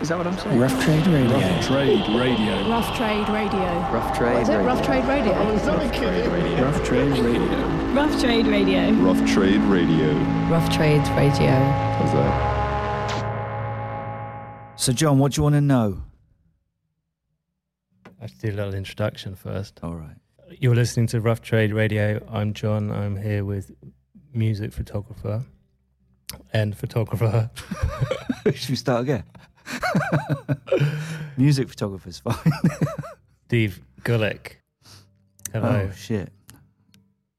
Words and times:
Is 0.00 0.08
that 0.08 0.18
what 0.18 0.26
I'm 0.26 0.36
saying? 0.36 0.58
Rough 0.58 0.84
Trade 0.84 1.06
Radio. 1.06 1.38
Rough 1.38 1.66
Trade 1.66 2.08
Radio. 2.08 2.68
Rough 2.68 2.96
Trade 2.96 3.28
Radio. 3.28 3.60
Rough 3.92 4.16
Trade 4.16 4.34
What 4.34 4.42
is 4.42 4.48
it? 4.48 4.54
Oh, 4.54 4.58
radio. 4.58 4.64
Rough 4.66 4.84
Trade 4.84 5.04
Radio. 5.06 5.32
Rough 6.64 6.84
Trade 6.84 7.16
Radio. 7.16 7.54
Rough 7.94 8.20
Trade 8.20 8.46
Radio. 8.46 8.90
Rough 8.92 9.24
Trade 9.32 9.62
Radio. 9.62 10.12
Rough 10.50 10.68
Trades 10.74 11.08
Radio. 11.10 11.50
How's 11.50 12.12
that? 12.12 12.64
So, 14.76 14.92
John, 14.92 15.18
what 15.18 15.32
do 15.32 15.38
you 15.38 15.42
want 15.44 15.54
to 15.54 15.60
know? 15.60 16.02
I 18.18 18.22
have 18.22 18.32
to 18.32 18.38
do 18.38 18.48
a 18.52 18.56
little 18.56 18.74
introduction 18.74 19.36
first. 19.36 19.78
All 19.82 19.94
right. 19.94 20.16
You're 20.50 20.74
listening 20.74 21.06
to 21.08 21.20
Rough 21.20 21.40
Trade 21.40 21.72
Radio. 21.72 22.20
I'm 22.30 22.52
John. 22.52 22.90
I'm 22.90 23.16
here 23.16 23.44
with 23.44 23.70
music 24.34 24.72
photographer 24.72 25.44
and 26.52 26.76
photographer. 26.76 27.50
Should 28.52 28.70
we 28.70 28.76
start 28.76 29.02
again? 29.02 29.22
Music 31.36 31.68
photographer's 31.68 32.18
fine. 32.18 32.36
Steve 33.46 33.80
Gullick. 34.02 34.56
Hello. 35.52 35.88
Oh, 35.88 35.94
shit. 35.94 36.32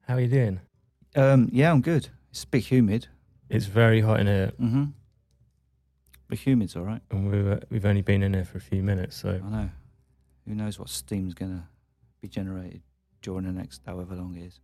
How 0.07 0.15
are 0.15 0.19
you 0.21 0.27
doing? 0.27 0.59
Um, 1.15 1.49
yeah, 1.51 1.71
I'm 1.71 1.81
good. 1.81 2.09
It's 2.31 2.43
a 2.43 2.47
bit 2.47 2.63
humid. 2.63 3.07
It's 3.49 3.65
very 3.65 4.01
hot 4.01 4.19
in 4.19 4.27
here, 4.27 4.51
Mm-hmm. 4.61 4.83
But 6.27 6.39
humid's 6.39 6.75
all 6.75 6.83
right. 6.83 7.01
and 7.11 7.29
we've 7.31 7.47
uh, 7.47 7.59
we've 7.69 7.85
only 7.85 8.01
been 8.01 8.23
in 8.23 8.33
here 8.33 8.45
for 8.45 8.57
a 8.57 8.61
few 8.61 8.81
minutes. 8.81 9.15
So 9.15 9.39
I 9.45 9.49
know. 9.49 9.69
Who 10.47 10.55
knows 10.55 10.79
what 10.79 10.89
steam's 10.89 11.35
going 11.35 11.51
to 11.51 11.63
be 12.19 12.27
generated 12.27 12.81
during 13.21 13.45
the 13.45 13.51
next 13.51 13.81
however 13.85 14.15
long 14.15 14.35
it 14.35 14.45
is. 14.45 14.59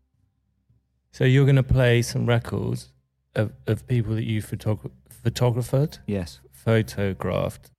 so 1.12 1.24
you're 1.24 1.46
going 1.46 1.56
to 1.58 1.64
play 1.64 2.02
some 2.02 2.26
records 2.26 2.90
of 3.36 3.52
of 3.68 3.86
people 3.88 4.16
that 4.16 4.24
you 4.24 4.42
photog- 4.42 4.90
photographed, 5.10 6.00
Yes. 6.08 6.40
Photographed, 6.66 7.72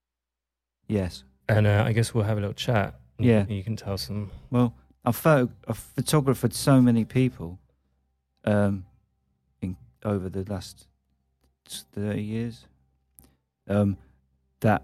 Yes. 0.89 1.25
and 1.49 1.67
uh, 1.67 1.85
I 1.87 1.93
guess 1.93 2.13
we'll 2.15 2.25
have 2.25 2.39
a 2.39 2.41
little 2.41 2.55
chat. 2.55 2.95
Yeah. 3.19 3.47
You 3.49 3.63
can 3.63 3.77
tell 3.77 3.97
some. 3.99 4.31
Well, 4.51 4.75
I've, 5.05 5.17
photo- 5.17 5.53
I've 5.69 5.79
photographed 5.79 6.55
so 6.55 6.81
many 6.81 7.05
people 7.05 7.59
um, 8.45 8.85
in, 9.61 9.77
over 10.05 10.29
the 10.29 10.45
last 10.53 10.87
30 11.67 12.21
years 12.23 12.67
um, 13.69 13.97
that 14.61 14.83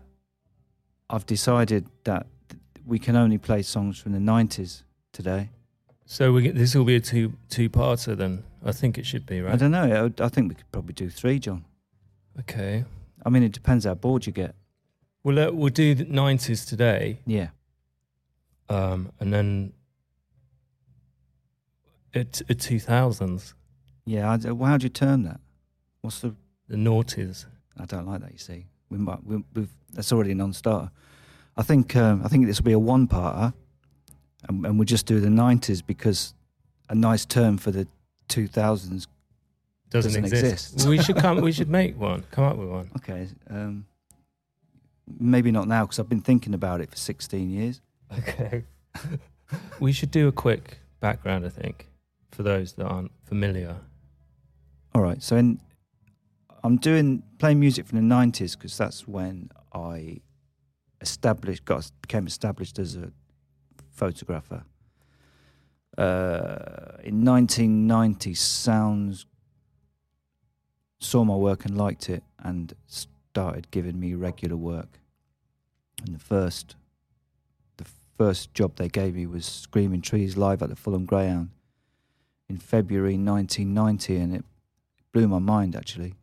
I've 1.10 1.26
decided 1.26 1.86
that 2.04 2.26
th- 2.48 2.60
we 2.86 2.98
can 2.98 3.16
only 3.16 3.38
play 3.38 3.62
songs 3.62 3.98
from 3.98 4.12
the 4.12 4.18
90s 4.18 4.82
today. 5.12 5.50
So 6.06 6.32
we 6.32 6.42
get, 6.42 6.54
this 6.54 6.74
will 6.74 6.84
be 6.84 6.96
a 6.96 7.00
two 7.00 7.34
two 7.50 7.68
parter 7.68 8.16
then. 8.16 8.44
I 8.64 8.72
think 8.72 8.96
it 8.98 9.04
should 9.04 9.26
be 9.26 9.40
right. 9.42 9.52
I 9.52 9.56
don't 9.56 9.70
know. 9.72 10.10
I, 10.18 10.24
I 10.24 10.28
think 10.28 10.48
we 10.48 10.54
could 10.54 10.70
probably 10.72 10.94
do 10.94 11.10
three, 11.10 11.38
John. 11.38 11.64
Okay. 12.40 12.84
I 13.24 13.30
mean, 13.30 13.42
it 13.42 13.52
depends 13.52 13.84
how 13.84 13.94
bored 13.94 14.26
you 14.26 14.32
get. 14.32 14.54
Well, 15.24 15.38
uh, 15.38 15.50
we'll 15.52 15.70
do 15.72 15.94
the 15.94 16.04
nineties 16.04 16.64
today, 16.64 17.20
Yeah. 17.26 17.48
um, 18.68 19.10
and 19.20 19.32
then 19.32 19.72
at 22.14 22.40
two 22.58 22.78
thousands, 22.80 23.54
Yeah. 24.06 24.30
I, 24.32 24.52
well, 24.52 24.70
how 24.70 24.76
do 24.78 24.84
you 24.84 24.90
term 24.90 25.22
that? 25.24 25.40
What's 26.00 26.20
the. 26.20 26.34
the 26.68 26.76
noughties. 26.76 27.46
I 27.80 27.84
don't 27.84 28.06
like 28.06 28.20
that. 28.22 28.32
You 28.32 28.38
see, 28.38 28.66
we 28.90 28.98
might. 28.98 29.22
We, 29.24 29.42
we've, 29.54 29.70
that's 29.92 30.12
already 30.12 30.32
a 30.32 30.34
non-starter. 30.34 30.90
I 31.56 31.62
think. 31.62 31.94
Um, 31.96 32.22
I 32.24 32.28
think 32.28 32.46
this 32.46 32.58
will 32.60 32.64
be 32.66 32.72
a 32.72 32.78
one-parter, 32.78 33.52
and, 34.48 34.66
and 34.66 34.78
we'll 34.78 34.86
just 34.86 35.06
do 35.06 35.20
the 35.20 35.28
'90s 35.28 35.82
because 35.86 36.34
a 36.88 36.94
nice 36.94 37.24
term 37.26 37.58
for 37.58 37.70
the 37.70 37.86
2000s. 38.28 39.06
Doesn't, 39.90 40.10
Doesn't 40.10 40.24
exist. 40.24 40.72
exist. 40.74 40.88
we 40.88 41.02
should 41.02 41.16
come. 41.16 41.40
We 41.40 41.52
should 41.58 41.70
make 41.70 41.98
one. 41.98 42.24
Come 42.30 42.44
up 42.44 42.56
with 42.56 42.68
one. 42.68 42.90
Okay. 42.96 43.28
Um, 43.48 43.86
maybe 45.18 45.50
not 45.50 45.66
now 45.68 45.84
because 45.84 45.98
I've 45.98 46.08
been 46.08 46.20
thinking 46.20 46.52
about 46.54 46.80
it 46.80 46.90
for 46.90 46.96
16 46.96 47.50
years. 47.50 47.80
Okay. 48.18 48.64
we 49.80 49.92
should 49.92 50.10
do 50.10 50.28
a 50.28 50.32
quick 50.32 50.78
background. 51.00 51.46
I 51.46 51.48
think 51.48 51.86
for 52.30 52.42
those 52.42 52.74
that 52.74 52.84
aren't 52.86 53.12
familiar. 53.24 53.76
All 54.94 55.02
right. 55.02 55.22
So 55.22 55.36
in, 55.36 55.60
I'm 56.62 56.76
doing 56.76 57.22
playing 57.38 57.60
music 57.60 57.86
from 57.86 58.06
the 58.06 58.14
'90s 58.14 58.56
because 58.56 58.76
that's 58.76 59.06
when 59.06 59.50
I 59.72 60.20
established, 61.00 61.64
got 61.64 61.90
became 62.02 62.26
established 62.26 62.78
as 62.78 62.96
a 62.96 63.12
photographer. 63.90 64.64
Uh, 65.96 66.98
in 67.02 67.24
1990, 67.24 68.34
Sounds 68.34 69.26
saw 70.98 71.24
my 71.24 71.34
work 71.34 71.64
and 71.64 71.76
liked 71.76 72.08
it, 72.08 72.22
and 72.38 72.74
started 72.86 73.70
giving 73.70 73.98
me 73.98 74.14
regular 74.14 74.56
work. 74.56 75.00
And 76.04 76.14
the 76.14 76.20
first, 76.20 76.76
the 77.76 77.86
first 78.16 78.54
job 78.54 78.76
they 78.76 78.88
gave 78.88 79.14
me 79.14 79.26
was 79.26 79.44
Screaming 79.44 80.02
Trees 80.02 80.36
live 80.36 80.62
at 80.62 80.68
the 80.68 80.76
Fulham 80.76 81.04
Greyhound 81.04 81.50
in 82.48 82.58
February 82.58 83.16
1990, 83.18 84.16
and 84.16 84.34
it 84.34 84.44
blew 85.12 85.28
my 85.28 85.38
mind 85.38 85.76
actually. 85.76 86.14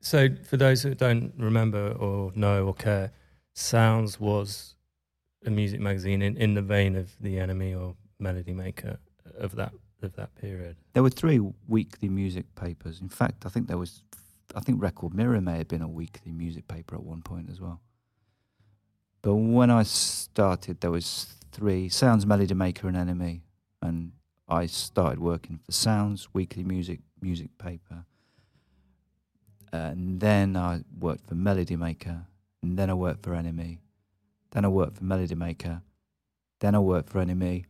So 0.00 0.30
for 0.44 0.56
those 0.56 0.82
that 0.82 0.98
don't 0.98 1.32
remember 1.36 1.92
or 1.92 2.32
know 2.34 2.66
or 2.66 2.74
care, 2.74 3.12
Sounds 3.54 4.18
was 4.18 4.74
a 5.44 5.50
music 5.50 5.78
magazine 5.78 6.22
in, 6.22 6.36
in 6.36 6.54
the 6.54 6.62
vein 6.62 6.96
of 6.96 7.12
The 7.20 7.36
NME 7.36 7.78
or 7.78 7.94
Melody 8.18 8.52
Maker 8.52 8.98
of 9.38 9.56
that 9.56 9.72
of 10.02 10.14
that 10.16 10.34
period. 10.36 10.76
There 10.92 11.02
were 11.02 11.10
three 11.10 11.40
weekly 11.68 12.08
music 12.08 12.54
papers. 12.54 13.00
In 13.00 13.08
fact, 13.08 13.46
I 13.46 13.48
think 13.48 13.68
there 13.68 13.78
was, 13.78 14.02
I 14.54 14.60
think 14.60 14.82
Record 14.82 15.14
Mirror 15.14 15.40
may 15.40 15.58
have 15.58 15.68
been 15.68 15.82
a 15.82 15.88
weekly 15.88 16.32
music 16.32 16.68
paper 16.68 16.96
at 16.96 17.02
one 17.02 17.22
point 17.22 17.48
as 17.50 17.60
well. 17.60 17.80
But 19.22 19.34
when 19.34 19.70
I 19.70 19.84
started, 19.84 20.80
there 20.80 20.90
was 20.90 21.34
three: 21.52 21.88
Sounds, 21.88 22.26
Melody 22.26 22.54
Maker, 22.54 22.88
and 22.88 22.96
NME. 22.96 23.40
And 23.80 24.12
I 24.48 24.66
started 24.66 25.20
working 25.20 25.58
for 25.64 25.72
Sounds 25.72 26.28
Weekly 26.32 26.64
Music 26.64 27.00
music 27.20 27.56
paper. 27.58 28.04
And 29.72 30.20
then 30.20 30.56
I 30.56 30.82
worked 30.98 31.28
for 31.28 31.34
Melody 31.34 31.76
Maker, 31.76 32.26
and 32.62 32.78
then 32.78 32.90
I 32.90 32.94
worked 32.94 33.22
for 33.22 33.30
NME. 33.30 33.78
Then 34.50 34.64
I 34.64 34.68
worked 34.68 34.98
for 34.98 35.04
Melody 35.04 35.34
Maker. 35.34 35.82
Then 36.60 36.74
I 36.74 36.78
worked 36.78 37.08
for 37.10 37.24
NME. 37.24 37.64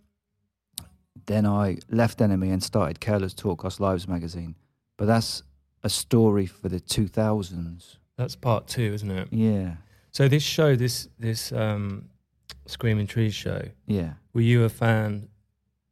Then 1.26 1.46
I 1.46 1.78
left 1.90 2.18
NME 2.18 2.52
and 2.52 2.62
started 2.62 3.00
Careless 3.00 3.34
Talk 3.34 3.58
Costs 3.60 3.80
Lives 3.80 4.08
magazine. 4.08 4.54
But 4.96 5.06
that's 5.06 5.42
a 5.82 5.88
story 5.88 6.46
for 6.46 6.68
the 6.68 6.80
2000s. 6.80 7.96
That's 8.16 8.36
part 8.36 8.66
two, 8.66 8.92
isn't 8.94 9.10
it? 9.10 9.28
Yeah, 9.30 9.76
So 10.10 10.28
this 10.28 10.42
show, 10.42 10.76
this 10.76 11.08
this 11.18 11.50
um, 11.52 12.08
Screaming 12.66 13.06
Trees 13.06 13.34
show, 13.34 13.62
yeah. 13.86 14.12
were 14.32 14.42
you 14.42 14.64
a 14.64 14.68
fan 14.68 15.28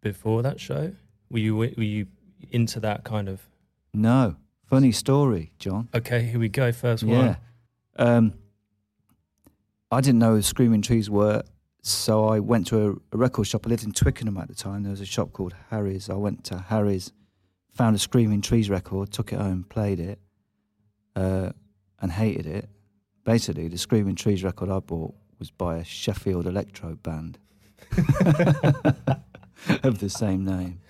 before 0.02 0.42
that 0.42 0.60
show? 0.60 0.92
Were 1.30 1.38
you 1.38 1.56
were 1.56 1.66
you 1.66 2.06
into 2.50 2.78
that 2.80 3.04
kind 3.04 3.28
of? 3.28 3.40
No, 3.94 4.36
funny 4.66 4.92
story, 4.92 5.52
John. 5.58 5.88
Okay, 5.94 6.22
here 6.24 6.38
we 6.38 6.48
go. 6.48 6.70
First 6.72 7.02
Yeah. 7.02 7.18
one. 7.18 7.36
Um, 7.96 8.32
I 9.90 10.00
didn't 10.00 10.20
know 10.20 10.34
who 10.36 10.42
Screaming 10.42 10.82
Trees 10.82 11.10
were, 11.10 11.42
so 11.82 12.26
I 12.26 12.40
went 12.40 12.66
to 12.68 12.88
a, 12.88 12.90
a 13.14 13.18
record 13.18 13.46
shop. 13.46 13.66
I 13.66 13.70
lived 13.70 13.84
in 13.84 13.92
Twickenham 13.92 14.36
at 14.36 14.48
the 14.48 14.54
time. 14.54 14.82
There 14.82 14.90
was 14.90 15.00
a 15.00 15.06
shop 15.06 15.32
called 15.32 15.54
Harry's. 15.70 16.10
I 16.10 16.14
went 16.14 16.44
to 16.44 16.58
Harry's, 16.58 17.12
found 17.72 17.96
a 17.96 17.98
Screaming 17.98 18.42
Trees 18.42 18.68
record, 18.68 19.10
took 19.10 19.32
it 19.32 19.38
home, 19.38 19.64
played 19.68 20.00
it, 20.00 20.18
uh, 21.16 21.50
and 22.00 22.12
hated 22.12 22.46
it. 22.46 22.68
Basically, 23.24 23.68
the 23.68 23.78
Screaming 23.78 24.14
Trees 24.14 24.44
record 24.44 24.70
I 24.70 24.80
bought 24.80 25.14
was 25.38 25.50
by 25.50 25.78
a 25.78 25.84
Sheffield 25.84 26.46
electro 26.46 26.96
band 26.96 27.38
of 29.82 29.98
the 29.98 30.10
same 30.10 30.44
name. 30.44 30.80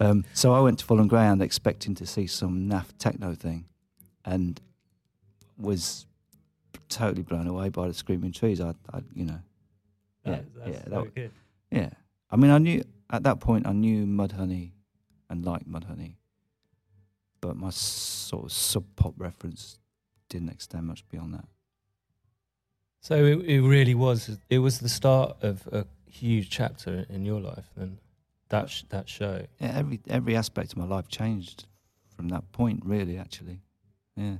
Um, 0.00 0.24
so 0.32 0.54
I 0.54 0.60
went 0.60 0.78
to 0.78 0.84
Fulham 0.84 1.08
Greyhound 1.08 1.42
expecting 1.42 1.94
to 1.96 2.06
see 2.06 2.26
some 2.26 2.68
naff 2.68 2.86
techno 2.98 3.34
thing, 3.34 3.66
and 4.24 4.60
was 5.58 6.06
totally 6.88 7.22
blown 7.22 7.46
away 7.46 7.68
by 7.68 7.88
the 7.88 7.94
Screaming 7.94 8.32
Trees. 8.32 8.60
I, 8.60 8.74
I 8.92 9.00
you 9.14 9.24
know, 9.24 9.40
yeah, 10.30 10.40
that's 10.56 10.70
yeah, 10.70 10.84
so 10.84 10.90
that, 10.90 11.14
good. 11.14 11.30
yeah. 11.70 11.90
I 12.30 12.36
mean, 12.36 12.50
I 12.50 12.58
knew 12.58 12.82
at 13.10 13.22
that 13.22 13.40
point 13.40 13.66
I 13.66 13.72
knew 13.72 14.06
Mudhoney 14.06 14.72
and 15.30 15.44
liked 15.44 15.68
Mudhoney, 15.70 16.16
but 17.40 17.56
my 17.56 17.70
sort 17.70 18.44
of 18.44 18.52
sub 18.52 18.84
pop 18.96 19.14
reference 19.16 19.78
didn't 20.28 20.50
extend 20.50 20.86
much 20.86 21.08
beyond 21.08 21.34
that. 21.34 21.46
So 23.00 23.14
it, 23.14 23.38
it 23.44 23.60
really 23.62 23.94
was. 23.94 24.38
It 24.50 24.58
was 24.58 24.80
the 24.80 24.88
start 24.88 25.36
of 25.42 25.66
a 25.72 25.86
huge 26.10 26.50
chapter 26.50 27.06
in 27.08 27.24
your 27.24 27.40
life. 27.40 27.70
Then 27.76 27.98
that 28.48 28.70
sh- 28.70 28.84
that 28.90 29.08
show. 29.08 29.46
Yeah, 29.60 29.72
every 29.76 30.00
every 30.08 30.36
aspect 30.36 30.72
of 30.72 30.78
my 30.78 30.84
life 30.84 31.08
changed 31.08 31.66
from 32.16 32.28
that 32.28 32.50
point. 32.52 32.82
Really, 32.84 33.16
actually, 33.16 33.60
yeah. 34.16 34.36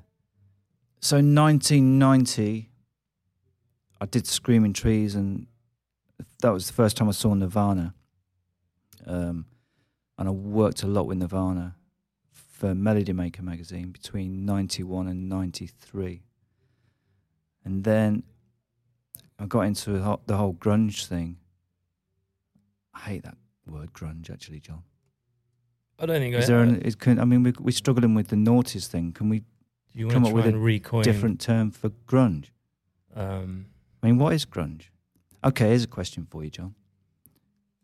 So, 1.01 1.19
in 1.19 1.35
1990, 1.35 2.71
I 4.01 4.07
did 4.07 4.27
Screaming 4.27 4.73
Trees, 4.73 5.15
and 5.15 5.47
that 6.41 6.51
was 6.51 6.67
the 6.67 6.73
first 6.73 6.97
time 6.97 7.09
I 7.09 7.13
saw 7.13 7.35
Nirvana. 7.35 7.95
Um, 9.07 9.47
and 10.19 10.29
I 10.29 10.31
worked 10.33 10.83
a 10.83 10.87
lot 10.87 11.07
with 11.07 11.19
Nirvana 11.19 11.77
for 12.33 12.75
Melody 12.75 13.13
Maker 13.13 13.43
magazine 13.43 13.91
between 13.91 14.45
91 14.45 15.07
and 15.09 15.29
93. 15.29 16.23
and 17.65 17.85
then 17.85 18.23
I 19.39 19.47
got 19.47 19.61
into 19.63 19.93
the 19.93 20.37
whole- 20.37 20.55
grunge 20.55 21.07
thing. 21.07 21.37
I 22.95 23.01
hate 23.01 23.23
that 23.23 23.37
word 23.67 23.93
grunge, 23.93 24.31
actually, 24.31 24.59
John. 24.61 24.83
I 25.99 26.07
don't 26.07 26.19
think 26.21 26.35
Is 26.35 26.45
I, 26.45 26.53
there 26.53 26.63
an? 26.63 26.83
Is, 26.83 26.95
can, 26.95 27.19
I 27.21 27.25
mean, 27.25 27.43
we, 27.43 27.53
we're 27.61 27.71
struggling 27.73 28.15
with 28.15 28.29
the 28.29 28.37
naughties 28.37 28.87
thing. 28.87 29.13
Can 29.13 29.29
we 29.29 29.43
you 29.93 30.09
come 30.09 30.25
up 30.25 30.33
with 30.33 30.47
a 30.47 30.53
recoin 30.53 31.03
different 31.03 31.41
term 31.41 31.71
for 31.71 31.91
grunge? 31.91 32.47
Um, 33.15 33.67
I 34.03 34.07
mean, 34.07 34.19
what 34.19 34.33
is 34.33 34.45
grunge? 34.47 34.85
Okay, 35.45 35.69
here's 35.69 35.85
a 35.85 35.89
question 35.89 36.27
for 36.29 36.45
you, 36.45 36.51
John. 36.51 36.75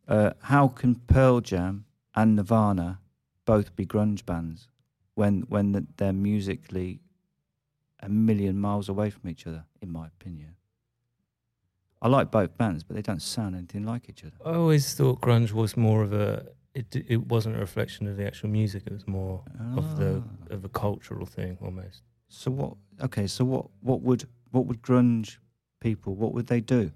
Uh, 0.08 0.32
how 0.42 0.68
can 0.68 0.96
Pearl 0.96 1.40
Jam 1.40 1.86
and 2.14 2.36
Nirvana 2.36 3.00
both 3.46 3.74
be 3.76 3.86
grunge 3.86 4.24
bands 4.26 4.68
when 5.14 5.42
when 5.48 5.72
th- 5.72 5.84
they're 5.96 6.12
musically 6.12 7.00
a 8.00 8.08
million 8.08 8.58
miles 8.58 8.88
away 8.88 9.08
from 9.10 9.30
each 9.30 9.46
other? 9.46 9.64
In 9.80 9.90
my 9.90 10.06
opinion, 10.08 10.56
I 12.02 12.08
like 12.08 12.30
both 12.30 12.58
bands, 12.58 12.82
but 12.84 12.96
they 12.96 13.02
don't 13.02 13.22
sound 13.22 13.54
anything 13.54 13.84
like 13.84 14.08
each 14.08 14.24
other. 14.24 14.34
I 14.44 14.54
always 14.56 14.92
thought 14.94 15.20
grunge 15.20 15.52
was 15.52 15.76
more 15.76 16.02
of 16.02 16.12
a. 16.12 16.46
It 16.74 16.86
it 17.08 17.26
wasn't 17.28 17.56
a 17.56 17.60
reflection 17.60 18.08
of 18.08 18.16
the 18.16 18.26
actual 18.26 18.50
music. 18.50 18.82
It 18.86 18.92
was 18.92 19.06
more 19.06 19.42
of 19.76 19.96
the 19.96 20.22
Ah. 20.50 20.54
of 20.54 20.64
a 20.64 20.68
cultural 20.68 21.24
thing 21.24 21.56
almost. 21.62 22.02
So 22.28 22.50
what? 22.50 22.76
Okay, 23.00 23.26
so 23.28 23.44
what? 23.44 23.66
What 23.80 24.02
would 24.02 24.24
what 24.50 24.66
would 24.66 24.82
grunge 24.82 25.38
people? 25.80 26.14
What 26.14 26.34
would 26.34 26.48
they 26.48 26.60
do? 26.60 26.90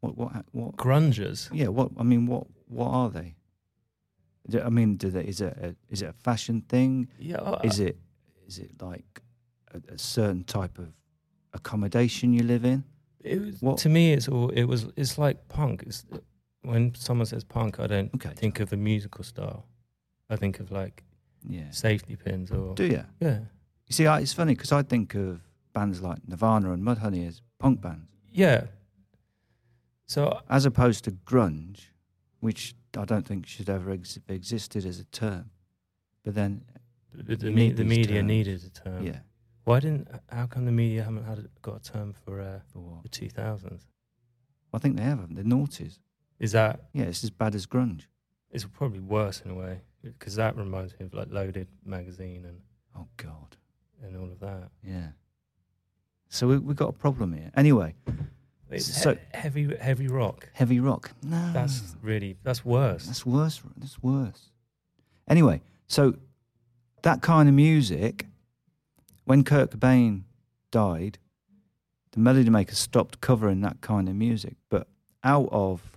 What 0.00 0.16
what 0.16 0.32
what? 0.52 0.76
Grungers. 0.76 1.48
Yeah, 1.52 1.68
what 1.68 1.90
I 1.98 2.02
mean, 2.02 2.26
what 2.26 2.46
what 2.68 2.88
are 2.88 3.10
they? 3.10 3.34
Do- 4.48 4.62
I 4.62 4.68
mean, 4.70 4.96
do 4.96 5.10
they, 5.10 5.24
is 5.24 5.40
it 5.40 5.56
a, 5.60 5.76
is 5.90 6.02
it 6.02 6.06
a 6.08 6.12
fashion 6.12 6.62
thing? 6.68 7.08
Yeah. 7.18 7.56
Is 7.62 7.78
it 7.80 7.98
is 8.46 8.58
it 8.58 8.70
like 8.80 9.20
a, 9.74 9.94
a 9.94 9.98
certain 9.98 10.44
type 10.44 10.78
of 10.78 10.88
accommodation 11.52 12.32
you 12.32 12.42
live 12.42 12.64
in? 12.64 12.84
It 13.22 13.40
was, 13.40 13.60
What- 13.62 13.78
to 13.78 13.88
me, 13.88 14.12
it's 14.12 14.28
all. 14.28 14.48
It 14.50 14.64
was. 14.64 14.86
It's 14.96 15.18
like 15.18 15.48
punk. 15.48 15.84
It's 15.86 16.04
when 16.62 16.94
someone 16.94 17.26
says 17.26 17.44
punk, 17.44 17.78
I 17.80 17.86
don't 17.86 18.14
Okay, 18.14 18.30
think 18.34 18.60
of 18.60 18.72
a 18.72 18.76
musical 18.76 19.24
style. 19.24 19.66
I 20.28 20.36
think 20.36 20.60
of 20.60 20.70
like 20.70 21.02
yeah. 21.48 21.70
safety 21.70 22.16
pins 22.16 22.50
or 22.50 22.74
Do 22.74 22.86
you? 22.86 23.04
yeah, 23.20 23.38
You 23.86 23.92
see, 23.92 24.06
I, 24.06 24.20
it's 24.20 24.32
funny 24.34 24.54
because 24.54 24.70
I 24.72 24.82
think 24.82 25.14
of 25.14 25.40
bands 25.72 26.00
like 26.02 26.18
Nirvana 26.28 26.72
and 26.72 26.82
Mudhoney 26.82 27.26
as 27.26 27.40
punk 27.58 27.80
bands, 27.80 28.06
yeah. 28.30 28.64
So 30.10 30.40
as 30.48 30.64
opposed 30.66 31.04
to 31.04 31.12
grunge, 31.12 31.82
which 32.40 32.74
I 32.98 33.04
don't 33.04 33.24
think 33.24 33.46
should 33.46 33.70
ever 33.70 33.92
ex- 33.92 34.18
existed 34.28 34.84
as 34.84 34.98
a 34.98 35.04
term. 35.04 35.50
But 36.24 36.34
then, 36.34 36.64
the, 37.14 37.36
the, 37.36 37.50
me, 37.52 37.70
the 37.70 37.84
media 37.84 38.16
terms. 38.16 38.26
needed 38.26 38.64
a 38.64 38.70
term. 38.70 39.06
yeah, 39.06 39.20
Why 39.62 39.78
didn't? 39.78 40.08
How 40.28 40.46
come 40.46 40.64
the 40.64 40.72
media 40.72 41.04
haven't 41.04 41.22
had 41.24 41.38
a, 41.38 41.44
got 41.62 41.76
a 41.76 41.92
term 41.92 42.12
for 42.12 42.40
uh, 42.40 42.58
for 42.72 42.80
what? 42.80 43.02
the 43.04 43.08
two 43.08 43.28
thousands? 43.28 43.86
I 44.74 44.78
think 44.78 44.96
they 44.96 45.04
have 45.04 45.20
them. 45.20 45.34
The 45.36 45.44
noughties. 45.44 46.00
Is 46.40 46.50
that? 46.52 46.88
Yeah, 46.92 47.04
it's 47.04 47.22
as 47.22 47.30
bad 47.30 47.54
as 47.54 47.66
grunge. 47.66 48.06
It's 48.50 48.64
probably 48.64 48.98
worse 48.98 49.42
in 49.44 49.52
a 49.52 49.54
way 49.54 49.82
because 50.02 50.34
that 50.34 50.56
reminds 50.56 50.98
me 50.98 51.06
of 51.06 51.14
like 51.14 51.28
Loaded 51.30 51.68
magazine 51.84 52.46
and 52.46 52.58
Oh 52.98 53.06
God. 53.16 53.56
and 54.02 54.16
all 54.16 54.24
of 54.32 54.40
that. 54.40 54.70
Yeah. 54.82 55.10
So 56.28 56.48
we 56.48 56.58
we 56.58 56.74
got 56.74 56.88
a 56.88 56.98
problem 57.06 57.32
here. 57.32 57.52
Anyway, 57.54 57.94
It's 58.70 59.02
So- 59.02 59.14
he- 59.14 59.20
heavy 59.34 59.76
heavy 59.76 60.06
rock. 60.06 60.48
heavy 60.52 60.80
rock. 60.80 61.12
No, 61.22 61.52
That's 61.52 61.96
really 62.02 62.36
that's 62.42 62.64
worse. 62.64 63.06
that's 63.06 63.26
worse. 63.26 63.60
That's 63.76 64.02
worse. 64.02 64.50
Anyway, 65.28 65.62
so 65.86 66.16
that 67.02 67.22
kind 67.22 67.48
of 67.48 67.54
music, 67.54 68.26
when 69.24 69.44
Kurt 69.44 69.70
Cobain 69.72 70.22
died, 70.70 71.18
the 72.12 72.20
Melody 72.20 72.50
Makers 72.50 72.78
stopped 72.78 73.20
covering 73.20 73.60
that 73.62 73.80
kind 73.80 74.08
of 74.08 74.14
music. 74.16 74.56
But 74.68 74.88
out 75.24 75.48
of 75.52 75.96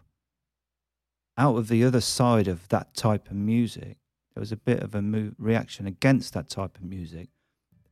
out 1.38 1.56
of 1.58 1.68
the 1.68 1.84
other 1.84 2.02
side 2.02 2.48
of 2.48 2.68
that 2.70 2.94
type 2.94 3.28
of 3.30 3.36
music, 3.36 3.98
there 4.34 4.42
was 4.42 4.52
a 4.52 4.58
bit 4.58 4.82
of 4.84 4.94
a 4.94 5.02
mo- 5.02 5.34
reaction 5.40 5.88
against 5.88 6.34
that 6.34 6.48
type 6.50 6.78
of 6.78 6.84
music, 6.84 7.30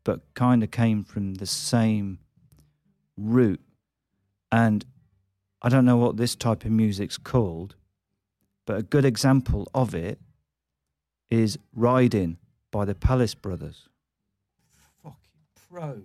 but 0.03 0.21
kind 0.35 0.61
of 0.63 0.69
came 0.69 1.03
from 1.03 1.35
the 1.35 1.47
same 1.47 2.19
root. 3.17 3.59
And 4.51 4.85
I 5.61 5.69
don't 5.69 5.85
know 5.85 5.97
what 5.97 6.17
this 6.17 6.35
type 6.35 6.65
of 6.65 6.71
music's 6.71 7.17
called, 7.17 7.75
but 8.65 8.77
a 8.77 8.83
good 8.83 9.05
example 9.05 9.67
of 9.73 9.95
it 9.95 10.19
is 11.29 11.57
Riding 11.73 12.37
by 12.71 12.85
the 12.85 12.95
Palace 12.95 13.33
Brothers. 13.35 13.87
Fucking 15.03 15.45
pros. 15.69 16.03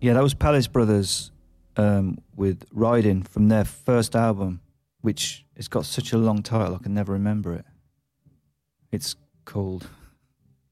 Yeah, 0.09 0.15
that 0.15 0.23
was 0.23 0.33
Palace 0.33 0.65
Brothers 0.65 1.29
um, 1.77 2.17
with 2.35 2.65
Riding 2.71 3.21
from 3.21 3.47
their 3.47 3.63
first 3.63 4.15
album, 4.15 4.59
which 5.01 5.45
has 5.55 5.67
got 5.67 5.85
such 5.85 6.13
a 6.13 6.17
long 6.17 6.41
title 6.41 6.73
I 6.73 6.79
can 6.79 6.95
never 6.95 7.13
remember 7.13 7.53
it. 7.53 7.63
It's 8.91 9.15
called 9.45 9.87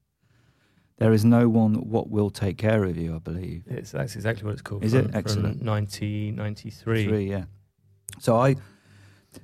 There 0.98 1.12
Is 1.12 1.24
No 1.24 1.48
One 1.48 1.88
What 1.88 2.10
Will 2.10 2.30
Take 2.30 2.58
Care 2.58 2.82
of 2.82 2.96
You, 2.96 3.14
I 3.14 3.18
believe. 3.20 3.62
it's 3.68 3.92
that's 3.92 4.16
exactly 4.16 4.44
what 4.44 4.54
it's 4.54 4.62
called. 4.62 4.82
Is 4.82 4.90
from, 4.90 5.04
it? 5.04 5.14
Excellent. 5.14 5.58
From 5.58 5.66
1993. 5.68 7.04
Three, 7.06 7.30
yeah. 7.30 7.44
So 8.18 8.34
I, 8.34 8.56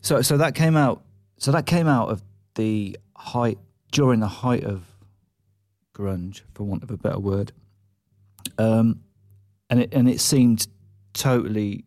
so 0.00 0.22
so 0.22 0.38
that 0.38 0.56
came 0.56 0.76
out. 0.76 1.04
So 1.38 1.52
that 1.52 1.66
came 1.66 1.86
out 1.86 2.08
of 2.08 2.20
the 2.56 2.98
height 3.16 3.58
during 3.92 4.18
the 4.18 4.26
height 4.26 4.64
of 4.64 4.82
grunge, 5.94 6.40
for 6.52 6.64
want 6.64 6.82
of 6.82 6.90
a 6.90 6.96
better 6.96 7.20
word. 7.20 7.52
Um, 8.58 8.98
and 9.70 9.80
it 9.80 9.94
and 9.94 10.08
it 10.08 10.20
seemed 10.20 10.66
totally 11.12 11.84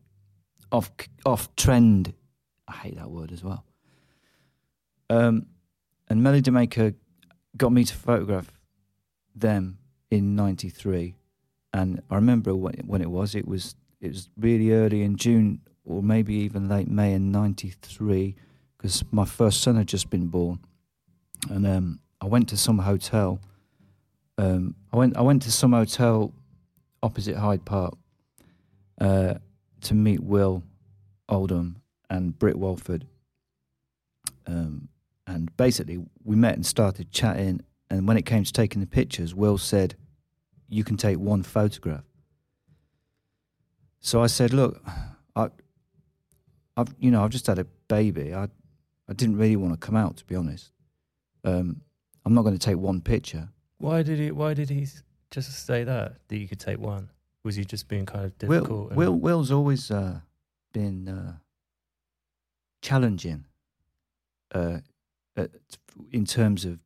off 0.72 0.92
off 1.26 1.56
trend. 1.56 2.14
I 2.68 2.74
hate 2.74 2.98
that 2.98 3.10
word 3.10 3.32
as 3.32 3.44
well. 3.44 3.64
Um, 5.10 5.48
and 6.10 6.22
Melody 6.22 6.52
Maker 6.52 6.94
got 7.56 7.72
me 7.72 7.84
to 7.84 7.96
photograph 7.96 8.52
them 9.36 9.78
in 10.10 10.36
'93, 10.36 11.16
and 11.74 12.02
I 12.10 12.16
remember 12.16 12.56
when 12.56 12.76
when 12.86 13.02
it 13.02 13.10
was. 13.10 13.36
It 13.36 13.48
was 13.48 13.76
it 14.02 14.10
was 14.10 14.30
really 14.38 14.72
early 14.72 15.04
in 15.04 15.16
June 15.16 15.62
or 15.86 16.04
maybe 16.04 16.36
even 16.36 16.68
late 16.68 16.90
May 16.90 17.14
in 17.14 17.32
'93 17.32 18.36
because 18.78 19.04
my 19.12 19.26
first 19.26 19.62
son 19.62 19.76
had 19.76 19.88
just 19.88 20.10
been 20.10 20.28
born, 20.28 20.60
and 21.50 21.66
um, 21.66 22.00
I 22.22 22.26
went 22.26 22.50
to 22.50 22.58
some 22.58 22.80
hotel. 22.80 23.40
Um, 24.38 24.76
I 24.92 24.98
went 24.98 25.18
I 25.18 25.22
went 25.22 25.42
to 25.44 25.52
some 25.52 25.72
hotel 25.74 26.34
opposite 27.04 27.38
Hyde 27.38 27.66
Park 27.66 27.96
uh, 29.00 29.36
to 29.82 29.94
meet 29.94 30.22
Will 30.22 30.64
Oldham 31.30 31.82
and 32.10 32.38
Britt 32.38 32.58
Walford. 32.58 33.06
Um, 34.46 34.90
and 35.26 35.56
basically, 35.58 36.06
we 36.24 36.36
met 36.36 36.56
and 36.56 36.66
started 36.66 37.12
chatting. 37.12 37.62
And 37.90 38.08
when 38.08 38.18
it 38.18 38.26
came 38.26 38.44
to 38.44 38.54
taking 38.54 38.82
the 38.82 38.88
pictures, 38.88 39.36
Will 39.36 39.58
said, 39.58 39.96
"You 40.70 40.84
can 40.84 40.98
take 40.98 41.18
one 41.18 41.44
photograph." 41.44 42.04
So 44.00 44.22
I 44.22 44.28
said, 44.28 44.54
"Look, 44.54 44.82
I, 45.36 45.50
I've 46.78 46.94
you 47.00 47.12
know 47.12 47.24
I've 47.24 47.32
just 47.32 47.48
had 47.48 47.60
a 47.60 47.66
baby. 47.88 48.34
I 48.34 48.48
I 49.10 49.14
didn't 49.14 49.38
really 49.38 49.56
want 49.56 49.74
to 49.74 49.86
come 49.86 49.96
out 49.96 50.18
to 50.18 50.26
be 50.26 50.36
honest. 50.36 50.72
Um, 51.44 51.82
I'm 52.26 52.34
not 52.34 52.44
going 52.44 52.58
to 52.58 52.66
take 52.66 52.78
one 52.78 53.02
picture. 53.02 53.50
Why 53.78 54.04
did 54.04 54.20
he? 54.20 54.32
Why 54.32 54.54
did 54.54 54.70
he 54.70 54.88
just 55.32 55.66
say 55.66 55.84
that 55.84 56.16
that 56.28 56.38
you 56.38 56.48
could 56.48 56.60
take 56.60 56.80
one? 56.80 57.10
Was 57.44 57.56
he 57.56 57.66
just 57.66 57.88
being 57.88 58.06
kind 58.06 58.26
of 58.26 58.38
difficult? 58.38 58.70
Will, 58.70 58.88
and- 58.90 58.98
Will 58.98 59.14
Will's 59.16 59.52
always 59.52 59.90
uh, 59.92 60.20
been 60.74 61.08
uh, 61.08 61.34
challenging 62.82 63.46
uh, 64.54 64.80
at, 65.36 65.52
in 66.12 66.26
terms 66.26 66.66
of 66.66 66.80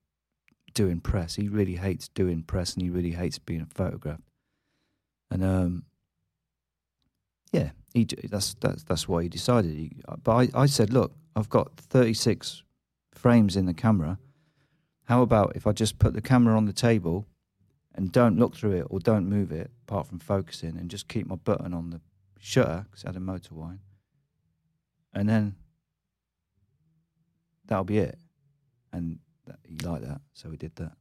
doing 0.73 0.99
press. 0.99 1.35
He 1.35 1.47
really 1.47 1.75
hates 1.75 2.07
doing 2.09 2.43
press, 2.43 2.73
and 2.73 2.81
he 2.83 2.89
really 2.89 3.11
hates 3.11 3.39
being 3.39 3.65
photographed. 3.65 4.23
And 5.29 5.43
um, 5.43 5.83
yeah, 7.51 7.71
he 7.93 8.05
d- 8.05 8.27
that's 8.29 8.53
that's 8.55 8.83
that's 8.83 9.07
why 9.07 9.23
he 9.23 9.29
decided. 9.29 9.71
He, 9.75 9.91
but 10.23 10.31
I, 10.55 10.61
I 10.63 10.65
said, 10.65 10.91
look, 10.93 11.13
I've 11.35 11.49
got 11.49 11.75
36 11.77 12.63
frames 13.13 13.55
in 13.55 13.65
the 13.65 13.73
camera. 13.73 14.19
How 15.05 15.21
about 15.21 15.53
if 15.55 15.67
I 15.67 15.71
just 15.73 15.99
put 15.99 16.13
the 16.13 16.21
camera 16.21 16.55
on 16.55 16.65
the 16.65 16.73
table 16.73 17.27
and 17.95 18.11
don't 18.11 18.37
look 18.37 18.55
through 18.55 18.71
it 18.71 18.87
or 18.89 18.99
don't 18.99 19.27
move 19.27 19.51
it 19.51 19.71
apart 19.87 20.07
from 20.07 20.19
focusing 20.19 20.77
and 20.77 20.89
just 20.89 21.07
keep 21.07 21.27
my 21.27 21.35
button 21.35 21.73
on 21.73 21.89
the 21.89 22.01
shutter 22.39 22.85
because 22.89 23.03
it 23.03 23.07
had 23.07 23.15
a 23.15 23.19
motor 23.19 23.53
wind. 23.55 23.79
And 25.13 25.27
then 25.27 25.55
that'll 27.65 27.83
be 27.83 27.97
it. 27.97 28.17
And 28.93 29.19
that, 29.45 29.59
he 29.67 29.77
liked 29.77 30.05
that, 30.05 30.21
so 30.33 30.49
we 30.49 30.57
did 30.57 30.75
that. 30.77 30.93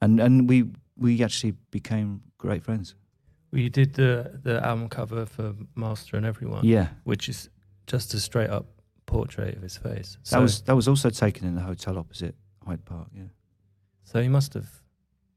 And 0.00 0.18
and 0.20 0.48
we 0.48 0.66
we 0.96 1.22
actually 1.22 1.52
became 1.70 2.22
great 2.38 2.62
friends. 2.62 2.94
Well, 3.52 3.60
you 3.60 3.70
did 3.70 3.94
the 3.94 4.40
the 4.42 4.64
album 4.66 4.88
cover 4.88 5.26
for 5.26 5.54
Master 5.76 6.16
and 6.16 6.26
Everyone, 6.26 6.64
Yeah, 6.64 6.88
which 7.04 7.28
is 7.28 7.48
just 7.86 8.14
a 8.14 8.20
straight 8.20 8.50
up 8.50 8.66
portrait 9.06 9.56
of 9.56 9.62
his 9.62 9.76
face. 9.76 10.16
So, 10.22 10.36
that 10.36 10.42
was 10.42 10.62
that 10.62 10.74
was 10.76 10.88
also 10.88 11.10
taken 11.10 11.46
in 11.46 11.54
the 11.54 11.60
hotel 11.60 11.98
opposite 11.98 12.34
Hyde 12.66 12.84
Park. 12.84 13.08
Yeah. 13.14 13.24
so 14.04 14.20
he 14.22 14.28
must 14.28 14.54
have 14.54 14.81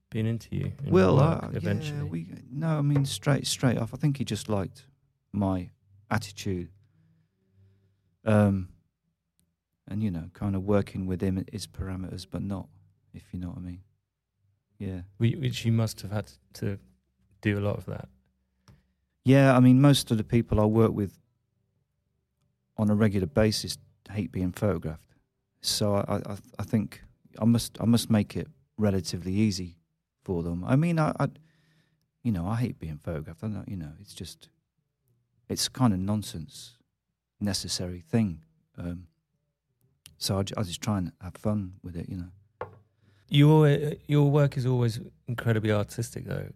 been 0.09 0.25
into 0.25 0.47
you. 0.55 0.71
in 0.83 0.91
Well, 0.91 1.19
uh, 1.19 1.49
eventually. 1.53 1.97
yeah, 1.97 2.03
we 2.03 2.27
no, 2.51 2.77
I 2.77 2.81
mean 2.81 3.05
straight 3.05 3.47
straight 3.47 3.77
off. 3.77 3.93
I 3.93 3.97
think 3.97 4.17
he 4.17 4.23
just 4.25 4.47
liked 4.49 4.85
my 5.31 5.69
attitude, 6.09 6.69
um, 8.23 8.69
and 9.87 10.01
you 10.03 10.11
know, 10.11 10.29
kind 10.33 10.55
of 10.55 10.63
working 10.63 11.05
with 11.05 11.21
him 11.21 11.37
at 11.37 11.49
his 11.51 11.67
parameters, 11.67 12.25
but 12.29 12.41
not, 12.41 12.67
if 13.13 13.23
you 13.33 13.39
know 13.39 13.49
what 13.49 13.57
I 13.57 13.61
mean. 13.61 13.81
Yeah, 14.77 15.01
We- 15.19 15.35
which 15.35 15.65
you 15.65 15.71
must 15.71 16.01
have 16.01 16.11
had 16.11 16.31
to 16.55 16.79
do 17.41 17.57
a 17.57 17.61
lot 17.61 17.77
of 17.77 17.85
that. 17.85 18.09
yeah. 19.23 19.55
I 19.55 19.59
mean, 19.59 19.79
most 19.81 20.11
of 20.11 20.17
the 20.17 20.23
people 20.23 20.59
I 20.59 20.65
work 20.65 20.91
with 20.93 21.17
on 22.77 22.89
a 22.89 22.95
regular 22.95 23.27
basis 23.27 23.77
hate 24.11 24.31
being 24.31 24.51
photographed, 24.51 25.15
so 25.61 25.95
I, 25.95 26.15
I, 26.25 26.37
I 26.59 26.63
think 26.63 27.01
I 27.39 27.45
must, 27.45 27.77
I 27.81 27.85
must 27.85 28.09
make 28.09 28.35
it 28.35 28.47
relatively 28.77 29.33
easy 29.33 29.77
for 30.25 30.43
them. 30.43 30.63
I 30.65 30.75
mean, 30.75 30.99
I, 30.99 31.13
I 31.19 31.27
you 32.23 32.31
know, 32.31 32.47
I 32.47 32.55
hate 32.55 32.79
being 32.79 32.97
photographed. 32.97 33.43
I 33.43 33.47
know, 33.47 33.63
you 33.67 33.77
know, 33.77 33.91
it's 34.01 34.13
just, 34.13 34.49
it's 35.47 35.69
kind 35.69 35.93
of 35.93 35.99
nonsense, 35.99 36.73
necessary 37.39 38.01
thing. 38.01 38.41
Um, 38.77 39.07
so 40.17 40.37
I, 40.39 40.43
I 40.59 40.63
just 40.63 40.81
try 40.81 40.97
and 40.97 41.11
have 41.21 41.35
fun 41.37 41.73
with 41.83 41.95
it, 41.95 42.09
you 42.09 42.17
know. 42.17 42.67
Your 43.29 43.67
your 44.07 44.29
work 44.29 44.55
is 44.57 44.65
always 44.65 44.99
incredibly 45.27 45.71
artistic, 45.71 46.25
though. 46.25 46.49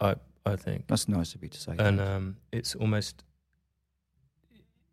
I 0.00 0.10
I, 0.10 0.14
I 0.52 0.56
think, 0.56 0.86
That's 0.86 1.08
nice 1.08 1.34
of 1.34 1.42
you 1.42 1.48
to 1.50 1.60
say. 1.60 1.74
and 1.78 2.00
um, 2.00 2.36
it's 2.52 2.74
almost 2.74 3.24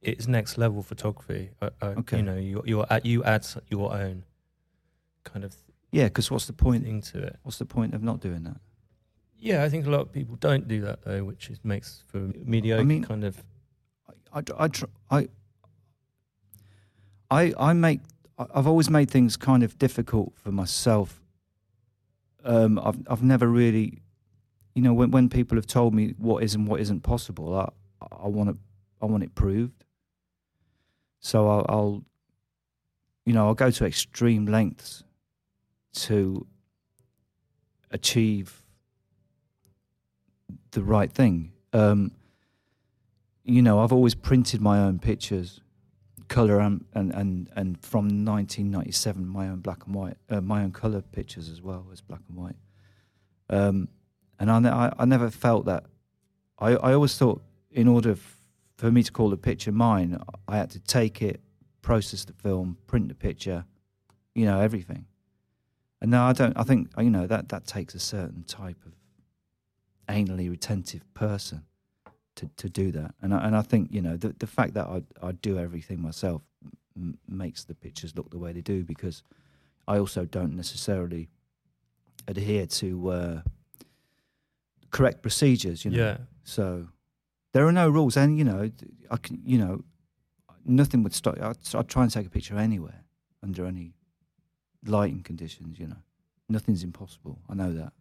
it's 0.01 0.27
next 0.27 0.57
level 0.57 0.83
photography. 0.83 1.51
I, 1.61 1.69
I, 1.81 1.85
Okay. 2.01 2.17
You 2.17 2.23
know, 2.23 2.35
you 2.37 2.63
you 2.65 2.85
add 2.89 3.05
you 3.05 3.23
add 3.23 3.45
your 3.69 3.93
own 3.93 4.23
kind 5.23 5.45
of 5.45 5.55
yeah, 5.93 6.05
because 6.05 6.31
what's 6.31 6.47
the 6.47 6.53
point? 6.53 6.83
to 7.05 7.19
it. 7.23 7.37
What's 7.43 7.59
the 7.59 7.65
point 7.65 7.93
of 7.93 8.01
not 8.01 8.19
doing 8.19 8.43
that? 8.43 8.57
Yeah, 9.37 9.63
I 9.63 9.69
think 9.69 9.85
a 9.85 9.89
lot 9.89 10.01
of 10.01 10.11
people 10.11 10.35
don't 10.37 10.67
do 10.67 10.81
that 10.81 11.03
though, 11.03 11.23
which 11.23 11.49
is, 11.49 11.59
makes 11.63 12.03
for 12.07 12.17
mediocre 12.43 12.83
mean- 12.83 13.03
kind 13.03 13.23
of. 13.23 13.43
I, 14.33 14.39
I, 14.39 14.43
I, 14.65 14.67
tr- 14.69 14.85
I, 15.11 15.27
I, 17.29 17.53
I 17.57 17.73
make. 17.73 18.01
I- 18.39 18.47
I've 18.55 18.67
always 18.67 18.89
made 18.89 19.11
things 19.11 19.37
kind 19.37 19.61
of 19.63 19.77
difficult 19.77 20.33
for 20.35 20.51
myself. 20.51 21.21
Um, 22.43 22.79
I've 22.79 22.97
I've 23.07 23.23
never 23.23 23.47
really, 23.47 24.01
you 24.75 24.81
know, 24.81 24.93
when 24.93 25.11
when 25.11 25.29
people 25.29 25.57
have 25.57 25.67
told 25.67 25.93
me 25.93 26.15
what 26.17 26.43
is 26.43 26.55
and 26.55 26.67
what 26.67 26.81
isn't 26.81 27.01
possible, 27.01 27.55
I 27.55 27.69
I 28.23 28.27
want 28.27 28.49
it 28.49 28.55
I 29.01 29.05
want 29.05 29.23
it 29.23 29.35
proved. 29.35 29.83
So 31.19 31.47
I'll, 31.47 31.65
I'll, 31.69 32.03
you 33.25 33.31
know, 33.33 33.45
I'll 33.47 33.53
go 33.53 33.71
to 33.71 33.85
extreme 33.85 34.45
lengths 34.45 35.03
to 35.93 36.45
achieve 37.91 38.63
the 40.71 40.83
right 40.83 41.11
thing. 41.11 41.51
Um, 41.71 42.11
you 43.43 43.61
know, 43.61 43.79
I've 43.79 43.93
always 43.93 44.15
printed 44.15 44.61
my 44.61 44.79
own 44.79 44.99
pictures, 44.99 45.61
color 46.27 46.59
and 46.59 46.85
and 46.93 47.13
and, 47.13 47.49
and 47.55 47.79
from 47.81 48.05
1997, 48.25 49.27
my 49.27 49.49
own 49.49 49.59
black 49.59 49.85
and 49.85 49.93
white, 49.93 50.17
uh, 50.29 50.41
my 50.41 50.63
own 50.63 50.71
color 50.71 51.01
pictures 51.01 51.49
as 51.49 51.61
well 51.61 51.85
as 51.91 52.01
black 52.01 52.21
and 52.27 52.37
white. 52.37 52.55
Um, 53.49 53.89
and 54.39 54.49
I, 54.49 54.59
ne- 54.59 54.93
I, 54.97 55.05
never 55.05 55.29
felt 55.29 55.65
that. 55.65 55.85
I, 56.57 56.71
I 56.71 56.93
always 56.93 57.15
thought, 57.17 57.43
in 57.71 57.87
order 57.87 58.11
f- 58.11 58.37
for 58.77 58.91
me 58.91 59.03
to 59.03 59.11
call 59.11 59.29
the 59.29 59.37
picture 59.37 59.71
mine, 59.71 60.19
I 60.47 60.57
had 60.57 60.71
to 60.71 60.79
take 60.79 61.21
it, 61.21 61.41
process 61.81 62.25
the 62.25 62.33
film, 62.33 62.77
print 62.87 63.09
the 63.09 63.15
picture, 63.15 63.65
you 64.33 64.45
know, 64.45 64.59
everything. 64.59 65.05
And 66.03 66.11
now 66.11 66.27
I 66.27 66.33
don't. 66.33 66.55
I 66.57 66.63
think 66.63 66.89
you 66.99 67.09
know 67.09 67.25
that 67.27 67.47
that 67.49 67.65
takes 67.65 67.95
a 67.95 67.99
certain 67.99 68.43
type 68.43 68.77
of 68.85 68.91
anally 70.09 70.49
retentive 70.49 71.01
person 71.13 71.63
to, 72.35 72.49
to 72.57 72.67
do 72.69 72.91
that. 72.91 73.15
And 73.21 73.33
I, 73.33 73.47
and 73.47 73.55
I 73.55 73.61
think 73.61 73.89
you 73.91 74.01
know 74.01 74.17
the 74.17 74.35
the 74.37 74.45
fact 74.47 74.73
that 74.73 74.85
I 74.85 75.01
I 75.25 75.31
do 75.31 75.57
everything 75.57 76.01
myself 76.01 76.41
m- 76.97 77.17
makes 77.27 77.63
the 77.63 77.73
pictures 77.73 78.15
look 78.17 78.29
the 78.31 78.37
way 78.37 78.51
they 78.51 78.61
do 78.61 78.83
because 78.83 79.23
I 79.87 79.97
also 79.97 80.25
don't 80.25 80.55
necessarily 80.57 81.29
adhere 82.27 82.65
to 82.65 83.09
uh, 83.09 83.41
correct 84.91 85.21
procedures. 85.21 85.85
You 85.85 85.91
know, 85.91 85.97
Yeah, 86.03 86.17
so 86.43 86.89
there 87.53 87.65
are 87.65 87.71
no 87.71 87.89
rules, 87.89 88.17
and 88.17 88.37
you 88.37 88.43
know 88.43 88.69
I 89.09 89.17
can 89.17 89.41
you 89.45 89.57
know 89.57 89.83
nothing 90.65 91.03
would 91.03 91.13
stop. 91.13 91.39
I'd, 91.41 91.57
I'd 91.75 91.87
try 91.87 92.03
and 92.03 92.11
take 92.11 92.27
a 92.27 92.29
picture 92.29 92.57
anywhere 92.57 93.03
under 93.41 93.65
any 93.65 93.93
lighting 94.85 95.21
conditions. 95.23 95.79
You 95.79 95.87
know, 95.87 96.01
nothing's 96.49 96.83
impossible. 96.83 97.39
I 97.49 97.53
know 97.55 97.73
that. 97.73 97.93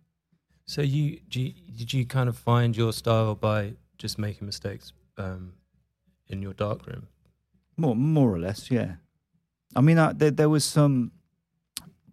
So 0.65 0.81
you, 0.83 1.21
do 1.29 1.41
you 1.41 1.53
did 1.77 1.93
you 1.93 2.07
kind 2.07 2.29
of 2.29 2.37
find 2.39 2.77
your 2.77 2.93
style 2.93 3.35
by 3.35 3.75
just 3.99 4.19
making 4.19 4.47
mistakes 4.47 4.93
um, 5.19 5.55
in 6.29 6.41
your 6.43 6.55
darkroom? 6.55 7.09
More, 7.77 7.97
more 7.97 8.33
or 8.33 8.39
less, 8.39 8.71
yeah. 8.71 8.97
I 9.75 9.81
mean, 9.81 9.99
I, 9.99 10.13
there, 10.13 10.31
there 10.31 10.49
was 10.49 10.65
some. 10.65 11.13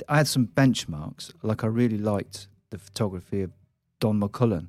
I 0.07 0.17
had 0.17 0.27
some 0.27 0.47
benchmarks. 0.47 1.31
Like 1.43 1.63
I 1.63 1.67
really 1.67 1.97
liked 1.97 2.47
the 2.69 2.77
photography 2.77 3.41
of 3.41 3.51
Don 3.99 4.19
McCullin, 4.19 4.67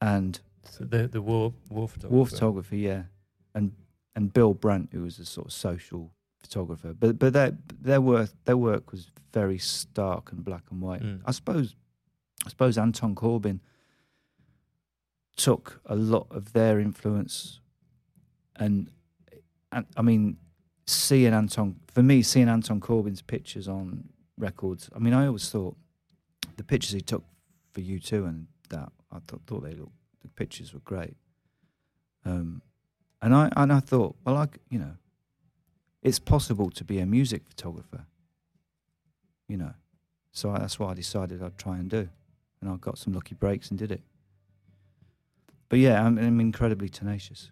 and 0.00 0.38
So 0.70 0.84
the 0.84 1.08
the 1.08 1.22
war 1.22 1.54
war 1.70 1.88
photography. 1.88 2.14
war 2.14 2.26
photography, 2.26 2.78
yeah, 2.78 3.04
and 3.54 3.72
and 4.14 4.32
Bill 4.32 4.54
Brandt, 4.54 4.90
who 4.92 5.02
was 5.02 5.18
a 5.18 5.24
sort 5.24 5.46
of 5.48 5.52
social 5.52 6.12
photographer. 6.44 6.94
But 6.94 7.18
but 7.18 7.32
their 7.32 7.56
their 7.80 8.00
work 8.00 8.30
their 8.44 8.56
work 8.56 8.92
was 8.92 9.10
very 9.32 9.58
stark 9.58 10.30
and 10.32 10.44
black 10.44 10.64
and 10.70 10.80
white. 10.80 11.02
Mm. 11.02 11.20
I 11.26 11.32
suppose 11.32 11.74
I 12.46 12.50
suppose 12.50 12.78
Anton 12.78 13.14
Corbijn 13.14 13.60
took 15.36 15.80
a 15.86 15.96
lot 15.96 16.26
of 16.30 16.52
their 16.52 16.78
influence, 16.78 17.60
and 18.56 18.90
and 19.72 19.86
I 19.96 20.02
mean, 20.02 20.36
seeing 20.86 21.32
Anton 21.32 21.76
for 21.88 22.02
me, 22.02 22.22
seeing 22.22 22.48
Anton 22.48 22.80
Corbijn's 22.80 23.22
pictures 23.22 23.68
on 23.68 24.10
records. 24.38 24.90
I 24.94 24.98
mean, 24.98 25.14
I 25.14 25.26
always 25.26 25.48
thought 25.48 25.76
the 26.56 26.64
pictures 26.64 26.92
he 26.92 27.00
took 27.00 27.24
for 27.72 27.80
U2 27.80 28.28
and 28.28 28.46
that 28.68 28.92
I 29.10 29.18
thought 29.26 29.42
thought 29.46 29.64
they 29.64 29.74
looked 29.74 29.92
the 30.22 30.28
pictures 30.28 30.74
were 30.74 30.80
great. 30.80 31.16
Um, 32.24 32.62
and 33.22 33.34
I 33.34 33.50
and 33.56 33.72
I 33.72 33.80
thought, 33.80 34.16
well, 34.24 34.36
I 34.36 34.48
you 34.70 34.78
know, 34.78 34.96
it's 36.04 36.18
possible 36.18 36.70
to 36.70 36.84
be 36.84 37.00
a 37.00 37.06
music 37.06 37.42
photographer. 37.48 38.04
You 39.48 39.56
know, 39.56 39.74
so 40.30 40.52
that's 40.52 40.78
what 40.78 40.90
I 40.90 40.94
decided 40.94 41.42
I'd 41.42 41.58
try 41.58 41.78
and 41.78 41.90
do, 41.90 42.08
and 42.60 42.70
I 42.70 42.76
got 42.76 42.98
some 42.98 43.14
lucky 43.14 43.34
breaks 43.34 43.70
and 43.70 43.78
did 43.78 43.90
it. 43.90 44.02
But 45.68 45.78
yeah, 45.78 46.04
I'm, 46.04 46.18
I'm 46.18 46.40
incredibly 46.40 46.88
tenacious. 46.88 47.50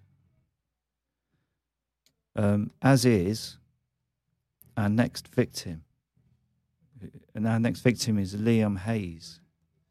Um, 2.36 2.70
as 2.80 3.04
is 3.04 3.56
our 4.76 4.88
next 4.88 5.28
victim, 5.28 5.84
and 7.34 7.48
our 7.48 7.58
next 7.58 7.80
victim 7.80 8.18
is 8.18 8.36
Liam 8.36 8.78
Hayes. 8.78 9.40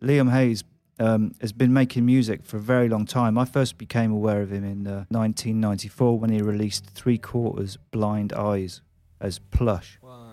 Liam 0.01 0.31
Hayes 0.31 0.63
um, 1.01 1.33
has 1.41 1.51
been 1.51 1.73
making 1.73 2.05
music 2.05 2.45
for 2.45 2.57
a 2.57 2.61
very 2.61 2.87
long 2.87 3.05
time. 3.05 3.37
I 3.37 3.45
first 3.45 3.77
became 3.77 4.11
aware 4.11 4.41
of 4.41 4.51
him 4.51 4.63
in 4.63 4.85
uh, 4.85 5.05
1994 5.09 6.19
when 6.19 6.29
he 6.29 6.41
released 6.41 6.85
Three 6.85 7.17
Quarters 7.17 7.77
Blind 7.89 8.31
Eyes 8.33 8.81
as 9.19 9.39
Plush. 9.39 9.97
One, 10.01 10.30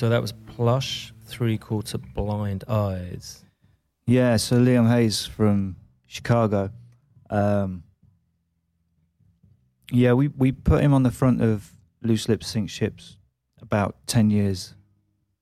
So 0.00 0.08
that 0.08 0.22
was 0.22 0.32
Plush, 0.32 1.12
Three 1.26 1.58
Quarter 1.58 1.98
Blind 1.98 2.64
Eyes. 2.66 3.44
Yeah, 4.06 4.38
so 4.38 4.56
Liam 4.56 4.88
Hayes 4.88 5.26
from 5.26 5.76
Chicago. 6.06 6.70
Um, 7.28 7.82
yeah, 9.92 10.14
we, 10.14 10.28
we 10.28 10.52
put 10.52 10.82
him 10.82 10.94
on 10.94 11.02
the 11.02 11.10
front 11.10 11.42
of 11.42 11.74
Loose 12.00 12.30
Lips 12.30 12.46
Sink 12.46 12.70
Ships 12.70 13.18
about 13.60 13.94
ten 14.06 14.30
years 14.30 14.74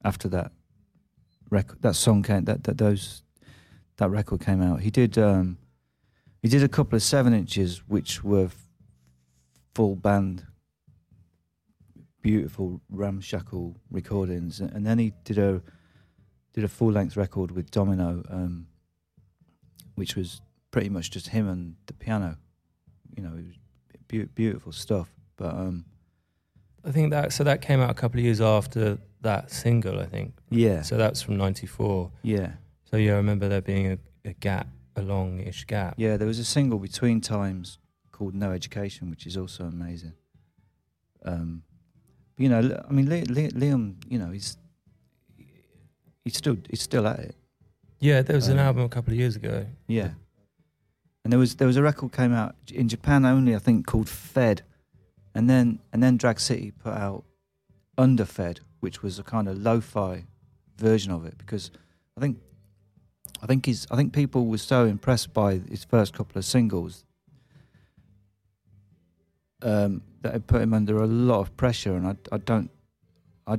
after 0.02 0.26
that 0.30 0.50
record. 1.50 1.80
That 1.82 1.94
song 1.94 2.24
came. 2.24 2.42
That 2.46 2.64
that 2.64 2.78
those 2.78 3.22
that 3.98 4.10
record 4.10 4.40
came 4.40 4.60
out. 4.60 4.80
He 4.80 4.90
did. 4.90 5.16
Um, 5.16 5.58
he 6.42 6.48
did 6.48 6.64
a 6.64 6.68
couple 6.68 6.96
of 6.96 7.02
seven 7.04 7.32
inches, 7.32 7.84
which 7.86 8.24
were 8.24 8.46
f- 8.46 8.66
full 9.76 9.94
band, 9.94 10.47
beautiful 12.22 12.80
ramshackle 12.90 13.76
recordings, 13.90 14.60
and 14.60 14.84
then 14.86 14.98
he 14.98 15.12
did 15.24 15.38
a 15.38 15.62
did 16.52 16.64
a 16.64 16.68
full 16.68 16.90
length 16.92 17.16
record 17.16 17.50
with 17.52 17.70
Domino, 17.70 18.22
um, 18.30 18.66
which 19.94 20.16
was 20.16 20.40
pretty 20.70 20.88
much 20.88 21.10
just 21.10 21.28
him 21.28 21.48
and 21.48 21.76
the 21.86 21.92
piano. 21.94 22.36
You 23.16 23.22
know, 23.22 23.34
it 23.36 23.44
was 23.46 23.56
beau- 24.08 24.28
beautiful 24.34 24.72
stuff. 24.72 25.08
But 25.36 25.54
um, 25.54 25.84
I 26.84 26.90
think 26.90 27.10
that 27.10 27.32
so 27.32 27.44
that 27.44 27.60
came 27.62 27.80
out 27.80 27.90
a 27.90 27.94
couple 27.94 28.18
of 28.18 28.24
years 28.24 28.40
after 28.40 28.98
that 29.20 29.50
single. 29.50 30.00
I 30.00 30.06
think. 30.06 30.34
yeah, 30.50 30.82
So 30.82 30.96
that's 30.96 31.22
from 31.22 31.36
'94. 31.36 32.10
yeah, 32.22 32.52
So 32.90 32.96
yeah, 32.96 33.12
I 33.12 33.16
remember 33.16 33.48
there 33.48 33.62
being 33.62 33.92
a, 33.92 33.98
a 34.24 34.32
gap, 34.34 34.68
a 34.96 35.02
longish 35.02 35.64
gap. 35.66 35.94
yeah. 35.96 36.16
There 36.16 36.26
was 36.28 36.38
a 36.38 36.44
single 36.44 36.78
between 36.78 37.20
times 37.20 37.78
called 38.10 38.34
"No 38.34 38.50
Education," 38.52 39.10
which 39.10 39.26
is 39.26 39.36
also 39.36 39.64
amazing. 39.64 40.14
Um, 41.24 41.62
but, 42.38 42.42
you 42.42 42.48
know, 42.48 42.82
I 42.88 42.92
mean, 42.92 43.08
Li- 43.08 43.24
Li- 43.24 43.50
Liam, 43.50 43.94
you 44.08 44.18
know, 44.18 44.30
he's 44.30 44.56
he's 46.24 46.36
still 46.36 46.56
he's 46.70 46.82
still 46.82 47.06
at 47.06 47.18
it. 47.20 47.34
Yeah, 48.00 48.22
there 48.22 48.36
was 48.36 48.48
an 48.48 48.58
Um, 48.58 48.66
album 48.66 48.84
a 48.84 48.88
couple 48.88 49.12
of 49.12 49.18
years 49.18 49.36
ago. 49.36 49.66
Yeah. 49.86 50.10
And 51.24 51.32
there 51.32 51.38
was 51.38 51.56
there 51.56 51.66
was 51.66 51.76
a 51.76 51.82
record 51.82 52.12
came 52.12 52.32
out 52.32 52.54
in 52.72 52.88
Japan 52.88 53.24
only, 53.24 53.54
I 53.54 53.58
think, 53.58 53.86
called 53.86 54.08
Fed, 54.08 54.62
and 55.34 55.48
then 55.50 55.80
and 55.92 56.02
then 56.02 56.16
Drag 56.16 56.38
City 56.40 56.70
put 56.70 56.94
out 56.94 57.24
Underfed, 57.96 58.60
which 58.80 59.02
was 59.02 59.18
a 59.18 59.22
kind 59.24 59.48
of 59.48 59.58
lo-fi 59.58 60.24
version 60.76 61.10
of 61.12 61.26
it 61.26 61.36
because 61.38 61.70
I 62.16 62.20
think 62.20 62.38
I 63.42 63.46
think 63.46 63.66
he's 63.66 63.86
I 63.90 63.96
think 63.96 64.12
people 64.12 64.46
were 64.46 64.58
so 64.58 64.84
impressed 64.84 65.34
by 65.34 65.58
his 65.68 65.84
first 65.84 66.14
couple 66.14 66.38
of 66.38 66.44
singles 66.44 67.04
um, 69.62 70.02
that 70.22 70.46
put 70.46 70.62
him 70.62 70.74
under 70.74 71.02
a 71.02 71.06
lot 71.06 71.40
of 71.40 71.56
pressure, 71.56 71.96
and 71.96 72.06
I, 72.06 72.16
I 72.32 72.38
don't 72.38 72.70
I, 73.46 73.58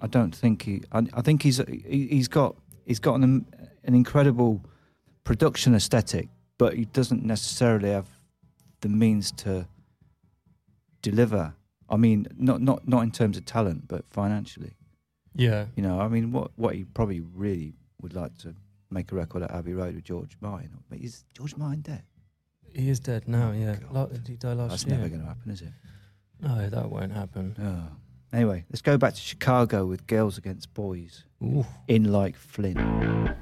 I 0.00 0.06
don't 0.06 0.34
think 0.34 0.62
he 0.62 0.82
I, 0.92 1.06
I 1.14 1.22
think 1.22 1.42
he's 1.42 1.58
he, 1.68 2.08
he's 2.10 2.28
got 2.28 2.56
he's 2.84 2.98
got 2.98 3.14
an 3.14 3.46
an 3.84 3.94
incredible 3.94 4.64
production 5.24 5.74
aesthetic, 5.74 6.28
but 6.58 6.74
he 6.74 6.84
doesn't 6.86 7.24
necessarily 7.24 7.90
have 7.90 8.08
the 8.80 8.88
means 8.88 9.30
to 9.32 9.66
deliver. 11.02 11.54
I 11.90 11.96
mean, 11.96 12.26
not 12.36 12.60
not 12.60 12.86
not 12.86 13.02
in 13.02 13.10
terms 13.10 13.36
of 13.36 13.44
talent, 13.44 13.88
but 13.88 14.04
financially. 14.10 14.74
Yeah, 15.34 15.66
You 15.76 15.84
know, 15.84 16.00
I 16.00 16.08
mean, 16.08 16.32
what 16.32 16.50
what 16.56 16.74
he 16.74 16.84
probably 16.84 17.20
really 17.20 17.74
would 18.02 18.14
like 18.14 18.36
to 18.38 18.54
make 18.90 19.12
a 19.12 19.14
record 19.14 19.42
at 19.42 19.50
Abbey 19.50 19.74
Road 19.74 19.94
with 19.94 20.04
George 20.04 20.36
Martin. 20.40 20.70
But 20.88 20.98
is 20.98 21.24
George 21.32 21.56
Martin 21.56 21.82
dead? 21.82 22.02
He 22.74 22.90
is 22.90 23.00
dead 23.00 23.26
now. 23.28 23.50
Oh 23.50 23.52
yeah. 23.52 23.76
La- 23.90 24.06
did 24.06 24.26
he 24.28 24.34
die 24.34 24.52
last 24.52 24.70
That's 24.70 24.84
year? 24.86 24.96
never 24.96 25.08
going 25.08 25.20
to 25.22 25.26
happen, 25.26 25.50
is 25.50 25.62
it? 25.62 25.72
No, 26.40 26.68
that 26.68 26.90
won't 26.90 27.12
happen. 27.12 27.56
Oh. 27.60 27.96
Anyway, 28.36 28.64
let's 28.70 28.82
go 28.82 28.96
back 28.98 29.14
to 29.14 29.20
Chicago 29.20 29.86
with 29.86 30.06
Girls 30.06 30.38
Against 30.38 30.72
Boys 30.74 31.24
Ooh. 31.42 31.64
in 31.88 32.12
Like 32.12 32.36
Flynn. 32.36 33.34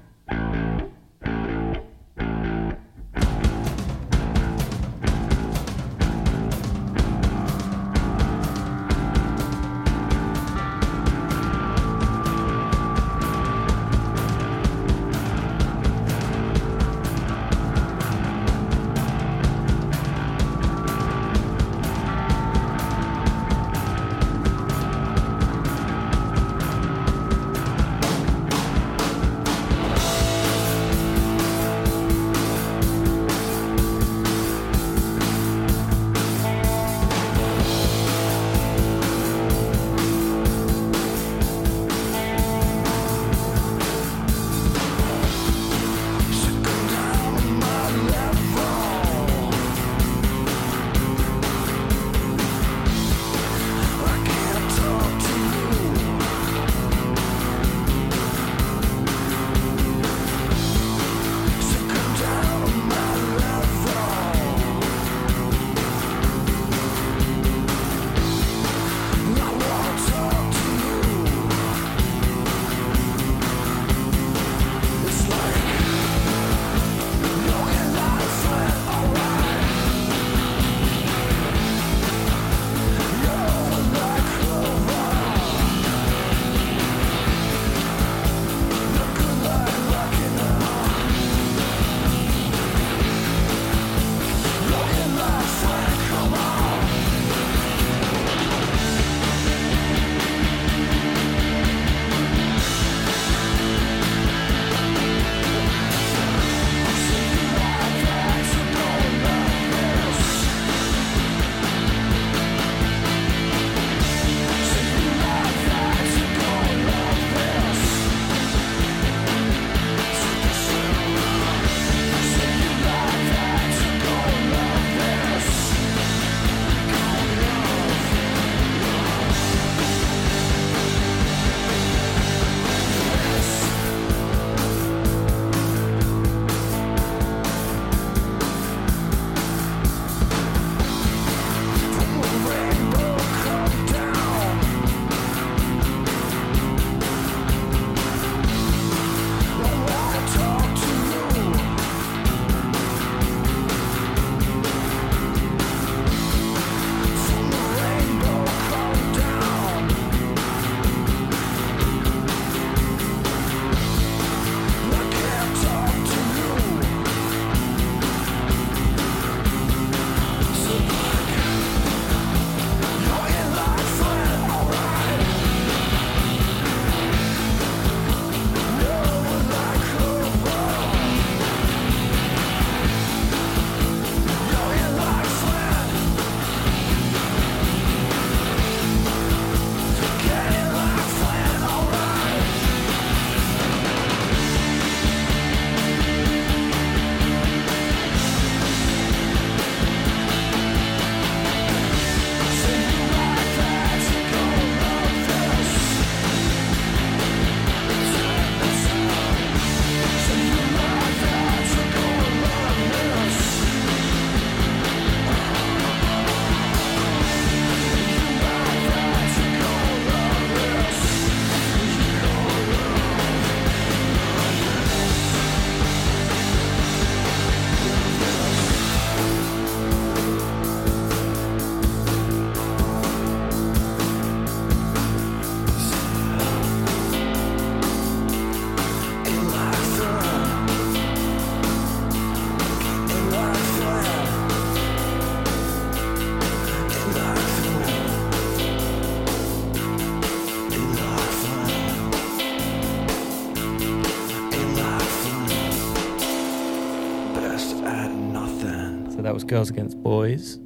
Girls 259.47 259.71
Against 259.71 260.03
Boys. 260.03 260.57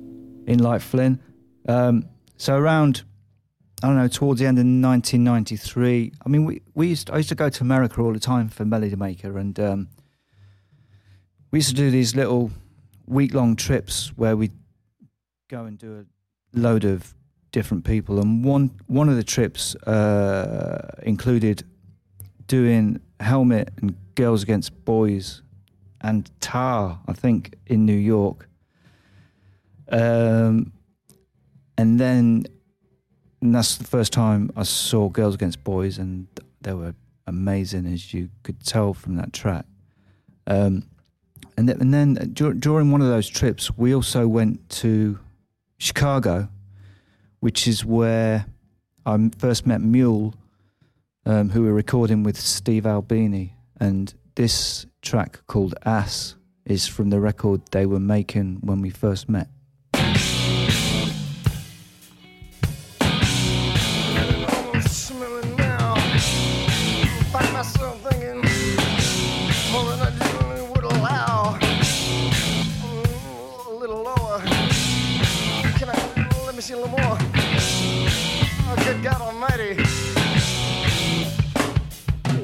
in 0.46 0.58
Like 0.58 0.80
Flynn. 0.80 1.20
Um, 1.68 2.06
so 2.36 2.56
around, 2.56 3.02
I 3.82 3.86
don't 3.86 3.96
know, 3.96 4.08
towards 4.08 4.40
the 4.40 4.46
end 4.46 4.58
of 4.58 4.64
1993. 4.64 6.12
I 6.24 6.28
mean, 6.28 6.44
we, 6.44 6.62
we 6.74 6.88
used 6.88 7.10
I 7.10 7.18
used 7.18 7.28
to 7.28 7.34
go 7.34 7.48
to 7.48 7.62
America 7.62 8.00
all 8.00 8.12
the 8.12 8.20
time 8.20 8.48
for 8.48 8.64
Melody 8.64 8.96
Maker, 8.96 9.38
and 9.38 9.58
um, 9.60 9.88
we 11.50 11.58
used 11.58 11.68
to 11.68 11.74
do 11.74 11.90
these 11.90 12.16
little 12.16 12.50
week 13.06 13.34
long 13.34 13.56
trips 13.56 14.12
where 14.16 14.36
we 14.36 14.50
go 15.48 15.64
and 15.64 15.78
do 15.78 16.00
a 16.00 16.58
load 16.58 16.84
of 16.84 17.14
different 17.52 17.84
people. 17.84 18.20
And 18.20 18.44
one 18.44 18.70
one 18.86 19.08
of 19.08 19.16
the 19.16 19.24
trips 19.24 19.74
uh, 19.76 20.96
included 21.02 21.64
doing 22.46 23.00
Helmet 23.20 23.72
and 23.80 23.94
Girls 24.14 24.42
Against 24.42 24.84
Boys 24.84 25.42
and 26.00 26.30
Tar, 26.40 27.00
I 27.06 27.12
think, 27.12 27.54
in 27.66 27.84
New 27.84 27.92
York. 27.92 28.49
Um, 29.90 30.72
and 31.76 31.98
then 31.98 32.46
and 33.42 33.54
that's 33.54 33.76
the 33.76 33.84
first 33.84 34.12
time 34.12 34.50
I 34.56 34.64
saw 34.64 35.08
Girls 35.08 35.34
Against 35.34 35.64
Boys, 35.64 35.98
and 35.98 36.26
they 36.60 36.74
were 36.74 36.94
amazing, 37.26 37.86
as 37.86 38.12
you 38.12 38.28
could 38.42 38.64
tell 38.64 38.92
from 38.92 39.16
that 39.16 39.32
track. 39.32 39.64
Um, 40.46 40.84
and, 41.56 41.68
th- 41.68 41.80
and 41.80 41.92
then 41.92 42.32
dur- 42.34 42.54
during 42.54 42.90
one 42.90 43.00
of 43.00 43.08
those 43.08 43.28
trips, 43.28 43.76
we 43.76 43.94
also 43.94 44.28
went 44.28 44.68
to 44.70 45.18
Chicago, 45.78 46.48
which 47.40 47.66
is 47.66 47.84
where 47.84 48.46
I 49.06 49.30
first 49.38 49.66
met 49.66 49.80
Mule, 49.80 50.34
um, 51.24 51.50
who 51.50 51.62
were 51.62 51.72
recording 51.72 52.22
with 52.22 52.38
Steve 52.38 52.84
Albini. 52.84 53.54
And 53.78 54.12
this 54.34 54.84
track 55.00 55.46
called 55.46 55.74
Ass 55.86 56.36
is 56.66 56.86
from 56.86 57.08
the 57.08 57.20
record 57.20 57.62
they 57.70 57.86
were 57.86 58.00
making 58.00 58.58
when 58.60 58.82
we 58.82 58.90
first 58.90 59.30
met. 59.30 59.48
I 76.70 76.76
let 76.76 76.78
me 76.78 76.78
see 76.78 76.78
a 76.78 76.78
little 76.78 76.98
more? 76.98 77.18
Oh, 78.68 78.76
good 78.84 79.02
God 79.02 79.20
Almighty! 79.20 79.76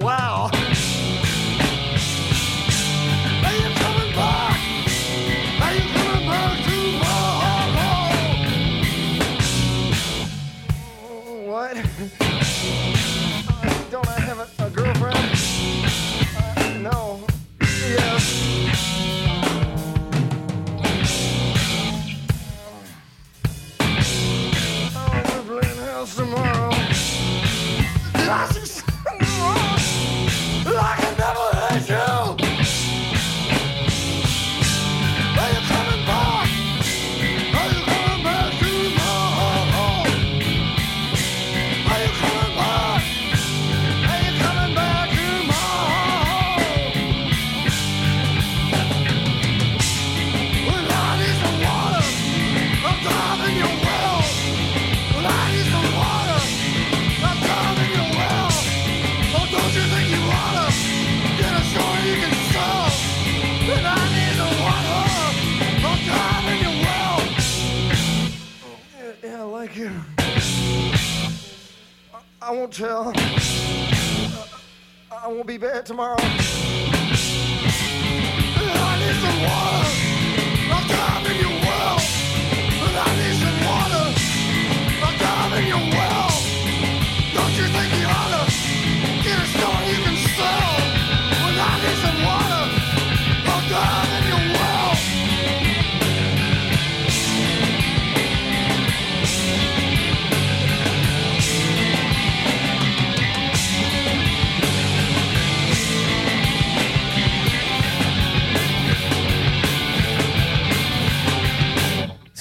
Wow. 0.04 0.65
Be 75.58 75.66
bad 75.66 75.86
tomorrow. 75.86 76.16
I 76.18 76.22
need 79.00 79.14
some 79.22 79.42
water. 79.42 79.86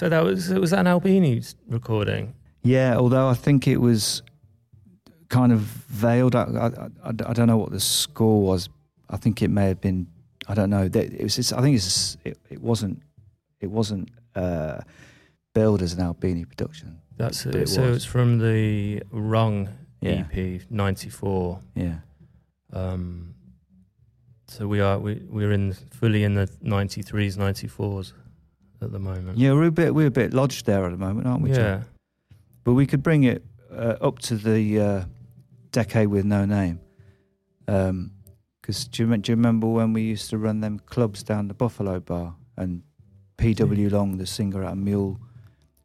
So 0.06 0.10
that 0.10 0.24
was 0.24 0.52
it 0.52 0.62
was 0.62 0.72
an 0.72 0.86
Albini's 0.86 1.56
recording. 1.68 2.36
Yeah, 2.62 2.96
although 2.96 3.28
I 3.28 3.34
think 3.34 3.68
it 3.68 3.78
was 3.78 4.22
kind 5.30 5.52
of 5.52 5.62
veiled. 5.62 6.36
I, 6.36 6.44
I, 6.44 6.68
I, 7.04 7.10
I 7.10 7.34
don't 7.34 7.48
know 7.48 7.58
what 7.58 7.72
the 7.72 7.80
score 7.80 8.44
was. 8.44 8.70
I 9.10 9.18
think 9.18 9.42
it 9.42 9.50
may 9.50 9.66
have 9.70 9.82
been. 9.82 10.06
I 10.48 10.54
don't 10.54 10.70
know. 10.70 10.84
It 10.94 11.24
was. 11.24 11.40
It's, 11.40 11.52
I 11.52 11.62
think 11.64 11.76
it's. 11.76 12.18
It, 12.24 12.38
it 12.52 12.62
wasn't. 12.62 13.02
It 13.62 13.72
wasn't 13.72 14.10
uh, 14.36 14.82
billed 15.56 15.82
as 15.82 15.94
an 15.94 16.02
Albini 16.02 16.46
production. 16.46 17.00
That's 17.18 17.44
it. 17.48 17.56
it 17.56 17.68
So 17.70 17.82
was. 17.82 17.96
it's 17.96 18.06
from 18.06 18.38
the 18.38 19.02
Wrong 19.10 19.70
Yeah. 20.02 20.26
EP 20.32 20.62
'94. 20.70 21.62
Yeah. 21.74 21.96
Um, 22.74 23.34
so 24.48 24.68
we 24.68 24.82
are 24.82 25.00
we 25.00 25.16
we're 25.32 25.52
in 25.52 25.74
fully 25.74 26.24
in 26.24 26.36
the 26.36 26.46
'93s, 26.64 27.38
'94s 27.38 28.14
at 28.82 28.92
the 28.92 29.00
moment. 29.00 29.38
Yeah, 29.38 29.54
we're 29.54 29.66
a 29.66 29.72
bit. 29.72 29.94
We're 29.96 30.08
a 30.08 30.12
bit 30.12 30.34
lodged 30.34 30.66
there 30.66 30.86
at 30.86 30.92
the 30.92 30.98
moment, 30.98 31.28
aren't 31.28 31.42
we? 31.42 31.52
Yeah. 31.52 31.84
But 32.64 32.74
we 32.74 32.86
could 32.86 33.04
bring 33.04 33.24
it 33.24 33.44
uh, 33.72 33.96
up 34.02 34.20
to 34.20 34.36
the 34.36 34.80
uh, 34.80 35.04
decade 35.72 36.08
with 36.08 36.26
no 36.26 36.46
name. 36.46 36.80
Because 37.66 38.86
do, 38.88 39.08
you, 39.08 39.18
do 39.18 39.32
you 39.32 39.36
remember 39.36 39.68
when 39.68 39.94
we 39.94 40.02
used 40.04 40.30
to 40.32 40.38
run 40.38 40.62
them 40.62 40.80
clubs 40.80 41.24
down 41.24 41.48
the 41.48 41.54
Buffalo 41.54 42.00
Bar 42.00 42.36
and 42.58 42.84
P.W. 43.38 43.90
Long, 43.90 44.18
the 44.18 44.26
singer 44.26 44.64
at 44.64 44.78
Mule, 44.78 45.20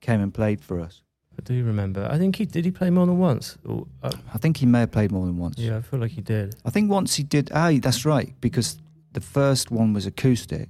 came 0.01 0.21
and 0.21 0.33
played 0.33 0.63
for 0.63 0.81
us? 0.81 1.03
I 1.39 1.43
do 1.43 1.65
remember. 1.65 2.07
I 2.11 2.19
think 2.19 2.37
he 2.37 2.45
did. 2.45 2.65
He 2.67 2.71
play 2.71 2.91
more 2.91 3.07
than 3.07 3.19
once. 3.19 3.57
Or, 3.65 3.87
uh, 4.03 4.11
I 4.35 4.39
think 4.39 4.59
he 4.59 4.67
may 4.67 4.81
have 4.81 4.91
played 4.91 5.11
more 5.11 5.25
than 5.27 5.39
once. 5.39 5.59
yeah, 5.59 5.79
I 5.79 5.81
feel 5.81 5.99
like 6.01 6.11
he 6.11 6.21
did. 6.21 6.55
I 6.65 6.71
think 6.71 6.91
once 6.91 7.15
he 7.15 7.23
did. 7.23 7.51
Ah, 7.55 7.73
that's 7.81 8.05
right. 8.05 8.35
Because 8.41 8.79
the 9.13 9.21
first 9.21 9.71
one 9.71 9.93
was 9.95 10.05
acoustic, 10.07 10.69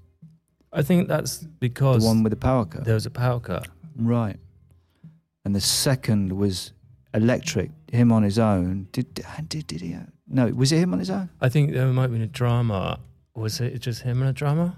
I 0.72 0.82
think 0.82 1.08
that's 1.08 1.38
because 1.38 2.02
the 2.02 2.06
one 2.08 2.22
with 2.22 2.30
the 2.30 2.36
power 2.36 2.64
cut. 2.64 2.84
there 2.84 2.94
was 2.94 3.06
a 3.06 3.10
power 3.10 3.40
cut. 3.40 3.68
Right. 3.96 4.36
And 5.44 5.54
the 5.54 5.60
second 5.60 6.32
was 6.32 6.72
electric. 7.12 7.70
Him 7.90 8.12
on 8.12 8.22
his 8.22 8.38
own. 8.38 8.86
Did 8.92 9.14
did 9.48 9.66
did 9.66 9.80
he? 9.80 9.94
Uh, 9.94 10.00
no, 10.28 10.46
was 10.48 10.70
it 10.70 10.78
him 10.78 10.92
on 10.92 11.00
his 11.00 11.10
own? 11.10 11.28
I 11.40 11.48
think 11.48 11.72
there 11.72 11.86
might 11.86 12.02
have 12.02 12.12
been 12.12 12.22
a 12.22 12.26
drama. 12.28 13.00
Was 13.34 13.60
it 13.60 13.78
just 13.80 14.02
him 14.02 14.20
and 14.20 14.30
a 14.30 14.32
drummer? 14.32 14.74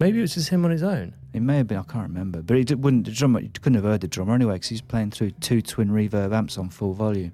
Maybe 0.00 0.18
it 0.18 0.22
was 0.22 0.34
just 0.34 0.48
him 0.50 0.64
on 0.64 0.70
his 0.70 0.82
own. 0.82 1.14
It 1.32 1.40
may 1.40 1.58
have 1.58 1.68
been. 1.68 1.78
I 1.78 1.82
can't 1.84 2.08
remember. 2.08 2.42
But 2.42 2.56
he 2.58 2.64
did, 2.64 2.82
wouldn't. 2.82 3.06
The 3.06 3.12
drummer. 3.12 3.40
You 3.40 3.48
couldn't 3.48 3.74
have 3.74 3.84
heard 3.84 4.00
the 4.02 4.08
drummer 4.08 4.34
anyway 4.34 4.54
because 4.56 4.68
he's 4.68 4.80
playing 4.82 5.12
through 5.12 5.30
two 5.32 5.62
twin 5.62 5.88
reverb 5.90 6.34
amps 6.34 6.58
on 6.58 6.68
full 6.68 6.92
volume. 6.92 7.32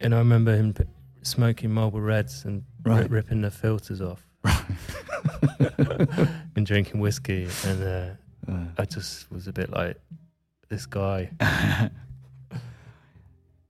And 0.00 0.14
I 0.14 0.18
remember 0.18 0.54
him 0.56 0.72
p- 0.72 0.84
smoking 1.22 1.72
Marble 1.72 2.00
Reds 2.00 2.44
and 2.44 2.62
ri- 2.84 2.92
Right. 2.92 3.10
ripping 3.10 3.40
the 3.42 3.50
filters 3.50 4.00
off 4.00 4.23
and 6.56 6.66
drinking 6.66 7.00
whiskey. 7.00 7.48
And 7.66 7.82
uh, 7.82 8.10
Uh, 8.46 8.66
I 8.78 8.84
just 8.84 9.30
was 9.32 9.48
a 9.48 9.52
bit 9.52 9.70
like, 9.70 9.96
this 10.68 10.86
guy. 10.86 11.30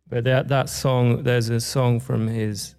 But 0.06 0.24
that 0.24 0.48
that 0.48 0.68
song, 0.68 1.22
there's 1.24 1.48
a 1.48 1.58
song 1.60 1.98
from 1.98 2.28
his 2.28 2.76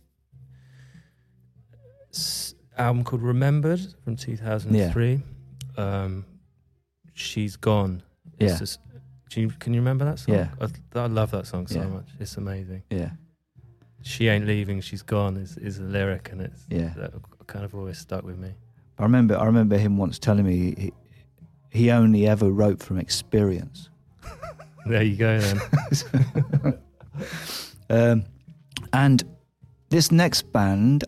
album 2.77 3.03
called 3.03 3.23
Remembered 3.23 3.81
from 4.03 4.15
2003. 4.15 5.21
Um, 5.75 6.23
She's 7.13 7.57
Gone. 7.57 8.03
It's 8.39 8.53
Yeah. 8.53 8.59
just- 8.59 8.79
do 9.29 9.41
you, 9.41 9.49
can 9.59 9.73
you 9.73 9.81
remember 9.81 10.05
that 10.05 10.19
song? 10.19 10.35
Yeah. 10.35 10.49
I, 10.61 10.67
I 10.99 11.07
love 11.07 11.31
that 11.31 11.47
song 11.47 11.67
so 11.67 11.79
Yeah. 11.81 11.87
much. 11.87 12.07
It's 12.19 12.37
amazing. 12.37 12.83
Yeah, 12.89 13.09
She 14.05 14.27
ain't 14.27 14.45
leaving, 14.45 14.81
she's 14.81 15.01
gone 15.01 15.35
is, 15.35 15.57
is 15.57 15.79
the 15.79 15.85
lyric, 15.85 16.31
and 16.31 16.39
it's 16.39 16.67
yeah. 16.69 16.93
that 16.95 17.11
kind 17.47 17.65
of 17.65 17.73
always 17.73 17.97
stuck 17.97 18.23
with 18.23 18.37
me. 18.37 18.51
I 18.99 19.03
remember. 19.03 19.35
I 19.35 19.45
remember 19.45 19.79
him 19.79 19.97
once 19.97 20.19
telling 20.19 20.45
me 20.45 20.75
he, 20.77 20.93
he 21.71 21.91
only 21.91 22.27
ever 22.27 22.51
wrote 22.51 22.81
from 22.81 22.97
experience. 22.99 23.89
There 24.87 25.01
you 25.01 25.15
go 25.15 25.39
then. 25.39 26.79
Um, 27.89 28.25
and 28.93 29.23
this 29.89 30.11
next 30.11 30.51
band 30.51 31.03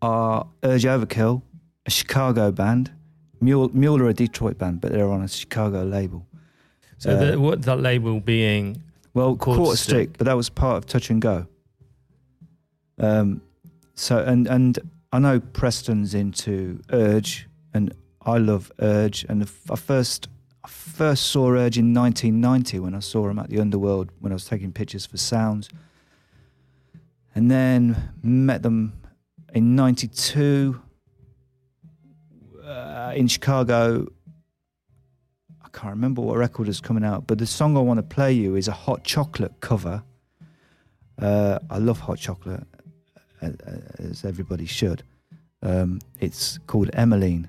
are 0.00 0.46
Urge 0.62 0.84
Overkill, 0.84 1.42
a 1.86 1.90
Chicago 1.90 2.52
band. 2.52 2.92
Mule, 3.40 3.68
Mule 3.72 4.00
are 4.02 4.08
a 4.08 4.14
Detroit 4.14 4.58
band, 4.58 4.80
but 4.80 4.92
they're 4.92 5.10
on 5.10 5.22
a 5.22 5.28
Chicago 5.28 5.82
label. 5.82 6.26
So 6.98 7.10
Uh, 7.10 7.30
the, 7.32 7.40
what 7.40 7.62
that 7.62 7.80
label 7.80 8.20
being 8.20 8.82
Well, 9.12 9.36
Quarterstick, 9.36 10.14
but 10.18 10.24
that 10.26 10.36
was 10.36 10.48
part 10.48 10.76
of 10.78 10.86
Touch 10.86 11.10
and 11.10 11.20
Go. 11.20 11.46
Um, 12.98 13.42
so 13.94 14.18
and 14.18 14.46
and 14.46 14.78
I 15.12 15.18
know 15.18 15.40
Preston's 15.40 16.14
into 16.14 16.80
Urge, 16.90 17.48
and 17.72 17.94
I 18.22 18.38
love 18.38 18.72
Urge. 18.80 19.24
And 19.28 19.48
I 19.70 19.76
first 19.76 20.28
I 20.64 20.68
first 20.68 21.26
saw 21.26 21.50
Urge 21.50 21.78
in 21.78 21.92
1990 21.92 22.80
when 22.80 22.94
I 22.94 23.00
saw 23.00 23.28
him 23.28 23.38
at 23.38 23.50
the 23.50 23.60
Underworld 23.60 24.10
when 24.20 24.32
I 24.32 24.34
was 24.34 24.46
taking 24.46 24.72
pictures 24.72 25.06
for 25.06 25.16
Sounds, 25.16 25.68
and 27.34 27.50
then 27.50 28.12
met 28.22 28.62
them 28.62 29.00
in 29.52 29.76
'92 29.76 30.80
uh, 32.64 33.12
in 33.14 33.28
Chicago. 33.28 34.06
I 35.64 35.68
can't 35.68 35.94
remember 35.94 36.22
what 36.22 36.36
record 36.36 36.68
is 36.68 36.80
coming 36.80 37.04
out, 37.04 37.26
but 37.26 37.38
the 37.38 37.46
song 37.46 37.76
I 37.76 37.80
want 37.80 37.98
to 37.98 38.02
play 38.02 38.32
you 38.32 38.56
is 38.56 38.68
a 38.68 38.72
hot 38.72 39.04
chocolate 39.04 39.60
cover. 39.60 40.02
Uh, 41.20 41.58
I 41.70 41.78
love 41.78 42.00
hot 42.00 42.18
chocolate, 42.18 42.66
as 43.98 44.24
everybody 44.24 44.66
should. 44.66 45.02
Um, 45.62 46.00
it's 46.20 46.58
called 46.66 46.90
Emmeline. 46.92 47.48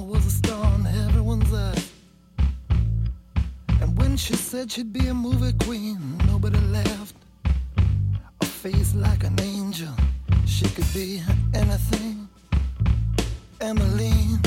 Emma 0.00 0.12
was 0.12 0.26
a 0.26 0.30
star 0.30 0.74
in 0.76 0.86
everyone's 0.86 1.52
eyes. 1.52 1.90
And 3.80 3.96
when 3.98 4.16
she 4.16 4.34
said 4.34 4.72
she'd 4.72 4.92
be 4.92 5.08
a 5.08 5.14
movie 5.14 5.52
queen, 5.64 5.98
nobody 6.26 6.58
laughed. 6.68 7.16
A 8.40 8.46
face 8.46 8.94
like 8.94 9.24
an 9.24 9.38
angel. 9.40 9.92
She 10.46 10.66
could 10.68 10.90
be 10.94 11.22
anything. 11.54 12.28
Emmeline. 13.60 14.40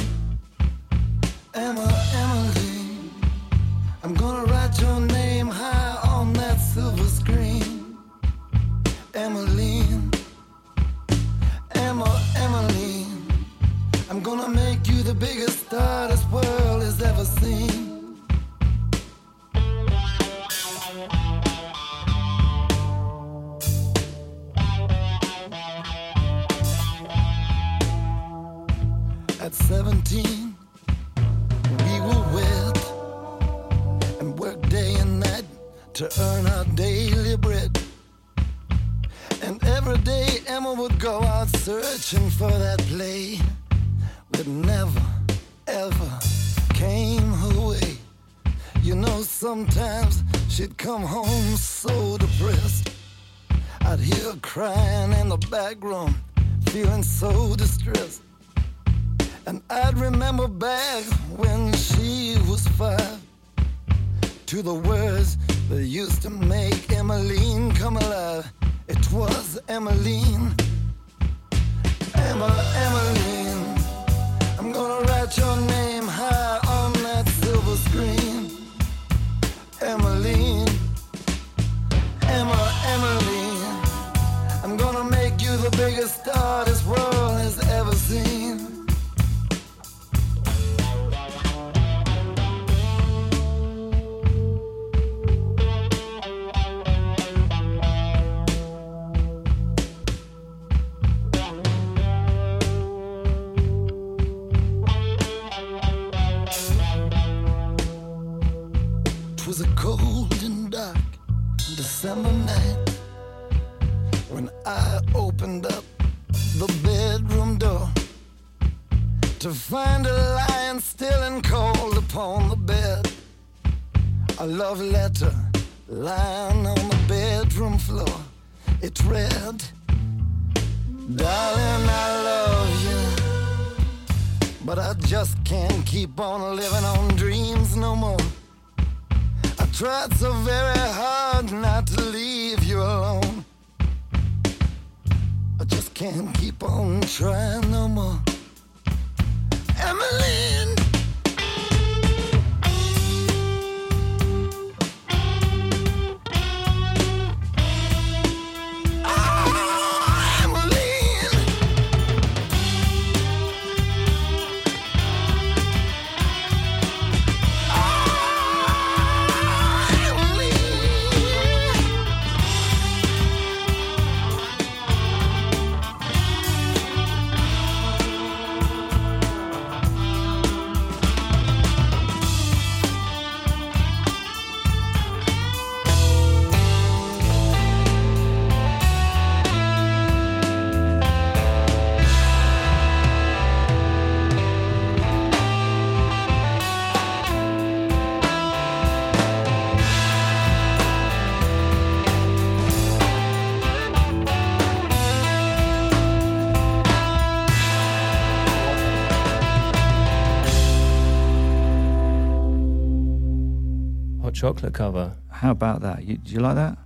Chocolate 214.44 214.74
cover. 214.74 215.16
How 215.30 215.52
about 215.52 215.82
that? 215.84 216.04
You, 216.04 216.18
do 216.18 216.34
you 216.34 216.40
like 216.42 216.56
that? 216.56 216.78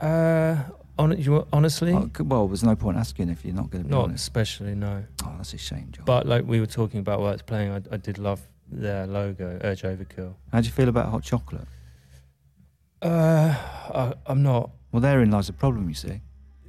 Uh, 0.00 0.62
on, 0.96 1.18
you, 1.18 1.44
honestly, 1.52 1.92
Oh, 1.92 2.08
well, 2.22 2.46
there's 2.46 2.62
no 2.62 2.76
point 2.76 2.96
asking 2.96 3.30
if 3.30 3.44
you're 3.44 3.54
not 3.54 3.68
going 3.70 3.82
to 3.82 3.88
be 3.88 3.94
not 3.94 4.04
honest. 4.04 4.22
especially, 4.22 4.76
no. 4.76 5.04
Oh, 5.24 5.34
that's 5.38 5.54
a 5.54 5.58
shame, 5.58 5.88
John. 5.90 6.04
But 6.04 6.26
like 6.26 6.44
we 6.46 6.60
were 6.60 6.66
talking 6.66 7.00
about 7.00 7.18
while 7.20 7.32
it's 7.32 7.42
playing, 7.42 7.72
I, 7.72 7.80
I 7.92 7.96
did 7.96 8.18
love 8.18 8.40
their 8.70 9.08
logo, 9.08 9.58
Urge 9.64 9.82
Overkill. 9.82 10.34
How 10.52 10.60
do 10.60 10.66
you 10.66 10.72
feel 10.72 10.88
about 10.88 11.08
hot 11.08 11.24
chocolate? 11.24 11.66
Uh, 13.02 13.54
I, 13.94 14.12
I'm 14.26 14.44
not. 14.44 14.70
Well, 14.92 15.00
therein 15.00 15.32
lies 15.32 15.48
the 15.48 15.54
problem, 15.54 15.88
you 15.88 15.94
see. 15.96 16.20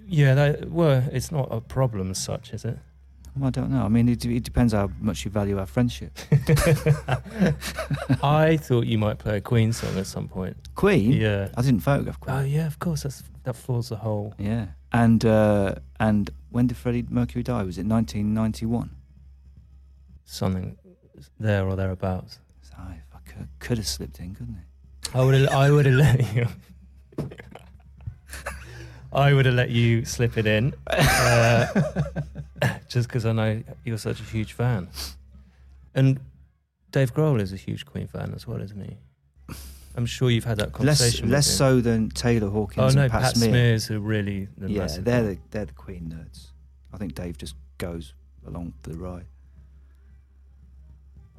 Yeah, 0.08 0.34
that, 0.34 0.72
well, 0.72 1.04
it's 1.12 1.32
not 1.32 1.50
a 1.52 1.62
problem 1.62 2.10
as 2.10 2.18
such, 2.18 2.52
is 2.54 2.66
it? 2.66 2.80
I 3.44 3.50
don't 3.50 3.72
know. 3.72 3.84
I 3.84 3.88
mean, 3.88 4.10
it, 4.10 4.26
it 4.26 4.44
depends 4.44 4.74
how 4.74 4.90
much 5.00 5.26
you 5.26 5.32
value 5.32 5.58
our 5.60 5.66
friendship. 5.66 6.12
I 8.24 8.58
thought 8.58 8.86
you 8.86 8.98
might 8.98 9.18
play 9.20 9.38
a 9.38 9.42
Queen 9.42 9.74
song 9.74 9.98
at 9.98 10.08
some 10.08 10.28
point. 10.28 10.58
Queen? 10.76 11.14
Yeah. 11.14 11.50
I 11.56 11.62
didn't 11.62 11.82
photograph 11.82 12.20
Queen. 12.20 12.36
Oh 12.36 12.44
yeah, 12.44 12.68
of 12.68 12.80
course. 12.80 13.04
That's 13.04 13.24
that 13.44 13.56
floors 13.56 13.90
the 13.90 13.98
whole. 13.98 14.34
Yeah. 14.38 14.68
And 14.92 15.24
uh, 15.26 15.76
and 16.00 16.30
when 16.50 16.68
did 16.68 16.78
Freddie 16.78 17.06
Mercury 17.10 17.44
die? 17.44 17.64
Was 17.64 17.78
it 17.78 17.86
1991? 17.86 18.92
something 20.30 20.78
there 21.40 21.68
or 21.68 21.76
thereabouts. 21.76 22.40
So 22.62 22.74
I, 22.78 23.02
I 23.14 23.20
could, 23.30 23.48
could 23.60 23.78
have 23.78 23.88
slipped 23.88 24.20
in, 24.20 24.36
couldn't 24.36 24.58
it? 24.58 25.16
I 25.16 25.24
would 25.24 25.34
have. 25.34 25.50
I 25.50 25.72
would 25.72 25.86
have 25.86 25.96
let 25.96 26.36
you. 26.36 26.48
I 29.12 29.34
would 29.34 29.46
have 29.46 29.56
let 29.56 29.70
you 29.72 30.06
slip 30.06 30.38
it 30.38 30.46
in, 30.46 30.74
uh, 30.88 31.66
just 32.90 33.08
because 33.08 33.26
I 33.26 33.32
know 33.32 33.64
you're 33.84 33.98
such 33.98 34.20
a 34.20 34.24
huge 34.24 34.54
fan. 34.54 34.88
And 35.96 36.20
Dave 36.92 37.14
Grohl 37.14 37.42
is 37.42 37.52
a 37.52 37.56
huge 37.56 37.86
Queen 37.86 38.08
fan 38.08 38.34
as 38.36 38.46
well, 38.46 38.62
isn't 38.62 38.80
he? 38.84 38.98
I'm 39.96 40.06
sure 40.06 40.30
you've 40.30 40.44
had 40.46 40.58
that 40.60 40.68
Less 40.80 41.00
conversation. 41.00 41.26
with 41.26 41.34
less 41.34 41.50
him. 41.50 41.56
so 41.58 41.82
than 41.82 42.10
Taylor 42.10 42.50
Hawkins 42.50 42.94
Oh 42.94 42.96
no, 42.96 43.04
and 43.04 43.12
Pat, 43.12 43.22
Pat 43.22 43.36
Smear. 43.38 43.50
Smears 43.50 43.92
are 43.92 44.00
really 44.00 44.48
the 44.58 44.70
yeah, 44.72 44.80
massive 44.82 45.04
they're 45.04 45.24
the 45.24 45.38
they're 45.50 45.66
the 45.66 45.74
Queen 45.74 46.14
nerds. 46.16 46.48
I 46.94 46.98
think 46.98 47.16
Dave 47.16 47.38
just 47.38 47.56
goes 47.80 48.14
along 48.46 48.74
for 48.82 48.92
the 48.92 48.98
ride. 48.98 49.26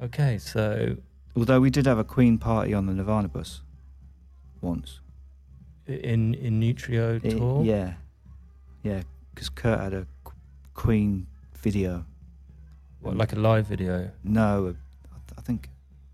Okay, 0.03 0.37
so 0.37 0.97
Although 1.35 1.61
we 1.61 1.69
did 1.69 1.85
have 1.85 1.97
a 1.97 2.03
Queen 2.03 2.37
party 2.37 2.73
on 2.73 2.85
the 2.87 2.93
Nirvana 2.93 3.29
bus 3.29 3.61
once. 4.59 4.99
In 5.87 6.33
in 6.35 6.61
Utero 6.61 7.19
It- 7.23 7.31
tour, 7.31 7.63
yeah, 7.65 7.93
yeah, 8.83 9.01
because 9.33 9.49
Kurt 9.49 9.79
had 9.79 9.93
a 9.93 10.05
Queen 10.73 11.27
video. 11.57 12.05
what, 13.01 13.17
like 13.17 13.33
a 13.33 13.39
live 13.39 13.67
video. 13.67 14.11
No, 14.23 14.67
uh, 14.67 14.69
I, 14.69 15.17
th- 15.27 15.37
I 15.37 15.41
think 15.41 15.69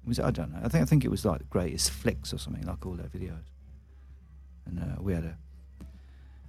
was 0.05 0.20
it, 0.20 0.26
I 0.26 0.32
don't 0.32 0.51
know. 0.51 0.59
I 0.63 0.70
think 0.70 0.82
I 0.82 0.86
think 0.86 1.03
it 1.05 1.11
was 1.11 1.26
like 1.26 1.39
the 1.39 1.45
greatest 1.45 1.91
flicks 1.91 2.34
or 2.34 2.38
something 2.39 2.65
like 2.65 2.86
all 2.86 2.93
their 2.93 3.07
videos. 3.07 3.43
And 4.65 4.80
uh, 4.80 5.01
we 5.01 5.13
had 5.13 5.26
a. 5.26 5.38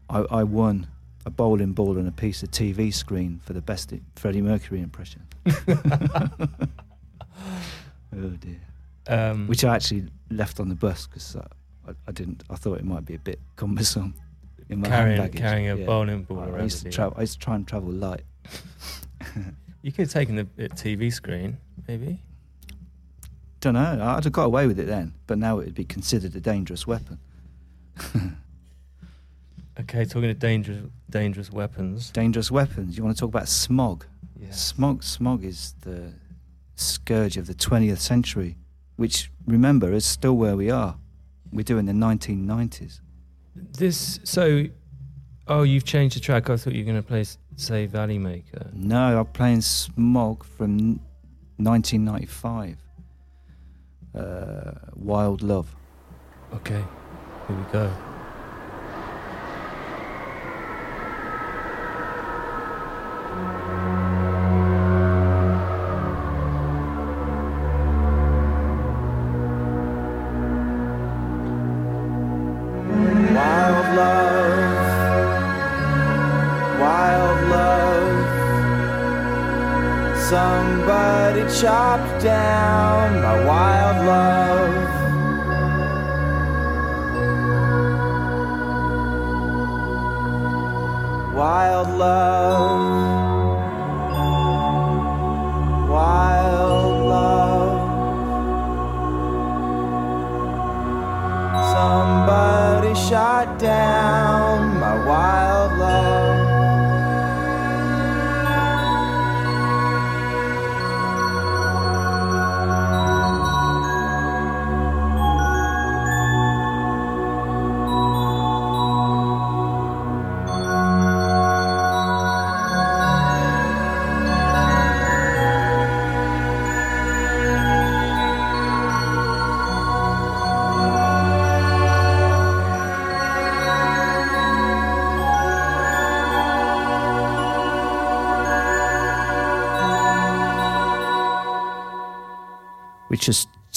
I, 0.08 0.38
I 0.40 0.44
won 0.44 0.86
a 1.26 1.30
bowling 1.30 1.72
ball 1.72 1.98
and 1.98 2.08
a 2.08 2.12
piece 2.12 2.42
of 2.42 2.50
TV 2.50 2.94
screen 2.94 3.40
for 3.44 3.52
the 3.52 3.60
best 3.60 3.92
Freddie 4.16 4.40
Mercury 4.42 4.80
impression. 4.80 5.22
oh 8.16 8.30
dear. 8.40 8.60
Um, 9.08 9.46
Which 9.46 9.64
I 9.64 9.74
actually 9.74 10.06
left 10.30 10.60
on 10.60 10.68
the 10.68 10.74
bus 10.74 11.06
because 11.06 11.36
I, 11.88 11.92
I, 12.06 12.12
didn't. 12.12 12.44
I 12.50 12.56
thought 12.56 12.78
it 12.78 12.84
might 12.84 13.04
be 13.04 13.14
a 13.14 13.18
bit 13.18 13.40
cumbersome 13.56 14.14
in 14.68 14.80
my 14.80 14.88
carrying 14.88 15.16
hand 15.16 15.32
baggage. 15.32 15.40
carrying 15.40 15.70
a 15.70 15.76
Yeah. 15.76 15.86
bowling 15.86 16.22
ball 16.24 16.40
I, 16.40 16.46
around. 16.46 16.60
I 16.60 16.64
used 16.64 16.90
to. 16.90 17.12
I 17.16 17.20
used 17.22 17.34
to 17.34 17.38
try 17.38 17.54
and 17.56 17.66
travel 17.66 17.90
light. 17.90 18.22
You 19.80 19.92
could 19.92 20.06
have 20.06 20.12
taken 20.12 20.34
the 20.34 20.44
TV 20.70 21.12
screen, 21.12 21.56
maybe. 21.86 22.20
Don't 23.60 23.74
know. 23.74 24.02
I'd 24.02 24.24
have 24.24 24.32
got 24.32 24.44
away 24.44 24.66
with 24.66 24.78
it 24.80 24.86
then, 24.88 25.14
but 25.28 25.38
now 25.38 25.60
it 25.60 25.66
would 25.66 25.74
be 25.74 25.84
considered 25.84 26.34
a 26.34 26.40
dangerous 26.40 26.84
weapon. 26.86 27.20
Okay, 29.80 30.04
talking 30.04 30.28
of 30.30 30.38
dangerous 30.40 30.90
dangerous 31.08 31.52
weapons. 31.52 32.10
Dangerous 32.10 32.50
weapons. 32.50 32.96
You 32.96 33.04
want 33.04 33.16
to 33.16 33.20
talk 33.20 33.28
about 33.28 33.48
smog? 33.48 34.06
Yeah. 34.36 34.50
Smog. 34.50 35.04
Smog 35.04 35.44
is 35.44 35.74
the 35.82 36.14
scourge 36.74 37.36
of 37.36 37.46
the 37.46 37.54
20th 37.54 37.98
century, 37.98 38.56
which 38.96 39.30
remember 39.46 39.92
is 39.92 40.04
still 40.04 40.36
where 40.36 40.56
we 40.56 40.68
are. 40.68 40.96
We're 41.52 41.62
doing 41.62 41.86
the 41.86 41.92
1990s. 41.92 43.00
This 43.54 44.20
so. 44.24 44.64
Oh, 45.46 45.62
you've 45.62 45.84
changed 45.84 46.14
the 46.14 46.20
track. 46.20 46.50
I 46.50 46.56
thought 46.56 46.74
you 46.74 46.84
were 46.84 46.92
going 46.92 47.02
to 47.02 47.08
play, 47.08 47.24
say, 47.56 47.86
Valley 47.86 48.18
Maker. 48.18 48.70
No, 48.74 49.18
I'm 49.18 49.26
playing 49.26 49.62
Smog 49.62 50.44
from 50.44 51.00
1995. 51.56 52.76
Uh, 54.14 54.72
Wild 54.94 55.42
Love. 55.42 55.74
Okay, 56.52 56.84
here 57.46 57.56
we 57.56 57.72
go. 57.72 58.17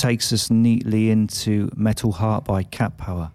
Takes 0.02 0.34
us 0.34 0.49
neatly 0.49 1.12
into 1.12 1.70
Metal 1.76 2.12
Heart 2.12 2.45
by 2.45 2.64
Cat 2.64 2.97
Power. 2.97 3.32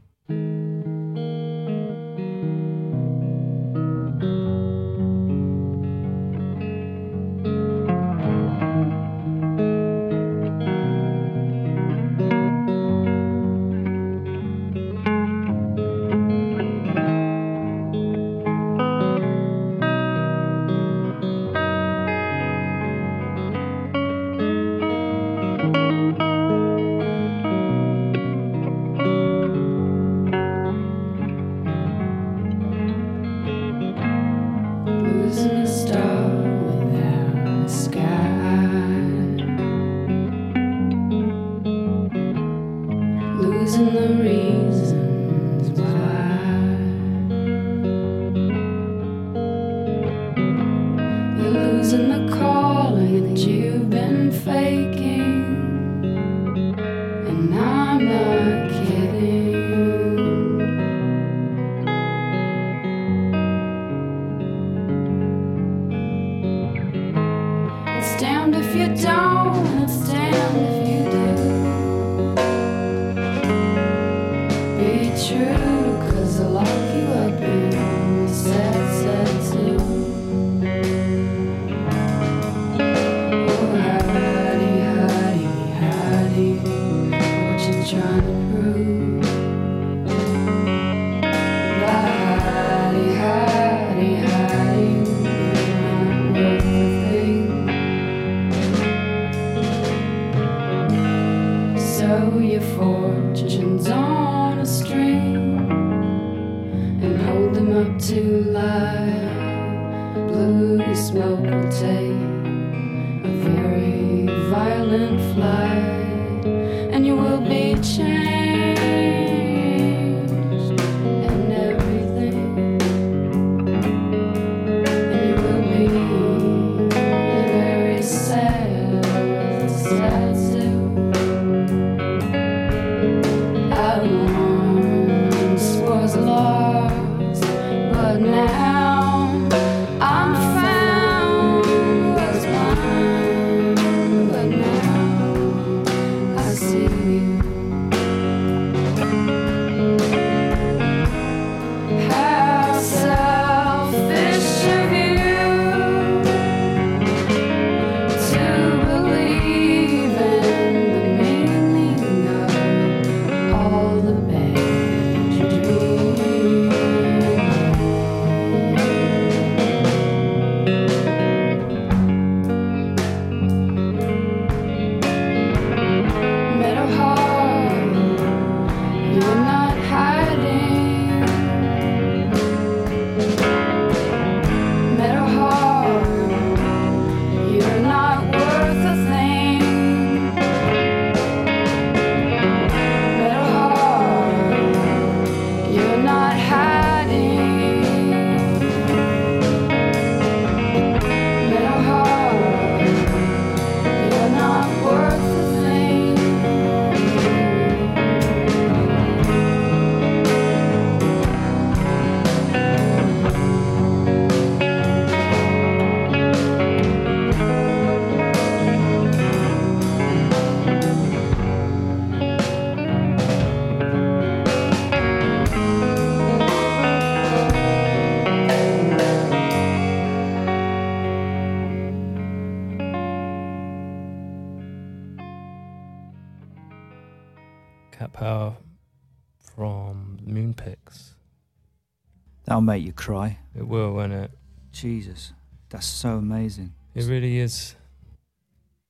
Make 242.67 242.85
you 242.85 242.93
cry. 242.93 243.39
It 243.55 243.67
will, 243.69 243.93
won't 243.95 244.13
it? 244.13 244.33
Jesus, 244.73 245.33
that's 245.69 245.87
so 245.87 246.17
amazing. 246.17 246.73
It 246.97 247.05
really 247.05 247.39
is. 247.39 247.77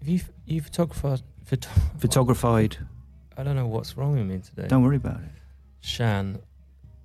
if 0.00 0.08
you 0.08 0.20
you 0.46 0.60
photographer, 0.60 1.18
photo- 1.44 1.70
Photographied. 1.98 2.78
I 3.36 3.42
don't 3.44 3.56
know 3.56 3.66
what's 3.66 3.96
wrong 3.96 4.12
with 4.16 4.26
me 4.26 4.38
today. 4.38 4.66
Don't 4.68 4.82
worry 4.82 4.96
about 4.96 5.20
it. 5.20 5.30
Chan 5.80 6.38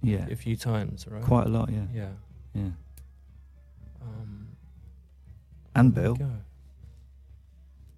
Yeah. 0.02 0.26
a 0.32 0.36
few 0.36 0.56
times, 0.56 1.06
right? 1.10 1.24
Quite 1.24 1.46
a 1.48 1.50
lot, 1.50 1.70
yeah. 1.72 1.86
Yeah. 1.94 2.10
Yeah. 2.54 2.72
Um, 4.02 4.48
And 5.76 5.94
Bill. 5.94 6.18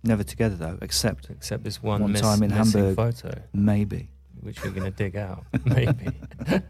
Never 0.04 0.24
together 0.24 0.56
though, 0.56 0.78
except 0.82 1.30
Except 1.30 1.64
this 1.64 1.84
one, 1.84 2.02
One 2.02 2.12
miss, 2.14 2.22
time 2.22 2.42
in 2.44 2.52
Hamburg. 2.52 2.96
photo, 2.96 3.42
maybe. 3.54 4.10
which 4.42 4.64
we're 4.64 4.72
gonna 4.72 4.92
dig 4.92 5.18
out, 5.18 5.44
maybe. 5.66 6.08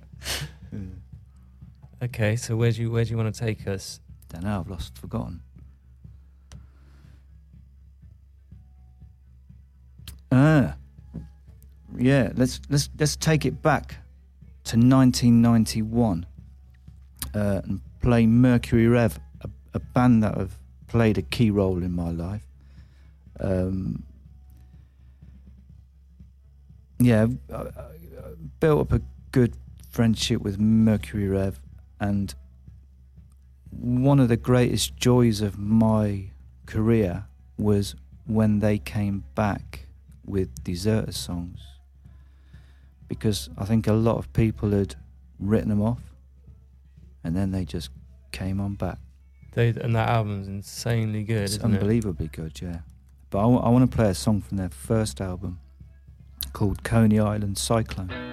okay, 2.04 2.36
so 2.36 2.56
where 2.56 2.72
do 2.72 2.82
you 2.82 2.92
where 2.92 3.04
do 3.04 3.12
you 3.12 3.18
want 3.18 3.34
to 3.34 3.40
take 3.40 3.68
us? 3.68 4.00
Don't 4.30 4.44
know, 4.44 4.60
I've 4.60 4.70
lost 4.70 4.98
forgotten. 4.98 5.42
Ah. 10.32 10.76
Yeah, 11.98 12.32
let's 12.36 12.62
let's 12.70 12.90
let's 13.00 13.16
take 13.16 13.46
it 13.46 13.62
back 13.62 13.98
to 14.66 14.78
1991 14.78 16.26
uh, 17.34 17.62
and 17.64 17.82
play 18.02 18.26
Mercury 18.28 18.88
Rev, 18.88 19.20
a, 19.42 19.50
a 19.74 19.80
band 19.80 20.24
that 20.24 20.38
have 20.38 20.54
played 20.88 21.18
a 21.18 21.22
key 21.22 21.50
role 21.52 21.82
in 21.84 21.92
my 21.92 22.12
life. 22.12 22.46
Um, 23.40 24.04
yeah, 27.00 27.28
I, 27.54 27.56
I 27.56 27.70
built 28.60 28.82
up 28.82 28.94
a 28.94 29.02
good 29.32 29.56
friendship 29.90 30.42
with 30.42 30.60
Mercury 30.60 31.28
Rev, 31.28 31.60
and 32.00 32.34
one 33.72 34.20
of 34.20 34.28
the 34.30 34.38
greatest 34.38 34.98
joys 34.98 35.42
of 35.42 35.58
my 35.58 36.32
career 36.66 37.26
was 37.58 37.96
when 38.26 38.60
they 38.60 38.78
came 38.78 39.24
back 39.36 39.86
with 40.26 40.64
deserter 40.64 41.12
songs 41.12 41.60
because 43.08 43.50
I 43.58 43.66
think 43.66 43.88
a 43.88 43.94
lot 43.94 44.18
of 44.18 44.32
people 44.34 44.70
had 44.70 44.96
written 45.40 45.70
them 45.70 45.82
off 45.82 46.02
and 47.24 47.36
then 47.36 47.52
they 47.52 47.66
just 47.66 47.90
came 48.32 48.60
on 48.62 48.76
back. 48.76 49.00
They 49.54 49.70
and 49.70 49.96
that 49.96 50.10
album's 50.10 50.48
insanely 50.48 51.24
good, 51.24 51.42
It's 51.44 51.56
isn't 51.56 51.72
it? 51.74 51.78
unbelievably 51.78 52.28
good, 52.28 52.62
yeah. 52.62 52.80
But 53.32 53.40
I 53.40 53.46
want 53.46 53.90
to 53.90 53.96
play 53.96 54.10
a 54.10 54.16
song 54.16 54.42
from 54.42 54.58
their 54.58 54.70
first 54.70 55.22
album 55.22 55.60
called 56.52 56.84
Coney 56.84 57.20
Island 57.20 57.58
Cyclone. 57.60 58.29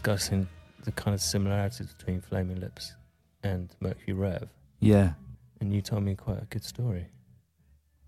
Discussing 0.00 0.46
the 0.84 0.92
kind 0.92 1.14
of 1.14 1.22
similarities 1.22 1.86
between 1.86 2.20
Flaming 2.20 2.60
Lips 2.60 2.94
and 3.42 3.74
Mercury 3.80 4.12
Rev, 4.12 4.50
Yeah. 4.78 5.14
and 5.58 5.72
you 5.72 5.80
told 5.80 6.02
me 6.02 6.14
quite 6.14 6.42
a 6.42 6.44
good 6.44 6.62
story. 6.62 7.06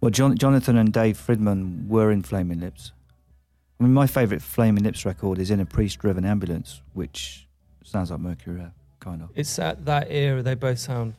Well, 0.03 0.11
John, 0.11 0.37
Jonathan 0.37 0.77
and 0.77 0.93
Dave 0.93 1.17
Fridmann 1.17 1.89
were 1.89 2.11
in 2.11 2.21
Flaming 2.23 2.61
Lips. 2.61 2.93
I 3.81 3.85
mean, 3.85 3.95
my 3.95 4.07
favourite 4.07 4.43
Flaming 4.43 4.85
Lips 4.85 5.07
record 5.07 5.39
is 5.39 5.51
In 5.51 5.61
a 5.61 5.65
Priest 5.65 5.99
Driven 6.01 6.27
Ambulance, 6.27 6.83
which 6.93 7.49
sounds 7.85 8.11
like 8.11 8.21
Mercury 8.21 8.57
Rev, 8.57 8.73
kind 9.01 9.23
of. 9.23 9.31
It's 9.35 9.59
at 9.59 9.87
that 9.87 10.09
era 10.11 10.43
they 10.43 10.57
both 10.57 10.79
sound 10.81 11.15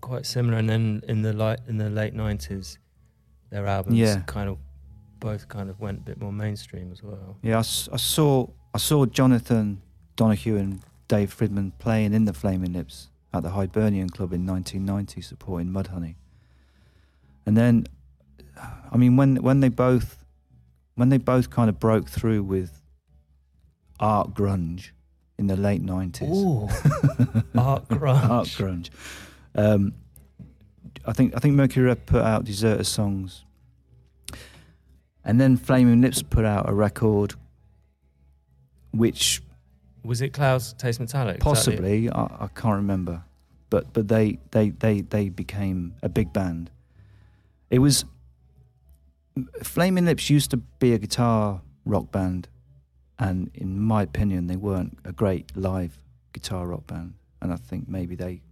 quite 0.00 0.24
similar, 0.24 0.56
and 0.56 0.70
then 0.70 1.02
in 1.06 1.20
the 1.20 1.34
light 1.34 1.60
in 1.68 1.76
the 1.76 1.90
late 1.90 2.14
nineties, 2.14 2.78
their 3.50 3.66
albums 3.66 3.98
Yeah. 3.98 4.20
kind 4.24 4.48
of 4.48 4.56
both 5.20 5.48
kind 5.48 5.68
of 5.68 5.78
went 5.80 5.98
a 5.98 6.02
bit 6.02 6.18
more 6.18 6.32
mainstream 6.32 6.92
as 6.92 7.02
well. 7.02 7.36
Yeah, 7.42 7.56
I, 7.56 7.60
I 7.60 7.96
saw 7.98 8.46
I 8.76 8.78
saw 8.78 9.06
Jonathan 9.06 9.80
Donahue 10.16 10.58
and 10.58 10.82
Dave 11.08 11.34
Fridmann 11.34 11.72
playing 11.78 12.12
in 12.12 12.26
the 12.26 12.34
Flaming 12.34 12.74
Lips 12.74 13.08
at 13.32 13.42
the 13.42 13.48
Hibernian 13.48 14.10
Club 14.10 14.34
in 14.34 14.46
1990, 14.46 15.22
supporting 15.22 15.68
Mudhoney. 15.68 16.16
And 17.46 17.56
then, 17.56 17.86
I 18.92 18.98
mean, 18.98 19.16
when 19.16 19.36
when 19.36 19.60
they 19.60 19.70
both 19.70 20.26
when 20.94 21.08
they 21.08 21.16
both 21.16 21.48
kind 21.48 21.70
of 21.70 21.80
broke 21.80 22.10
through 22.10 22.42
with 22.42 22.82
art 23.98 24.34
grunge 24.34 24.90
in 25.38 25.46
the 25.46 25.56
late 25.56 25.82
90s. 25.82 26.28
Ooh, 26.28 26.68
art 27.58 27.88
grunge. 27.88 28.28
art 28.28 28.48
grunge. 28.48 28.90
Um, 29.54 29.94
I 31.06 31.14
think 31.14 31.34
I 31.34 31.38
think 31.38 31.54
Mercury 31.54 31.86
Rev 31.86 32.04
put 32.04 32.20
out 32.20 32.44
Deserter 32.44 32.84
songs 32.84 33.46
And 35.24 35.40
then 35.40 35.56
Flaming 35.56 36.02
Lips 36.02 36.22
put 36.22 36.44
out 36.44 36.68
a 36.68 36.74
record, 36.74 37.36
which 38.92 39.42
Was 40.02 40.20
it 40.20 40.32
Clouds 40.32 40.72
Taste 40.74 41.00
Metallic? 41.00 41.36
Is 41.36 41.38
that 41.38 41.42
it? 41.42 41.44
possibly 41.44 42.10
I, 42.10 42.22
I 42.22 42.48
can't 42.54 42.76
remember, 42.76 43.24
but 43.70 43.92
but 43.92 44.08
they 44.08 44.38
they 44.50 44.70
they 44.70 45.00
they 45.00 45.28
became 45.28 45.94
a 46.02 46.08
big 46.08 46.32
band. 46.32 46.70
It 47.70 47.80
was 47.80 48.04
Flaming 49.62 50.06
Lips 50.06 50.30
used 50.30 50.50
to 50.52 50.56
be 50.56 50.94
a 50.94 50.98
guitar 50.98 51.60
rock 51.84 52.10
band, 52.10 52.48
and 53.18 53.50
in 53.54 53.80
my 53.80 54.02
opinion, 54.02 54.46
they 54.46 54.56
weren't 54.56 54.98
a 55.04 55.12
great 55.12 55.54
live 55.56 55.98
guitar 56.32 56.66
rock 56.66 56.86
band. 56.86 57.14
And 57.42 57.52
I 57.52 57.56
think 57.56 57.88
maybe 57.88 58.16
they 58.16 58.42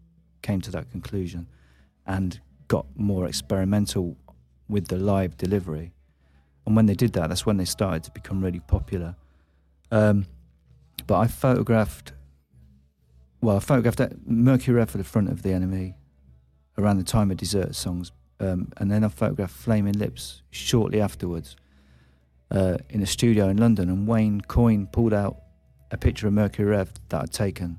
came 0.42 0.60
to 0.60 0.70
that 0.72 0.90
conclusion 0.90 1.48
and 2.06 2.38
got 2.68 2.86
more 2.96 3.26
experimental 3.26 4.16
with 4.68 4.88
the 4.88 4.96
live 4.96 5.36
delivery. 5.36 5.92
And 6.66 6.76
when 6.76 6.86
they 6.86 6.94
did 6.94 7.12
that, 7.14 7.28
that's 7.28 7.46
when 7.46 7.56
they 7.56 7.64
started 7.64 8.02
to 8.04 8.10
become 8.10 8.42
really 8.42 8.60
popular. 8.60 9.16
Um, 9.94 10.26
but 11.06 11.20
I 11.20 11.28
photographed, 11.28 12.12
well, 13.40 13.56
I 13.56 13.60
photographed 13.60 14.00
Mercury 14.26 14.76
Rev 14.78 14.90
for 14.90 14.98
the 14.98 15.04
front 15.04 15.28
of 15.28 15.42
the 15.42 15.50
NME 15.50 15.94
around 16.76 16.96
the 16.96 17.04
time 17.04 17.30
of 17.30 17.36
Desert 17.36 17.76
Songs. 17.76 18.10
Um, 18.40 18.72
and 18.78 18.90
then 18.90 19.04
I 19.04 19.08
photographed 19.08 19.54
Flaming 19.54 19.96
Lips 19.96 20.42
shortly 20.50 21.00
afterwards 21.00 21.54
uh, 22.50 22.78
in 22.90 23.02
a 23.02 23.06
studio 23.06 23.48
in 23.48 23.56
London. 23.56 23.88
And 23.88 24.08
Wayne 24.08 24.40
Coyne 24.40 24.88
pulled 24.88 25.14
out 25.14 25.36
a 25.92 25.96
picture 25.96 26.26
of 26.26 26.32
Mercury 26.32 26.70
Rev 26.70 26.92
that 27.10 27.22
I'd 27.22 27.32
taken, 27.32 27.78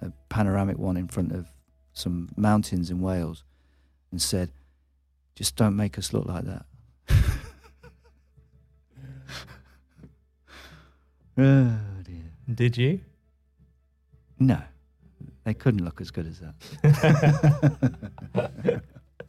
a 0.00 0.12
panoramic 0.28 0.78
one 0.78 0.96
in 0.96 1.08
front 1.08 1.32
of 1.32 1.48
some 1.92 2.28
mountains 2.36 2.88
in 2.88 3.00
Wales, 3.00 3.42
and 4.12 4.22
said, 4.22 4.52
just 5.34 5.56
don't 5.56 5.74
make 5.74 5.98
us 5.98 6.12
look 6.12 6.26
like 6.26 6.44
that. 6.44 6.66
Oh 11.38 11.78
dear. 12.02 12.32
Did 12.54 12.76
you? 12.76 13.00
No, 14.38 14.60
they 15.44 15.54
couldn't 15.54 15.84
look 15.84 16.00
as 16.00 16.10
good 16.10 16.26
as 16.26 16.40
that. 16.40 16.54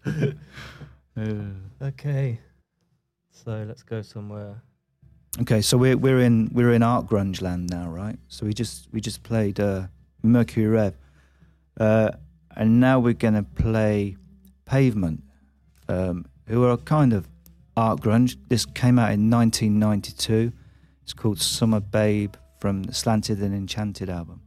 Uh, 0.06 0.22
Okay. 1.82 2.40
So 3.32 3.66
let's 3.68 3.84
go 3.84 4.02
somewhere. 4.02 4.62
okay, 5.42 5.62
so 5.62 5.78
we're 5.78 5.98
we're 5.98 6.20
in 6.20 6.50
we're 6.54 6.74
in 6.74 6.84
art 6.84 7.08
grunge 7.08 7.42
land 7.42 7.70
now, 7.70 7.90
right? 7.90 8.18
So 8.28 8.46
we 8.46 8.54
just 8.54 8.88
we 8.92 9.02
just 9.02 9.24
played 9.24 9.60
uh, 9.60 9.88
Mercury 10.24 10.68
Rev, 10.68 10.96
uh, 11.80 12.12
and 12.56 12.80
now 12.80 13.00
we're 13.00 13.14
gonna 13.14 13.44
play 13.44 14.18
Pavement, 14.66 15.24
um, 15.88 16.26
who 16.48 16.66
are 16.66 16.78
kind 16.78 17.14
of 17.14 17.28
art 17.78 18.02
grunge. 18.02 18.38
This 18.50 18.66
came 18.66 19.00
out 19.00 19.12
in 19.12 19.30
1992. 19.30 20.52
It's 21.10 21.16
called 21.16 21.42
Summer 21.42 21.80
Babe 21.80 22.36
from 22.60 22.84
the 22.84 22.94
Slanted 22.94 23.40
and 23.40 23.52
Enchanted 23.52 24.12
album. 24.12 24.42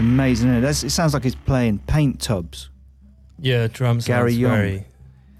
That's 0.00 0.08
amazing. 0.08 0.48
Isn't 0.48 0.58
it? 0.58 0.60
That's, 0.62 0.82
it 0.82 0.90
sounds 0.90 1.12
like 1.12 1.24
he's 1.24 1.34
playing 1.34 1.80
paint 1.80 2.20
tubs. 2.22 2.70
Yeah, 3.38 3.68
drums. 3.70 4.06
Gary 4.06 4.32
Young. 4.32 4.50
Very, 4.52 4.86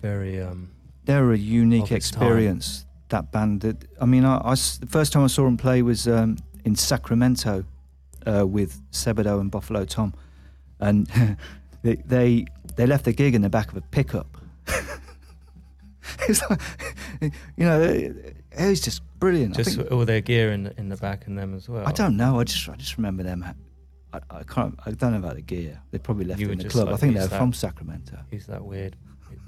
very. 0.03 0.43
Um, 0.43 0.71
They're 1.05 1.33
a 1.33 1.39
unique 1.39 1.91
its 1.91 2.11
time. 2.11 2.23
experience. 2.23 2.85
That 3.09 3.33
band. 3.33 3.63
That, 3.63 3.77
I 4.03 4.05
mean, 4.05 4.27
I, 4.27 4.37
I 4.37 4.51
the 4.55 4.87
first 4.87 5.15
time 5.15 5.25
I 5.25 5.29
saw 5.29 5.47
him 5.47 5.57
play 5.57 5.81
was 5.81 6.07
um, 6.07 6.37
in 6.67 6.77
Sacramento 6.77 7.65
uh, 8.27 8.47
with 8.47 8.83
Sebadoh 8.93 9.41
and 9.41 9.51
Buffalo 9.51 9.87
Tom, 9.87 10.13
and 10.79 11.07
they, 11.83 11.95
they 11.95 12.45
they 12.77 12.87
left 12.87 13.07
the 13.07 13.13
gig 13.13 13.35
in 13.35 13.41
the 13.41 13.51
back 13.51 13.71
of 13.71 13.79
a 13.79 13.81
pickup. 13.81 14.37
it's 16.29 16.43
like, 16.51 16.61
you 17.57 17.65
know, 17.65 17.81
it, 17.81 18.37
it 18.53 18.69
was 18.69 18.83
just 18.83 19.01
brilliant. 19.19 19.57
Just 19.57 19.77
think- 19.77 19.91
all 19.91 20.05
their 20.05 20.21
gear 20.21 20.53
in 20.53 20.65
the, 20.65 20.79
in 20.79 20.91
the 20.91 20.97
back 20.97 21.27
and 21.27 21.39
them 21.39 21.55
as 21.55 21.67
well. 21.67 21.87
I 21.87 21.93
don't 21.93 22.19
know. 22.19 22.39
I 22.39 22.45
just 22.45 22.69
I 22.69 22.77
just 22.77 22.99
remember 22.99 23.23
them. 23.23 23.43
I, 24.13 24.21
I 24.31 24.43
can't. 24.43 24.79
I 24.85 24.91
don't 24.93 25.13
know 25.13 25.19
about 25.19 25.37
the 25.37 25.43
gear. 25.43 25.81
They 25.91 25.99
probably 25.99 26.25
left 26.25 26.41
You 26.41 26.49
it 26.49 26.53
in 26.53 26.59
the 26.59 26.69
club. 26.69 26.89
I 26.89 26.97
think 26.97 27.15
they're 27.15 27.27
that?" 27.27 27.39
from 27.39 27.53
Sacramento. 27.53 28.19
Who's 28.31 28.47
that 28.47 28.65
weird? 28.65 28.97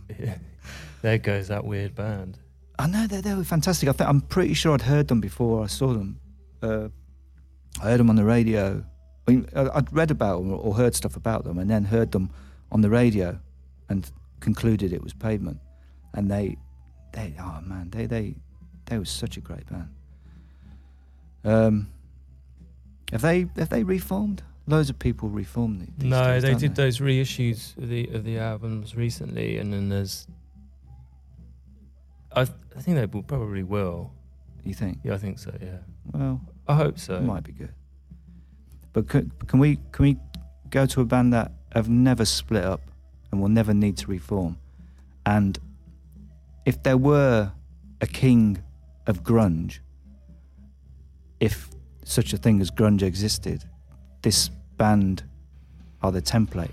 there 1.02 1.18
goes 1.18 1.48
that 1.48 1.64
weird 1.64 1.94
band. 1.94 2.38
I 2.78 2.86
know 2.86 3.06
they 3.06 3.20
they 3.20 3.34
were 3.34 3.44
fantastic. 3.44 3.88
I 3.88 3.92
think 3.92 4.08
I'm 4.08 4.20
pretty 4.20 4.54
sure 4.54 4.74
I'd 4.74 4.82
heard 4.82 5.08
them 5.08 5.20
before 5.20 5.62
I 5.62 5.66
saw 5.66 5.92
them. 5.92 6.20
Uh, 6.62 6.88
I 7.80 7.84
heard 7.90 8.00
them 8.00 8.10
on 8.10 8.16
the 8.16 8.24
radio. 8.24 8.84
I 9.26 9.30
mean, 9.30 9.48
I'd 9.54 9.92
read 9.92 10.10
about 10.10 10.38
them 10.38 10.52
or 10.52 10.74
heard 10.74 10.94
stuff 10.94 11.16
about 11.16 11.44
them, 11.44 11.58
and 11.58 11.70
then 11.70 11.84
heard 11.84 12.12
them 12.12 12.30
on 12.70 12.80
the 12.80 12.90
radio, 12.90 13.38
and 13.88 14.10
concluded 14.40 14.92
it 14.92 15.02
was 15.02 15.12
Pavement. 15.12 15.58
And 16.14 16.30
they, 16.30 16.56
they, 17.12 17.34
oh 17.38 17.60
man, 17.62 17.90
they 17.90 18.06
they 18.06 18.34
they 18.86 18.98
were 18.98 19.04
such 19.04 19.36
a 19.36 19.40
great 19.40 19.66
band. 19.68 19.88
Um, 21.44 21.90
have 23.10 23.22
they 23.22 23.46
have 23.56 23.68
they 23.68 23.84
reformed? 23.84 24.42
Loads 24.66 24.90
of 24.90 24.98
people 24.98 25.28
reformed 25.28 25.80
the- 25.82 25.86
these 25.98 26.10
no, 26.10 26.24
days, 26.24 26.42
they 26.42 26.54
did 26.54 26.74
those 26.76 26.98
reissues 26.98 27.76
of 27.76 27.88
the 27.88 28.08
of 28.08 28.24
the 28.24 28.38
albums 28.38 28.94
recently, 28.94 29.58
and 29.58 29.72
then 29.72 29.88
there's. 29.88 30.26
I 32.32 32.44
th- 32.44 32.56
I 32.76 32.80
think 32.80 32.96
they 32.96 33.06
will, 33.06 33.22
probably 33.24 33.62
will. 33.62 34.12
You 34.64 34.74
think? 34.74 34.98
Yeah, 35.02 35.14
I 35.14 35.18
think 35.18 35.38
so. 35.38 35.52
Yeah, 35.60 35.78
Well, 36.12 36.40
I 36.68 36.74
hope 36.76 36.98
so. 36.98 37.16
It 37.16 37.22
might 37.24 37.42
be 37.44 37.52
good. 37.52 37.74
But 38.92 39.08
can, 39.08 39.32
can 39.46 39.58
we 39.58 39.78
can 39.90 40.02
we 40.04 40.16
go 40.70 40.86
to 40.86 41.00
a 41.00 41.04
band 41.04 41.32
that 41.32 41.52
have 41.72 41.88
never 41.88 42.24
split 42.24 42.64
up 42.64 42.80
and 43.30 43.40
will 43.40 43.48
never 43.48 43.74
need 43.74 43.96
to 43.98 44.06
reform? 44.06 44.58
And 45.26 45.58
if 46.64 46.82
there 46.82 46.96
were 46.96 47.52
a 48.00 48.06
king 48.06 48.62
of 49.06 49.24
grunge, 49.24 49.80
if 51.40 51.68
such 52.04 52.32
a 52.32 52.36
thing 52.36 52.60
as 52.60 52.70
grunge 52.70 53.02
existed, 53.02 53.64
this 54.22 54.48
band 54.76 55.22
are 56.02 56.12
the 56.12 56.22
template. 56.22 56.70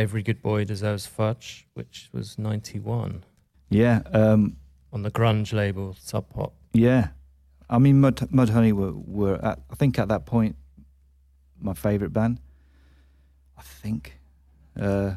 Every 0.00 0.22
Good 0.22 0.40
Boy 0.40 0.64
Deserves 0.64 1.04
Fudge, 1.04 1.66
which 1.74 2.08
was 2.10 2.38
91 2.38 3.22
Yeah, 3.68 4.00
um, 4.14 4.56
on 4.94 5.02
the 5.02 5.10
grunge 5.10 5.52
label 5.52 5.94
Sub 6.00 6.28
Pop. 6.30 6.54
yeah. 6.72 7.08
I 7.68 7.78
mean, 7.78 8.00
Mud, 8.00 8.16
Mudhoney 8.32 8.72
were, 8.72 8.92
were 8.92 9.34
at, 9.44 9.60
I 9.70 9.74
think 9.76 9.98
at 9.98 10.08
that 10.08 10.24
point, 10.26 10.56
my 11.60 11.72
favourite 11.74 12.12
band. 12.12 12.40
I 13.58 13.62
think. 13.62 14.18
Uh, 14.80 15.16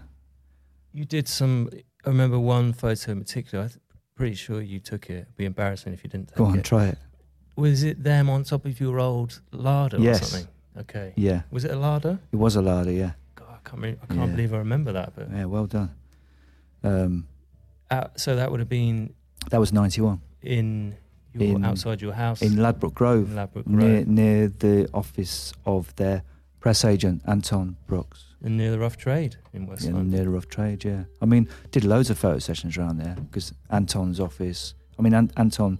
You 0.91 1.05
did 1.05 1.27
some, 1.27 1.69
I 2.05 2.09
remember 2.09 2.37
one 2.37 2.73
photo 2.73 3.13
in 3.13 3.19
particular. 3.21 3.63
I'm 3.63 3.71
pretty 4.15 4.35
sure 4.35 4.61
you 4.61 4.79
took 4.79 5.09
it. 5.09 5.13
It'd 5.13 5.35
be 5.37 5.45
embarrassing 5.45 5.93
if 5.93 6.03
you 6.03 6.09
didn't 6.11 6.27
take 6.27 6.37
go 6.37 6.45
on, 6.45 6.59
it. 6.59 6.65
try 6.65 6.87
it. 6.87 6.97
Was 7.55 7.81
it 7.83 8.03
them 8.03 8.29
on 8.29 8.43
top 8.43 8.65
of 8.65 8.79
your 8.79 8.99
old 8.99 9.41
larder 9.51 9.97
Yes. 9.97 10.21
or 10.21 10.25
something? 10.25 10.47
Okay. 10.77 11.13
Yeah, 11.15 11.43
Was 11.51 11.63
it 11.65 11.71
a 11.71 11.75
larder? 11.77 12.19
it 12.31 12.35
was 12.35 12.55
a 12.55 12.61
larder, 12.61 12.91
yeah. 12.91 13.13
Can't, 13.65 13.81
re- 13.81 13.97
I 14.01 14.05
can't 14.07 14.19
Yeah. 14.29 14.35
believe 14.35 14.53
I 14.53 14.57
remember 14.57 14.91
that. 14.93 15.13
But 15.15 15.29
Yeah, 15.31 15.45
well 15.45 15.65
done. 15.67 15.91
Um, 16.83 17.27
uh, 17.89 18.05
so 18.15 18.35
that 18.35 18.51
would 18.51 18.59
have 18.59 18.69
been 18.69 19.13
that 19.51 19.59
was 19.59 19.71
91 19.73 20.21
in 20.41 20.95
your 21.33 21.55
In- 21.57 21.65
outside 21.65 22.01
your 22.01 22.13
house 22.13 22.41
in 22.41 22.57
Ladbroke 22.57 22.93
Grove. 22.93 23.29
in 23.29 23.35
Ladbroke 23.35 23.67
near 23.67 24.05
near 24.05 24.47
the 24.47 24.89
office 24.93 25.53
of 25.65 25.95
their 25.95 26.23
press 26.59 26.83
agent 26.85 27.21
Anton 27.25 27.75
Brookes. 27.87 28.25
and 28.43 28.57
near 28.57 28.71
the 28.71 28.79
Rough 28.79 28.97
Trade 28.97 29.37
in 29.53 29.65
West 29.67 29.83
Yeah, 29.83 29.91
London. 29.93 30.11
near 30.11 30.23
the 30.25 30.29
rough 30.29 30.47
trade. 30.49 30.83
Yeah, 30.83 31.05
I 31.21 31.25
mean, 31.25 31.47
did 31.71 31.85
loads 31.85 32.09
of 32.09 32.17
photo 32.17 32.39
sessions 32.39 32.77
around 32.77 32.97
there 32.97 33.15
because 33.15 33.53
Anton's 33.69 34.19
office. 34.19 34.73
I 34.99 35.01
mean, 35.01 35.13
An- 35.13 35.31
Anton 35.37 35.79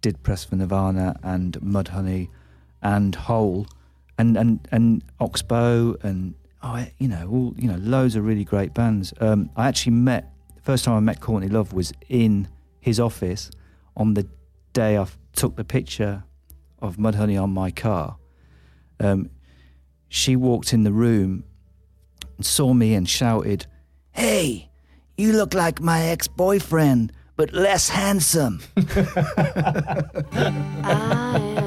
did 0.00 0.22
press 0.22 0.44
for 0.44 0.56
Nirvana 0.56 1.16
and 1.22 1.52
Mudhoney 1.60 2.28
and 2.82 3.14
Hole 3.14 3.66
and 4.18 4.36
and 4.36 4.66
and 4.72 5.02
Oxbow 5.20 5.96
and 6.02 6.34
oh, 6.62 6.86
you 6.98 7.08
know, 7.08 7.28
all 7.30 7.54
you 7.56 7.68
know, 7.68 7.78
loads 7.78 8.16
of 8.16 8.24
really 8.24 8.44
great 8.44 8.74
bands. 8.74 9.12
Um, 9.20 9.50
I 9.56 9.68
actually 9.68 9.92
met 9.92 10.32
the 10.56 10.62
first 10.62 10.84
time 10.84 10.94
I 10.94 11.00
met 11.00 11.20
Courtney 11.20 11.48
Love 11.48 11.72
was 11.72 11.92
in 12.08 12.48
his 12.80 13.00
office 13.00 13.50
on 13.96 14.14
the 14.14 14.26
day 14.72 14.98
I 14.98 15.06
took 15.34 15.56
the 15.56 15.64
picture 15.64 16.24
of 16.80 16.96
Mudhoney 16.96 17.40
on 17.40 17.50
my 17.50 17.70
car, 17.70 18.16
um, 18.98 19.30
she 20.08 20.36
walked 20.36 20.72
in 20.72 20.84
the 20.84 20.92
room 20.92 21.44
and 22.36 22.44
saw 22.44 22.72
me 22.72 22.94
and 22.94 23.08
shouted, 23.08 23.66
Hey, 24.12 24.70
you 25.16 25.32
look 25.32 25.54
like 25.54 25.80
my 25.80 26.06
ex 26.06 26.26
boyfriend, 26.26 27.12
but 27.36 27.52
less 27.52 27.88
handsome. 27.88 28.60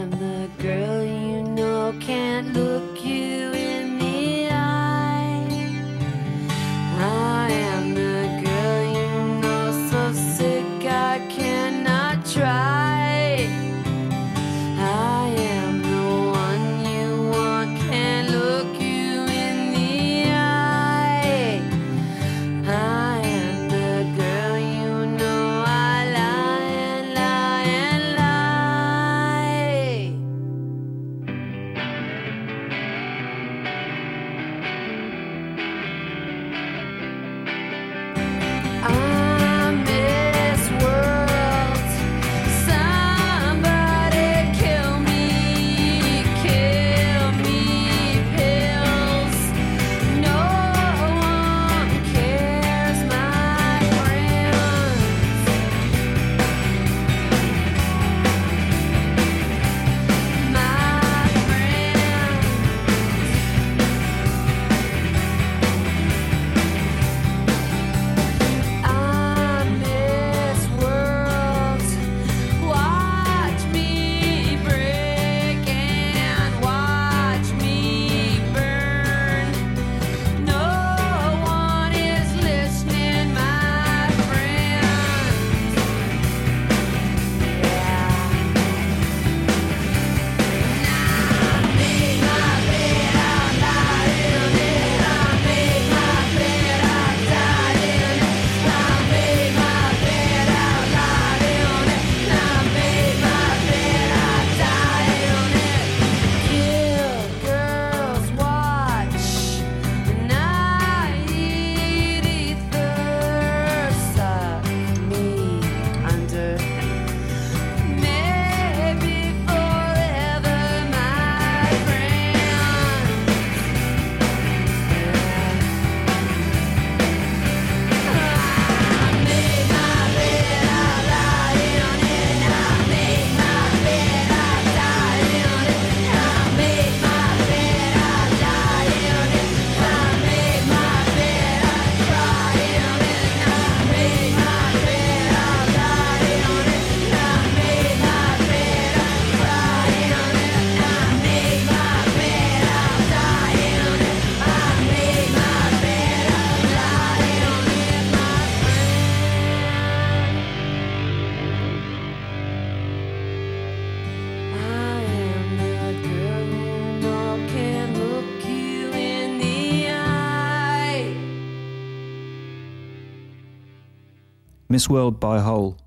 Miss 174.84 174.89
World 174.89 175.17
by 175.17 175.39
Hole. 175.39 175.77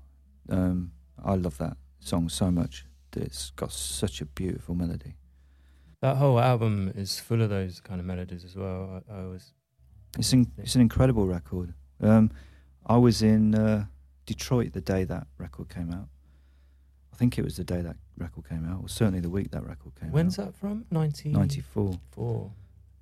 Um, 0.49 0.91
I 1.23 1.35
love 1.35 1.59
that 1.59 1.77
song 1.99 2.29
so 2.29 2.49
much. 2.49 2.87
It's 3.15 3.51
got 3.51 3.71
such 3.71 4.21
a 4.21 4.25
beautiful 4.25 4.73
melody. 4.73 5.13
That 6.01 6.17
whole 6.17 6.39
album 6.39 6.91
is 6.95 7.19
full 7.19 7.43
of 7.43 7.51
those 7.51 7.79
kind 7.79 7.99
of 7.99 8.07
melodies 8.07 8.43
as 8.43 8.55
well. 8.55 9.03
I, 9.07 9.19
I 9.19 9.27
was 9.27 9.53
It's 10.17 10.33
in, 10.33 10.51
it's 10.57 10.73
an 10.73 10.81
incredible 10.81 11.27
record. 11.27 11.75
Um, 12.01 12.31
I 12.87 12.97
was 12.97 13.21
in 13.21 13.53
uh, 13.53 13.85
Detroit 14.25 14.73
the 14.73 14.81
day 14.81 15.03
that 15.03 15.27
record 15.37 15.69
came 15.69 15.93
out. 15.93 16.07
I 17.13 17.17
think 17.17 17.37
it 17.37 17.43
was 17.43 17.55
the 17.55 17.63
day 17.63 17.81
that 17.81 17.97
record 18.17 18.49
came 18.49 18.65
out, 18.67 18.81
or 18.81 18.89
certainly 18.89 19.19
the 19.19 19.29
week 19.29 19.51
that 19.51 19.63
record 19.63 19.93
came 19.93 20.09
When's 20.09 20.39
out. 20.39 20.45
When's 20.45 20.53
that 20.53 20.59
from? 20.59 20.85
90, 20.89 21.29
94, 21.33 21.83
94. 21.83 22.51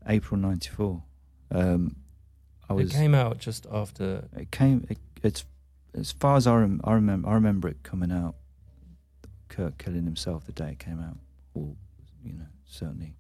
April 0.08 0.42
94. 0.42 1.04
Um, 1.52 1.96
I 2.70 2.74
was. 2.74 2.94
It 2.94 2.98
came 2.98 3.16
out 3.16 3.38
just 3.38 3.66
after. 3.72 4.28
It 4.36 4.52
came. 4.52 4.86
It, 4.90 4.98
it's 5.24 5.46
as 5.96 6.12
far 6.12 6.36
as 6.38 6.46
I, 6.48 6.56
rem, 6.58 6.82
I 6.84 6.94
remember. 6.94 7.30
I 7.30 7.34
remember 7.34 7.68
it 7.68 7.84
coming 7.84 8.12
out. 8.12 8.36
Kurt 9.48 9.78
killing 9.78 10.04
himself 10.06 10.46
the 10.46 10.52
day 10.52 10.72
it 10.72 10.80
came 10.80 11.00
out, 11.00 11.18
or 11.54 11.76
you 12.24 12.34
know, 12.34 12.46
certainly, 12.66 13.16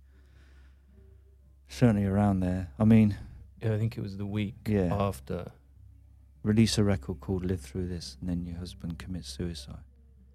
certainly 1.67 2.05
around 2.05 2.39
there. 2.41 2.71
I 2.80 2.86
mean, 2.86 3.15
Yeah, 3.61 3.73
I 3.73 3.78
think 3.78 3.97
it 3.97 4.01
was 4.01 4.17
the 4.17 4.26
week 4.26 4.55
Yeah. 4.67 4.93
after. 4.93 5.51
release 6.43 6.78
a 6.78 6.84
record 6.84 7.19
called 7.21 7.43
"Live 7.43 7.61
Through 7.61 7.88
This," 7.88 8.17
and 8.19 8.30
then 8.30 8.45
your 8.45 8.57
husband 8.57 8.99
commits 8.99 9.30
suicide. 9.30 9.80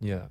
Yeah. 0.01 0.26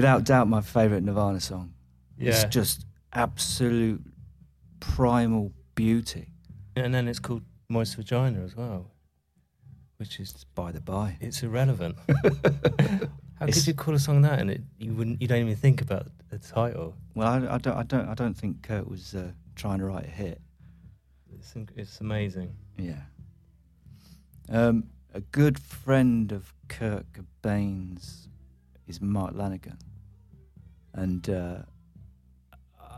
Without 0.00 0.24
doubt, 0.24 0.48
my 0.48 0.62
favourite 0.62 1.02
Nirvana 1.02 1.40
song. 1.40 1.74
Yeah. 2.16 2.30
It's 2.30 2.44
just 2.44 2.86
absolute 3.12 4.02
primal 4.80 5.52
beauty. 5.74 6.28
and 6.74 6.94
then 6.94 7.06
it's 7.06 7.18
called 7.18 7.42
Moist 7.68 7.96
Vagina 7.96 8.40
as 8.42 8.56
well, 8.56 8.90
which 9.98 10.18
is 10.18 10.46
By 10.54 10.72
the 10.72 10.80
by, 10.80 11.18
it's 11.20 11.42
irrelevant. 11.42 11.96
How 12.08 13.46
It's- 13.46 13.58
could 13.58 13.66
you 13.66 13.74
call 13.74 13.94
a 13.94 13.98
song 13.98 14.22
that 14.22 14.38
and 14.38 14.50
it, 14.50 14.62
you 14.78 14.94
wouldn't 14.94 15.20
you 15.20 15.28
don't 15.28 15.40
even 15.40 15.54
think 15.56 15.82
about 15.82 16.06
the 16.30 16.38
title? 16.38 16.94
well, 17.14 17.28
I, 17.28 17.54
I 17.56 17.58
don't, 17.58 17.76
I 17.76 17.82
don't, 17.82 18.08
I 18.08 18.14
don't 18.14 18.34
think 18.34 18.62
Kurt 18.62 18.88
was 18.88 19.14
uh, 19.14 19.32
trying 19.54 19.80
to 19.80 19.84
write 19.84 20.06
a 20.06 20.10
hit. 20.10 20.40
It's 21.34 21.54
it's 21.76 22.00
amazing. 22.00 22.54
Yeah. 22.78 23.02
Um, 24.48 24.84
a 25.12 25.20
good 25.20 25.58
friend 25.58 26.32
of 26.32 26.54
Kurt 26.68 27.04
Cobain's 27.12 28.28
is 28.90 29.00
Mark 29.00 29.34
Lanegan, 29.34 29.78
and 30.92 31.30
uh, 31.30 31.58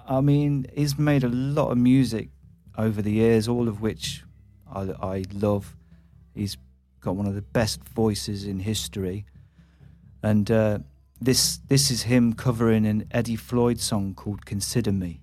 I 0.09 0.21
mean, 0.23 0.67
he's 0.75 0.99
made 0.99 1.23
a 1.23 1.29
lot 1.29 1.71
of 1.71 1.79
music 1.79 2.31
over 2.79 3.03
the 3.03 3.13
years, 3.13 3.47
all 3.47 3.69
of 3.69 3.83
which 3.83 4.25
I, 4.73 4.81
I 5.03 5.25
love. 5.35 5.77
He's 6.35 6.57
got 7.01 7.15
one 7.15 7.27
of 7.27 7.35
the 7.35 7.43
best 7.43 7.85
voices 7.85 8.47
in 8.47 8.61
history, 8.61 9.27
and 10.23 10.51
uh, 10.51 10.79
this 11.21 11.59
this 11.69 11.91
is 11.91 12.03
him 12.05 12.33
covering 12.33 12.87
an 12.87 13.07
Eddie 13.11 13.37
Floyd 13.37 13.79
song 13.79 14.15
called 14.15 14.47
"Consider 14.47 14.93
Me." 14.93 15.21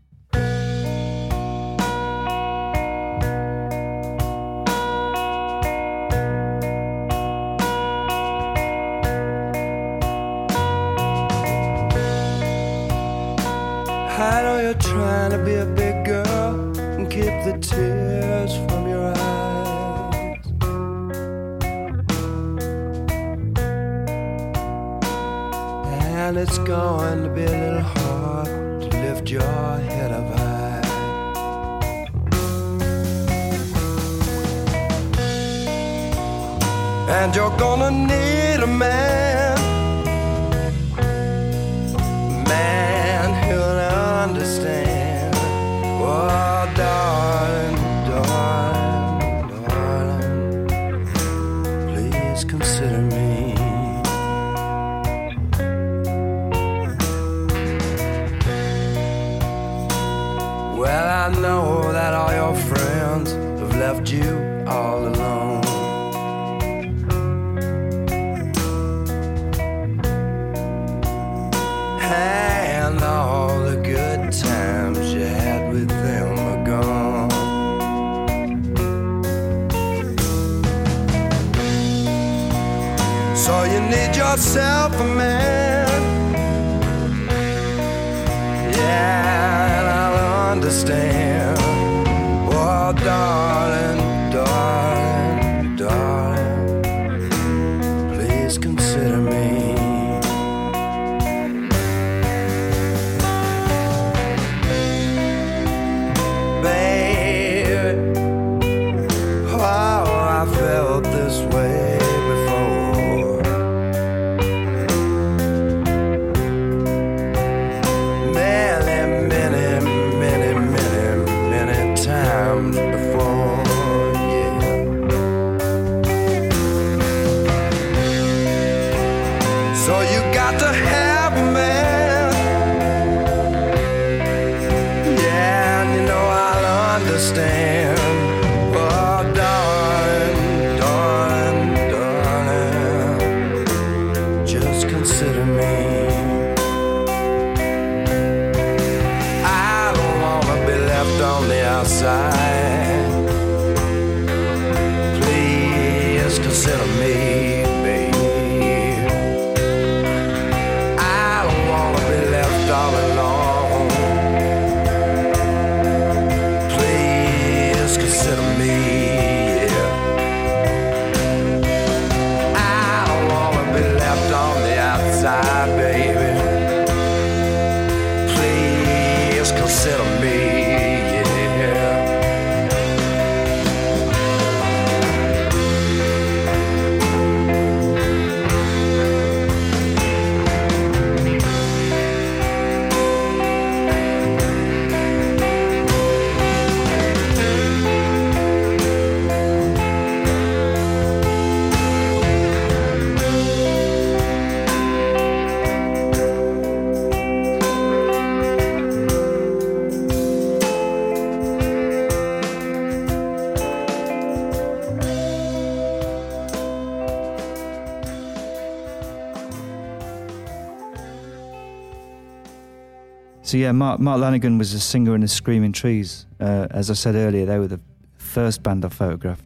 So 223.49 223.57
yeah, 223.57 223.71
Mark, 223.71 223.99
Mark 223.99 224.21
Lanegan 224.21 224.59
was 224.59 224.76
a 224.76 224.80
singer 224.80 225.15
in 225.15 225.21
the 225.21 225.27
Screaming 225.27 225.71
Trees. 225.71 226.27
Uh, 226.39 226.67
as 226.69 226.91
I 226.91 226.93
said 226.93 227.15
earlier, 227.15 227.47
they 227.47 227.57
were 227.57 227.65
the 227.65 227.80
first 228.15 228.61
band 228.61 228.85
I 228.85 228.89
photographed 228.89 229.43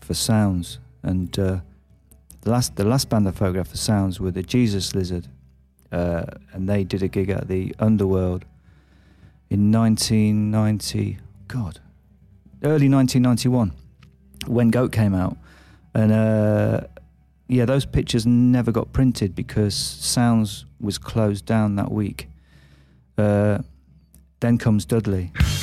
for 0.00 0.14
Sounds, 0.14 0.78
and 1.02 1.36
uh, 1.36 1.58
the 2.42 2.50
last 2.50 2.76
the 2.76 2.84
last 2.84 3.08
band 3.08 3.26
I 3.26 3.32
photographed 3.32 3.72
for 3.72 3.76
Sounds 3.76 4.20
were 4.20 4.30
the 4.30 4.44
Jesus 4.44 4.94
Lizard, 4.94 5.26
uh, 5.90 6.26
and 6.52 6.68
they 6.68 6.84
did 6.84 7.02
a 7.02 7.08
gig 7.08 7.28
at 7.28 7.48
the 7.48 7.74
Underworld 7.80 8.44
in 9.48 9.72
1990. 9.72 11.18
God, 11.48 11.80
early 12.62 12.88
1991, 12.88 13.72
when 14.46 14.70
Goat 14.70 14.92
came 14.92 15.12
out, 15.12 15.36
and 15.92 16.12
uh, 16.12 16.82
yeah, 17.48 17.64
those 17.64 17.84
pictures 17.84 18.24
never 18.24 18.70
got 18.70 18.92
printed 18.92 19.34
because 19.34 19.74
Sounds 19.74 20.66
was 20.80 20.98
closed 20.98 21.46
down 21.46 21.74
that 21.74 21.90
week. 21.90 22.29
Uh, 23.20 23.58
then 24.40 24.56
comes 24.56 24.86
Dudley. 24.86 25.32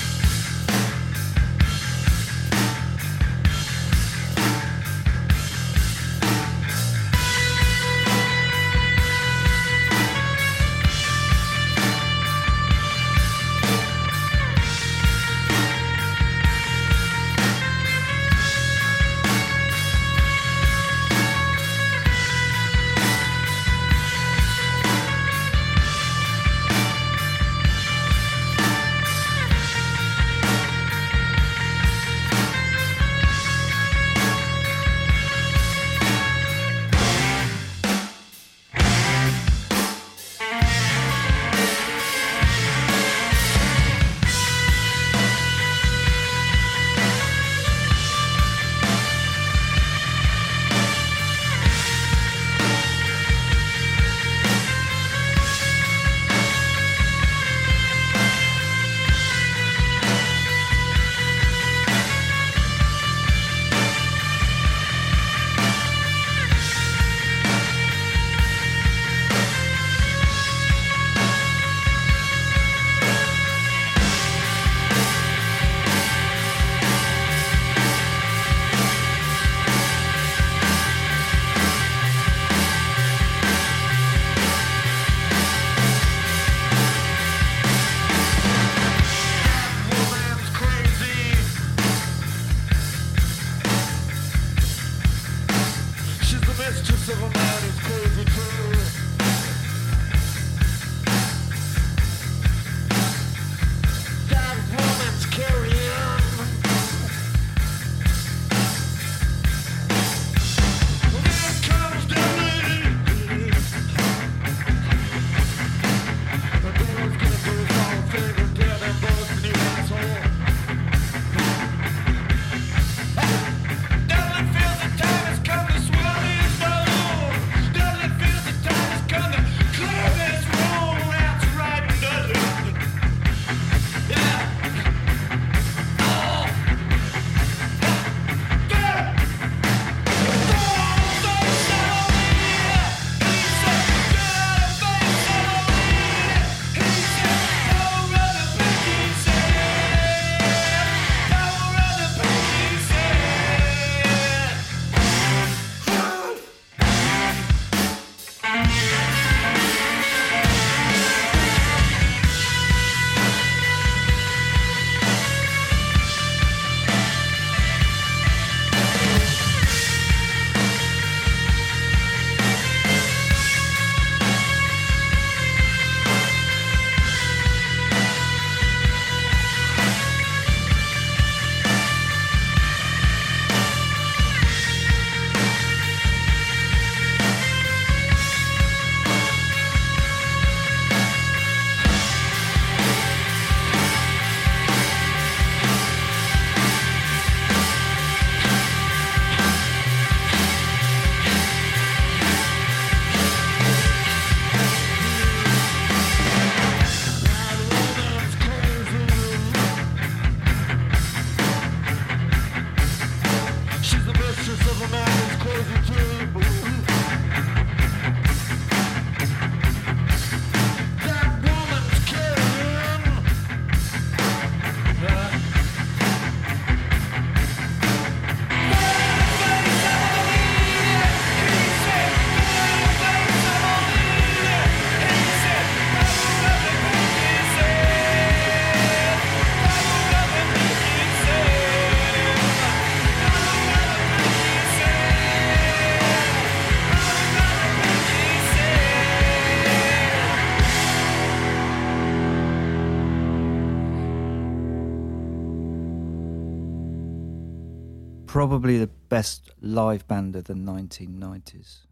Probably 258.37 258.77
the 258.77 258.85
best 258.85 259.49
live 259.61 260.07
band 260.07 260.35
of 260.35 260.43
the 260.43 260.53
1990s. 260.53 261.87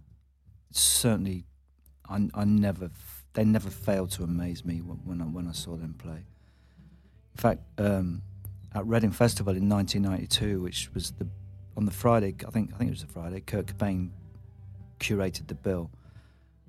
Certainly, 0.70 1.48
I, 2.08 2.30
I 2.36 2.46
never 2.46 2.92
they 3.34 3.44
never 3.44 3.72
failed 3.72 4.12
to 4.12 4.24
amaze 4.24 4.64
me 4.64 4.78
when, 4.78 5.24
I, 5.24 5.26
when 5.26 5.48
I 5.48 5.54
saw 5.54 5.76
them 5.76 5.96
play. 5.98 6.28
In 7.34 7.38
fact, 7.38 7.64
um, 7.80 8.22
at 8.76 8.86
Reading 8.86 9.10
Festival 9.10 9.56
in 9.56 9.68
1992, 9.68 10.62
which 10.62 10.92
was 10.94 11.14
the 11.14 11.28
on 11.76 11.86
the 11.86 11.92
Friday, 11.92 12.36
I 12.48 12.52
think 12.52 12.76
I 12.76 12.78
think 12.78 12.90
it 12.90 12.94
was 12.94 13.02
the 13.02 13.12
Friday. 13.12 13.40
Kurt 13.40 13.66
Cobain 13.66 14.12
curated 15.00 15.48
the 15.48 15.56
bill. 15.56 15.90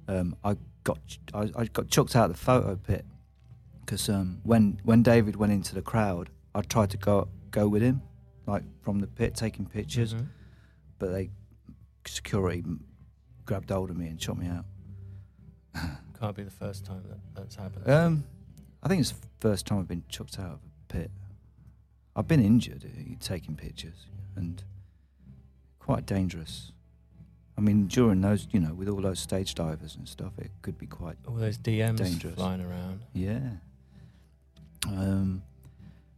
Um, 0.09 0.37
I 0.43 0.57
got 0.85 1.01
I, 1.35 1.51
I 1.55 1.67
got 1.67 1.89
chucked 1.89 2.17
out 2.17 2.31
of 2.31 2.39
the 2.39 2.43
photo 2.43 2.77
pit 2.77 3.05
because 3.85 4.09
um, 4.09 4.41
when 4.43 4.81
when 4.85 5.03
David 5.03 5.37
went 5.37 5.53
into 5.53 5.75
the 5.75 5.83
crowd, 5.83 6.31
I 6.55 6.63
tried 6.63 6.89
to 6.93 6.97
go 6.97 7.29
go 7.51 7.69
with 7.69 7.83
him, 7.83 8.01
like 8.47 8.63
from 8.83 9.01
the 9.01 9.07
pit, 9.07 9.35
taking 9.35 9.67
pictures, 9.67 10.15
Mhm. 10.15 10.27
but 10.99 11.11
they 11.13 11.31
security 12.07 12.65
grabbed 13.45 13.71
hold 13.71 13.91
of 13.91 13.97
me 13.97 14.07
and 14.09 14.21
shot 14.21 14.39
me 14.39 14.47
out. 14.47 14.65
Can't 16.21 16.37
be 16.37 16.43
the 16.45 16.51
first 16.51 16.85
time 16.85 17.03
that 17.09 17.19
that's 17.35 17.57
happened. 17.57 17.89
Um, 17.89 18.25
I 18.83 18.89
think 18.89 19.01
it's 19.01 19.11
the 19.13 19.27
first 19.41 19.67
time 19.67 19.79
I've 19.81 19.89
been 19.89 20.05
chucked 20.09 20.39
out 20.39 20.53
of 20.53 20.59
a 20.61 20.93
pit. 20.93 21.11
I've 22.15 22.29
been 22.29 22.41
injured 22.41 22.85
uh, 22.85 23.15
taking 23.21 23.57
pictures 23.57 24.07
and 24.37 24.63
quite 25.79 26.07
dangerous. 26.07 26.73
I 27.59 27.61
mean, 27.63 27.87
during 27.89 28.21
those, 28.21 28.47
you 28.53 28.61
know, 28.61 28.73
with 28.75 28.89
all 28.89 29.01
those 29.01 29.19
stage 29.19 29.55
divers 29.55 29.97
and 29.97 30.09
stuff, 30.09 30.39
it 30.39 30.51
could 30.63 30.79
be 30.79 30.87
quite 30.87 31.17
All 31.27 31.35
those 31.35 31.59
DMs 31.59 31.97
dangerous. 31.99 32.35
flying 32.35 32.61
around. 32.61 33.01
Yeah. 33.13 33.57
Um, 34.87 35.43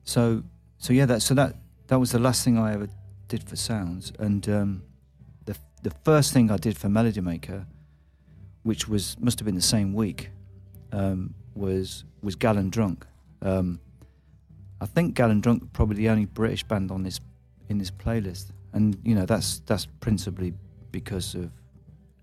so 0.05 0.43
so 0.79 0.93
yeah, 0.93 1.07
that 1.07 1.23
so 1.23 1.35
that 1.35 1.57
that 1.89 1.99
was 1.99 2.13
the 2.13 2.19
last 2.19 2.45
thing 2.45 2.57
I 2.59 2.75
ever 2.75 2.89
did 3.27 3.43
for 3.43 3.57
sounds, 3.57 4.13
and 4.19 4.49
um, 4.49 4.83
the 5.45 5.57
the 5.83 5.91
first 6.05 6.33
thing 6.33 6.51
I 6.51 6.57
did 6.57 6.79
for 6.79 6.89
Melody 6.89 7.21
Maker, 7.21 7.67
which 8.63 8.89
was 8.89 9.17
must 9.21 9.39
have 9.41 9.47
been 9.47 9.55
the 9.55 9.61
same 9.61 9.93
week, 9.93 10.31
um, 10.93 11.35
was 11.55 12.05
was 12.23 12.37
Gallon 12.37 12.71
Drunk. 12.71 13.07
Um, 13.43 13.81
I 14.81 14.87
think 14.87 15.15
Gallon 15.15 15.41
Drunk 15.41 15.73
probably 15.73 15.97
the 15.97 16.09
only 16.09 16.27
British 16.27 16.63
band 16.63 16.91
on 16.91 17.03
this 17.03 17.21
in 17.69 17.79
this 17.79 17.91
playlist, 17.91 18.53
and 18.73 18.97
you 19.03 19.15
know 19.15 19.27
that's 19.27 19.61
that's 19.61 19.87
principally 20.01 20.55
because 20.93 21.35
of 21.35 21.51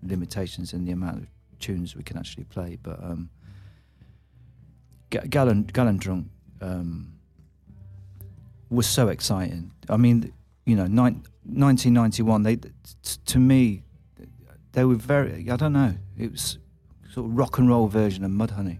limitations 0.02 0.72
in 0.72 0.84
the 0.84 0.92
amount 0.92 1.18
of 1.18 1.26
tunes 1.58 1.96
we 1.96 2.02
can 2.02 2.16
actually 2.16 2.44
play, 2.44 2.78
but. 2.82 3.02
Um, 3.02 3.30
Ga- 5.10 5.26
Gallon 5.28 5.62
Gallon 5.62 5.98
Drunk 5.98 6.26
um, 6.60 7.12
was 8.70 8.86
so 8.86 9.08
exciting. 9.08 9.72
I 9.88 9.96
mean, 9.96 10.32
you 10.64 10.76
know, 10.76 10.86
nine, 10.86 11.22
1991. 11.44 12.42
They 12.42 12.56
t- 12.56 12.70
to 13.26 13.38
me, 13.38 13.82
they 14.72 14.84
were 14.84 14.94
very. 14.94 15.50
I 15.50 15.56
don't 15.56 15.72
know. 15.72 15.94
It 16.18 16.32
was 16.32 16.58
sort 17.12 17.26
of 17.26 17.36
rock 17.36 17.58
and 17.58 17.68
roll 17.68 17.88
version 17.88 18.24
of 18.24 18.30
Mudhoney. 18.30 18.78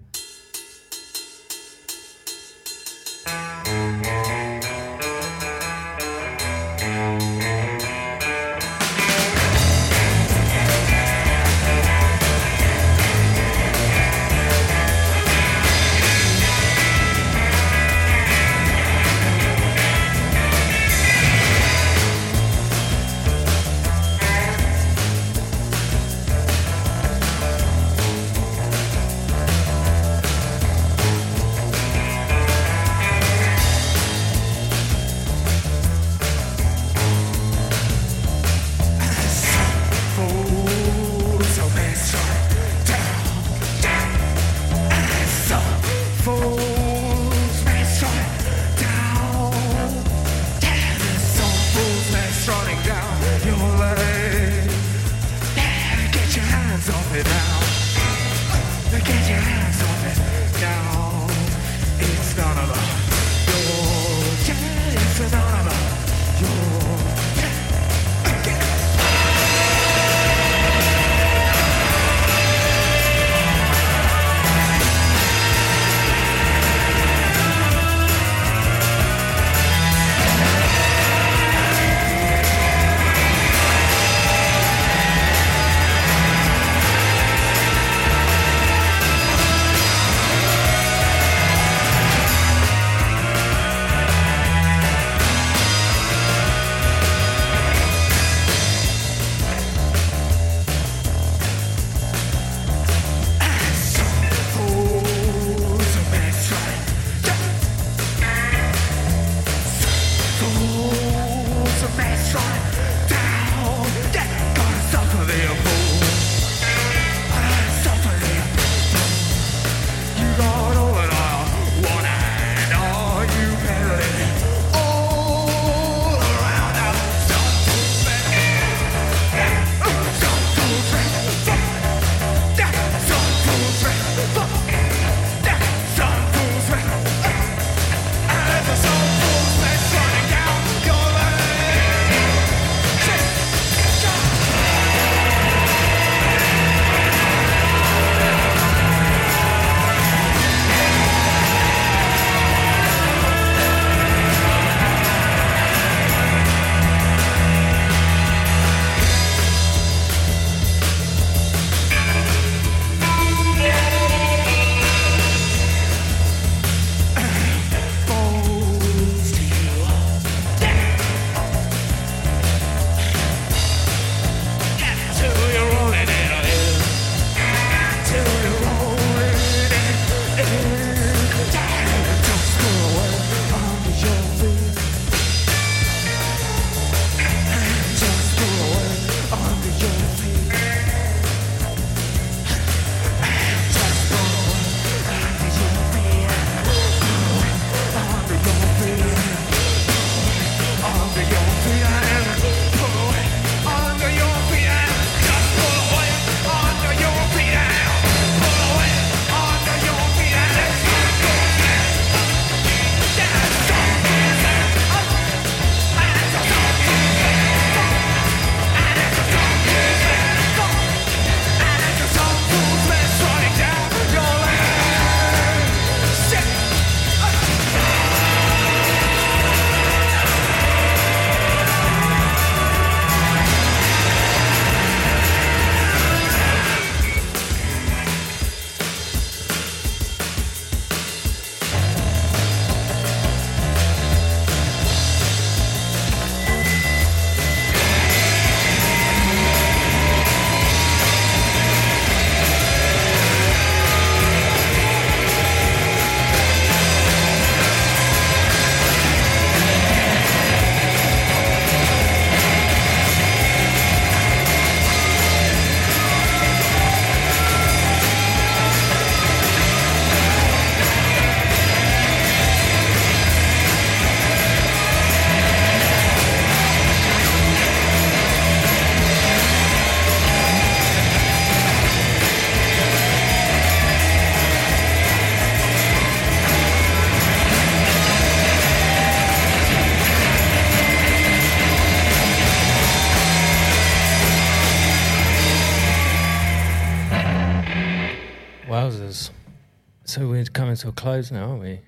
Close 300.97 301.31
now, 301.31 301.51
aren't 301.51 301.63
we? 301.63 301.81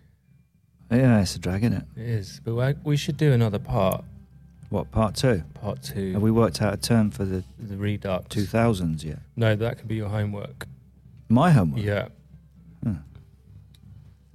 Yeah, 0.91 1.21
it's 1.21 1.35
a 1.37 1.39
drag, 1.39 1.65
isn't 1.65 1.77
it? 1.77 1.85
It 1.97 2.09
is. 2.09 2.41
But 2.45 2.55
we- 2.55 2.91
we 2.91 2.97
should 2.97 3.17
do 3.17 3.33
another 3.33 3.59
part, 3.59 4.05
What, 4.71 4.91
part 4.91 5.15
two? 5.17 5.43
part 5.55 5.83
two. 5.83 6.13
Have 6.15 6.23
we 6.23 6.31
worked 6.31 6.63
out 6.63 6.73
a 6.75 6.77
term 6.77 7.11
for 7.11 7.25
the 7.25 7.43
the 7.59 7.77
Redux. 7.77 8.35
2000s 8.35 9.05
yet? 9.05 9.19
No, 9.37 9.55
that 9.57 9.79
could 9.79 9.89
be 9.89 9.97
your 9.97 10.09
homework. 10.09 10.67
My 11.29 11.51
homework? 11.51 11.83
Yeah. 11.83 12.09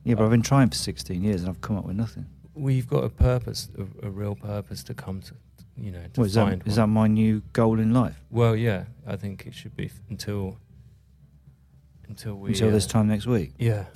Yeah, 0.05 0.15
but 0.15 0.25
I've 0.25 0.31
been 0.31 0.41
trying 0.41 0.67
for 0.69 0.75
16 0.75 1.23
years 1.23 1.41
and 1.41 1.49
I've 1.49 1.61
come 1.61 1.77
up 1.77 1.85
with 1.85 1.95
nothing. 1.95 2.25
We've 2.55 2.85
got 2.85 3.05
a 3.05 3.09
purpose, 3.09 3.69
a, 3.77 4.07
a 4.07 4.11
real 4.11 4.35
purpose 4.35 4.83
to 4.83 4.93
come 4.93 5.21
to, 5.21 5.33
you 5.77 5.91
know, 5.91 6.03
to 6.13 6.19
What, 6.19 6.25
is, 6.27 6.35
find. 6.35 6.59
that, 6.61 6.67
is 6.67 6.77
one. 6.77 6.89
that 6.89 6.93
my 6.93 7.07
new 7.07 7.41
goal 7.53 7.79
in 7.79 7.93
life? 7.93 8.21
Well, 8.29 8.53
yeah, 8.53 8.83
I 9.07 9.15
think 9.15 9.45
it 9.47 9.53
should 9.55 9.77
be 9.77 9.85
f- 9.85 10.01
until 10.09 10.57
until 12.09 12.35
we 12.35 12.49
Until 12.49 12.69
this 12.69 12.85
uh, 12.85 12.89
time 12.89 13.07
next 13.07 13.27
week? 13.27 13.53
Yeah. 13.57 13.85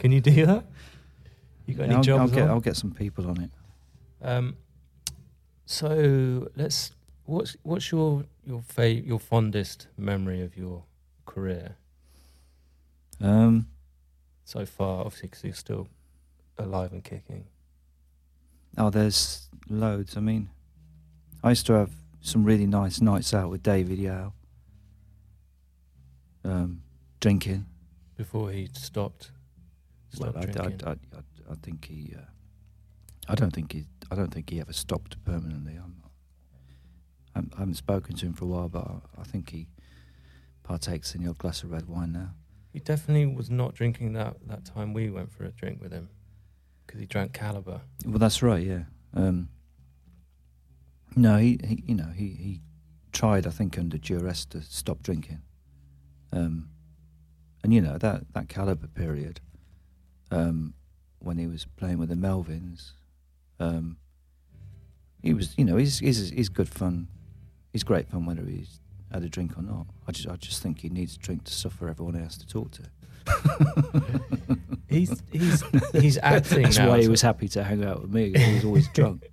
Can 0.00 0.10
you 0.12 0.20
do 0.20 0.46
that? 0.46 0.64
You 1.66 1.74
got 1.74 1.84
any 1.84 1.92
I'll, 1.92 1.98
I'll 1.98 2.02
jobs 2.02 2.32
get, 2.32 2.42
on? 2.42 2.48
I'll 2.48 2.60
get 2.60 2.74
some 2.76 2.90
people 2.92 3.28
on 3.28 3.40
it. 3.42 3.50
Um, 4.22 4.56
so 5.66 6.48
let's. 6.56 6.90
What's 7.26 7.56
what's 7.62 7.92
your 7.92 8.24
your 8.44 8.62
fa- 8.62 8.92
your 8.92 9.20
fondest 9.20 9.86
memory 9.96 10.42
of 10.42 10.56
your 10.56 10.82
career 11.26 11.76
Um, 13.20 13.68
so 14.44 14.66
far? 14.66 15.04
Obviously, 15.04 15.28
because 15.28 15.44
you're 15.44 15.52
still 15.54 15.86
alive 16.58 16.92
and 16.92 17.04
kicking. 17.04 17.44
oh, 18.78 18.90
there's 18.90 19.48
loads. 19.68 20.16
I 20.16 20.20
mean, 20.20 20.50
I 21.44 21.50
used 21.50 21.66
to 21.66 21.74
have 21.74 21.92
some 22.20 22.42
really 22.42 22.66
nice 22.66 23.00
nights 23.00 23.32
out 23.32 23.50
with 23.50 23.62
David 23.62 23.98
Yow. 23.98 24.32
Um, 26.44 26.82
drinking. 27.20 27.66
Before 28.16 28.50
he 28.50 28.68
stopped. 28.72 29.30
Well, 30.18 30.32
I, 30.36 30.40
I. 30.40 30.90
I, 30.90 30.90
I, 30.90 30.94
I 31.50 31.54
think 31.62 31.86
he. 31.86 32.14
Uh, 32.16 32.22
I 33.28 33.34
don't 33.34 33.52
think 33.52 33.72
he. 33.72 33.86
I 34.10 34.14
don't 34.14 34.32
think 34.32 34.50
he 34.50 34.60
ever 34.60 34.72
stopped 34.72 35.22
permanently. 35.24 35.74
I'm 35.76 36.00
I'm, 37.34 37.50
I 37.56 37.60
haven't 37.60 37.74
spoken 37.74 38.16
to 38.16 38.26
him 38.26 38.32
for 38.32 38.44
a 38.44 38.48
while, 38.48 38.68
but 38.68 38.86
I, 38.86 39.20
I 39.20 39.24
think 39.24 39.50
he 39.50 39.68
partakes 40.62 41.14
in 41.14 41.22
your 41.22 41.34
glass 41.34 41.62
of 41.62 41.70
red 41.70 41.88
wine 41.88 42.12
now. 42.12 42.30
He 42.72 42.80
definitely 42.80 43.26
was 43.26 43.50
not 43.50 43.74
drinking 43.74 44.12
that 44.14 44.36
that 44.46 44.64
time 44.64 44.92
we 44.92 45.10
went 45.10 45.32
for 45.32 45.44
a 45.44 45.50
drink 45.50 45.80
with 45.80 45.92
him 45.92 46.08
because 46.86 47.00
he 47.00 47.06
drank 47.06 47.32
Kaliber. 47.32 47.80
Well, 48.04 48.18
that's 48.18 48.42
right. 48.42 48.64
Yeah. 48.64 48.84
Um, 49.14 49.48
no, 51.16 51.36
he, 51.36 51.58
he. 51.64 51.82
You 51.86 51.94
know, 51.96 52.12
he 52.14 52.28
he 52.28 52.60
tried. 53.12 53.46
I 53.46 53.50
think 53.50 53.78
under 53.78 53.98
duress 53.98 54.44
to 54.46 54.62
stop 54.62 55.02
drinking. 55.02 55.42
Um, 56.32 56.70
and 57.62 57.74
you 57.74 57.80
know 57.80 57.98
that 57.98 58.32
that 58.34 58.48
Kaliber 58.48 58.92
period, 58.94 59.40
um, 60.30 60.74
when 61.18 61.38
he 61.38 61.46
was 61.46 61.66
playing 61.76 61.98
with 61.98 62.08
the 62.08 62.14
Melvins, 62.14 62.92
um, 63.58 63.96
he 65.22 65.34
was. 65.34 65.54
You 65.58 65.64
know, 65.64 65.76
he's 65.76 65.98
he's 65.98 66.30
he's 66.30 66.48
good 66.48 66.68
fun. 66.68 67.08
He's 67.72 67.84
great 67.84 68.08
fun 68.08 68.26
whether 68.26 68.42
he's 68.42 68.80
had 69.12 69.22
a 69.22 69.28
drink 69.28 69.56
or 69.56 69.62
not. 69.62 69.86
I 70.08 70.12
just 70.12 70.28
I 70.28 70.36
just 70.36 70.62
think 70.62 70.80
he 70.80 70.88
needs 70.88 71.16
a 71.16 71.18
drink 71.18 71.44
to 71.44 71.52
suffer 71.52 71.88
everyone 71.88 72.14
he 72.14 72.20
has 72.20 72.36
to 72.38 72.46
talk 72.46 72.70
to. 72.72 72.82
He's 74.88 75.22
he's 75.30 75.62
he's 75.92 76.18
acting 76.22 76.62
That's 76.62 76.78
now. 76.78 76.88
why 76.88 77.00
he 77.00 77.06
was 77.08 77.22
happy 77.22 77.46
to 77.48 77.62
hang 77.62 77.84
out 77.84 78.02
with 78.02 78.10
me. 78.12 78.32
He 78.36 78.54
was 78.54 78.64
always 78.64 78.88
drunk. 78.88 79.28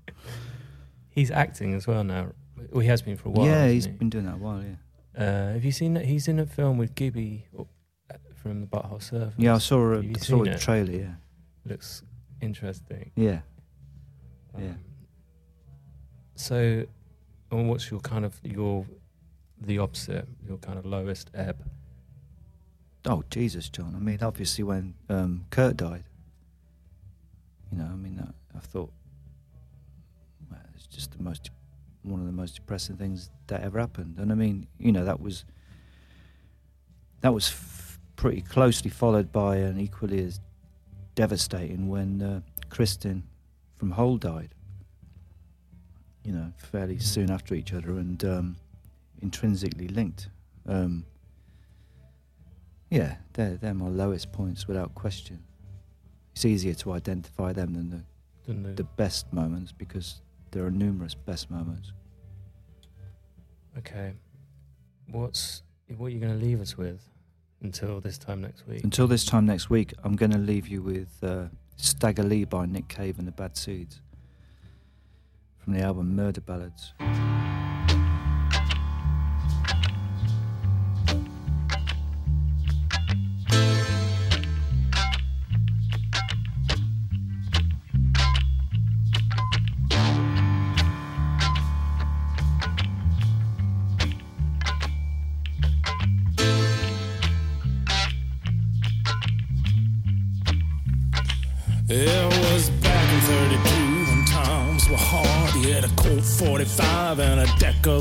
He's 1.09 1.31
acting 1.31 1.73
as 1.73 1.87
well 1.87 2.03
now. 2.03 2.27
Well, 2.69 2.81
he 2.81 2.87
has 2.89 3.01
been 3.01 3.17
for 3.17 3.29
a 3.29 3.31
while. 3.31 3.47
yeah, 3.47 3.67
he's 3.69 3.85
he? 3.85 3.91
been 3.91 4.09
doing 4.09 4.25
that 4.25 4.35
a 4.35 4.37
while. 4.37 4.61
Yeah. 4.61 5.23
Uh, 5.23 5.53
have 5.53 5.65
you 5.65 5.71
seen 5.71 5.95
that? 5.95 6.05
He's 6.05 6.27
in 6.27 6.37
a 6.37 6.45
film 6.45 6.77
with 6.77 6.93
Gibby 6.93 7.47
from 8.47 8.61
the 8.61 8.67
Butthole 8.67 8.99
Surfers. 8.99 9.33
Yeah, 9.37 9.55
I 9.55 9.57
saw 9.59 9.93
a, 9.93 9.99
I 9.99 10.13
saw 10.19 10.43
it? 10.43 10.59
trailer. 10.59 10.91
Yeah, 10.91 11.13
Looks 11.65 12.03
interesting. 12.41 13.11
yeah. 13.15 13.39
Um, 14.55 14.63
Yeah. 14.63 14.73
So, 16.35 16.85
and 17.51 17.69
what's 17.69 17.89
your 17.89 17.99
kind 17.99 18.23
of 18.25 18.39
your 18.43 18.85
the 19.59 19.79
opposite? 19.79 20.27
Your 20.47 20.57
kind 20.57 20.77
of 20.77 20.85
lowest 20.85 21.31
ebb. 21.33 21.57
Oh 23.05 23.23
Jesus, 23.29 23.69
John! 23.69 23.93
I 23.95 23.99
mean, 23.99 24.19
obviously 24.21 24.63
when 24.63 24.93
um, 25.09 25.45
Kurt 25.49 25.77
died, 25.77 26.03
you 27.71 27.77
know, 27.77 27.85
I 27.85 27.95
mean, 27.95 28.19
I, 28.21 28.57
I 28.57 28.59
thought, 28.59 28.91
well, 30.51 30.59
it's 30.75 30.87
just 30.87 31.11
the 31.17 31.23
most, 31.23 31.49
one 32.03 32.19
of 32.19 32.25
the 32.25 32.31
most 32.33 32.55
depressing 32.55 32.97
things 32.97 33.29
that 33.47 33.61
ever 33.61 33.79
happened. 33.79 34.17
And 34.19 34.31
I 34.31 34.35
mean, 34.35 34.67
you 34.77 34.91
know, 34.91 35.05
that 35.05 35.19
was, 35.21 35.45
that 37.21 37.33
was 37.33 37.47
pretty 38.17 38.41
closely 38.41 38.89
followed 38.89 39.31
by 39.31 39.57
an 39.57 39.79
equally 39.79 40.21
as 40.23 40.41
devastating 41.15 41.87
when 41.87 42.21
uh, 42.21 42.41
Kristen 42.69 43.23
from 43.77 43.91
Hole 43.91 44.17
died. 44.17 44.53
You 46.23 46.33
know, 46.33 46.51
fairly 46.57 46.99
soon 46.99 47.31
after 47.31 47.55
each 47.55 47.73
other 47.73 47.91
and 47.91 48.21
um, 48.25 48.57
intrinsically 49.21 49.87
linked. 49.87 50.27
Um, 50.67 51.05
yeah, 52.89 53.15
they're, 53.33 53.55
they're 53.55 53.73
my 53.73 53.87
lowest 53.87 54.33
points 54.33 54.67
without 54.67 54.93
question. 54.93 55.39
It's 56.33 56.43
easier 56.43 56.73
to 56.73 56.91
identify 56.91 57.53
them 57.53 57.73
than 57.73 57.89
the, 57.89 58.03
Than 58.45 58.63
the, 58.63 58.69
the 58.73 58.83
best 58.83 59.31
moments 59.31 59.71
because 59.71 60.21
there 60.51 60.65
are 60.65 60.71
numerous 60.71 61.13
best 61.15 61.49
moments. 61.49 61.93
okay. 63.77 64.13
What's 65.09 65.63
what 65.95 66.07
are 66.07 66.09
you 66.09 66.19
going 66.19 66.37
to 66.37 66.45
leave 66.45 66.59
us 66.59 66.77
with 66.77 67.01
until 67.61 67.99
this 67.99 68.17
time 68.17 68.41
next 68.41 68.67
week? 68.67 68.83
Until 68.83 69.07
this 69.07 69.25
time 69.25 69.45
next 69.45 69.69
week, 69.69 69.93
I'm 70.03 70.15
going 70.15 70.31
to 70.31 70.37
leave 70.37 70.67
you 70.67 70.81
with 70.81 71.09
uh, 71.23 71.45
Stagger 71.75 72.23
Lee 72.23 72.45
by 72.45 72.65
Nick 72.65 72.87
Cave 72.87 73.19
and 73.19 73.27
the 73.27 73.31
Bad 73.31 73.57
Seeds 73.57 74.01
from 75.57 75.73
the 75.73 75.81
album 75.81 76.15
Murder 76.15 76.41
Ballads. 76.41 76.93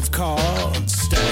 Of 0.07 0.13
cards. 0.13 0.93
Stagger 0.93 1.23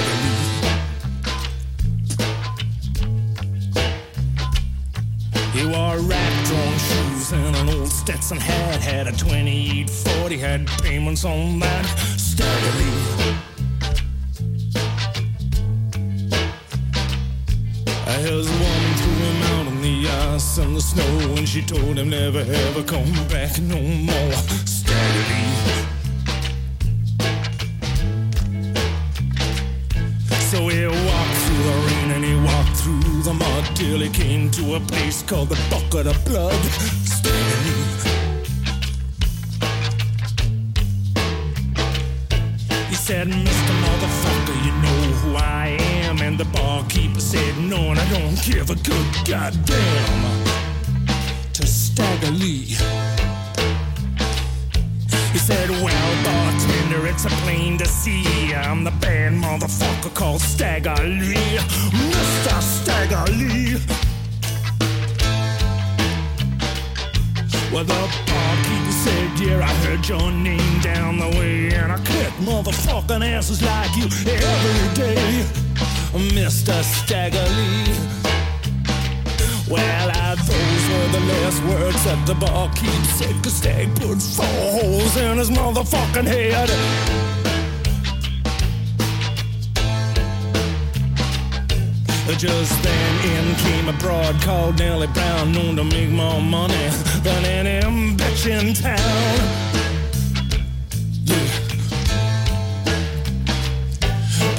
He 5.53 5.65
wore 5.67 5.99
rat 5.99 6.47
drawn 6.47 6.79
shoes 6.79 7.33
and 7.33 7.57
an 7.57 7.69
old 7.69 7.89
Stetson 7.89 8.39
hat. 8.39 8.81
Had 8.81 9.07
a 9.07 9.13
2840, 9.13 10.39
had 10.39 10.67
payments 10.83 11.25
on 11.25 11.61
that. 11.61 12.04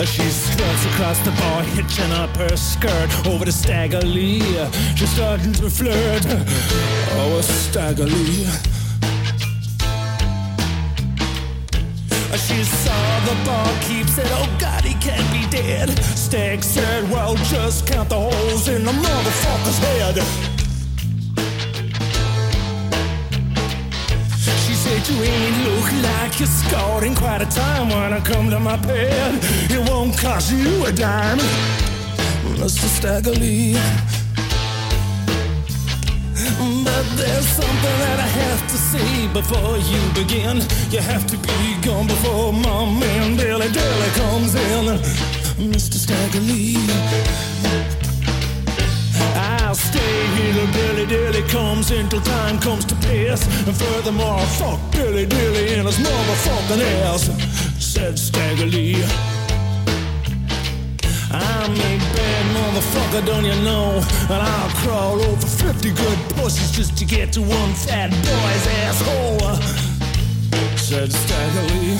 She 0.05 0.29
struts 0.29 0.85
across 0.85 1.19
the 1.19 1.31
bar, 1.31 1.63
hitching 1.63 2.11
up 2.11 2.29
her 2.37 2.55
skirt 2.55 3.09
over 3.27 3.43
the 3.43 3.51
Stagger 3.51 4.01
Lee. 4.01 4.39
She's 4.95 5.09
starting 5.09 5.53
to 5.53 5.69
flirt. 5.69 6.25
Oh, 7.17 7.41
Stagger 7.41 8.05
Lee. 8.05 8.45
She 12.37 12.63
saw 12.63 13.19
the 13.25 13.35
barkeep, 13.45 14.07
said, 14.07 14.27
Oh 14.29 14.57
God, 14.59 14.83
he 14.83 14.93
can't 14.95 15.29
be 15.31 15.49
dead. 15.49 15.89
Stag 15.99 16.63
said, 16.63 17.09
Well, 17.09 17.35
just 17.35 17.87
count 17.87 18.09
the 18.09 18.19
holes 18.19 18.67
in 18.67 18.83
the 18.85 18.91
motherfucker's 18.91 19.79
head. 19.79 20.44
Ain't 25.07 25.63
look 25.63 25.91
like 26.01 26.39
you're 26.39 26.47
scored 26.47 27.03
in 27.03 27.13
quite 27.13 27.39
a 27.39 27.45
time 27.45 27.89
when 27.89 28.11
I 28.11 28.19
come 28.21 28.49
to 28.49 28.59
my 28.59 28.75
bed. 28.75 29.39
It 29.69 29.87
won't 29.87 30.17
cost 30.17 30.51
you 30.51 30.83
a 30.83 30.91
dime, 30.91 31.37
Mr. 32.57 32.87
Stagger 32.87 33.31
Lee. 33.31 33.73
But 36.83 37.05
there's 37.17 37.47
something 37.47 37.97
that 38.03 38.19
I 38.19 38.29
have 38.41 38.61
to 38.67 38.77
say 38.77 39.27
before 39.27 39.77
you 39.77 40.01
begin. 40.15 40.57
You 40.89 41.01
have 41.01 41.27
to 41.27 41.37
be 41.37 41.87
gone 41.87 42.07
before 42.07 42.51
my 42.51 42.85
man 42.99 43.37
Billy 43.37 43.69
Dilly 43.71 44.09
comes 44.15 44.55
in. 44.55 44.85
Mr. 45.69 45.93
Stagger 45.93 46.39
Lee. 46.39 47.54
Till 50.55 50.71
Billy 50.71 51.05
Dilly 51.05 51.41
comes 51.49 51.91
until 51.91 52.21
time 52.21 52.57
comes 52.59 52.85
to 52.85 52.95
pass. 52.95 53.45
And 53.67 53.75
furthermore, 53.75 54.39
fuck 54.55 54.79
Billy 54.89 55.25
Dilly 55.25 55.73
in 55.73 55.85
his 55.85 55.97
motherfucking 55.97 56.81
ass, 57.03 57.23
said 57.77 58.17
Stagger 58.17 58.65
Lee. 58.65 59.03
I'm 61.29 61.71
a 61.73 61.93
bad 62.15 62.45
motherfucker, 62.55 63.25
don't 63.25 63.43
you 63.43 63.57
know? 63.67 64.01
And 64.31 64.41
I'll 64.47 64.69
crawl 64.79 65.21
over 65.21 65.45
50 65.45 65.91
good 65.91 66.19
pussies 66.37 66.71
just 66.71 66.97
to 66.99 67.05
get 67.05 67.33
to 67.33 67.41
one 67.41 67.73
fat 67.73 68.11
boy's 68.11 68.65
asshole. 68.85 69.55
Said 70.77 71.11
Stagger 71.11 71.63
Lee. 71.73 71.99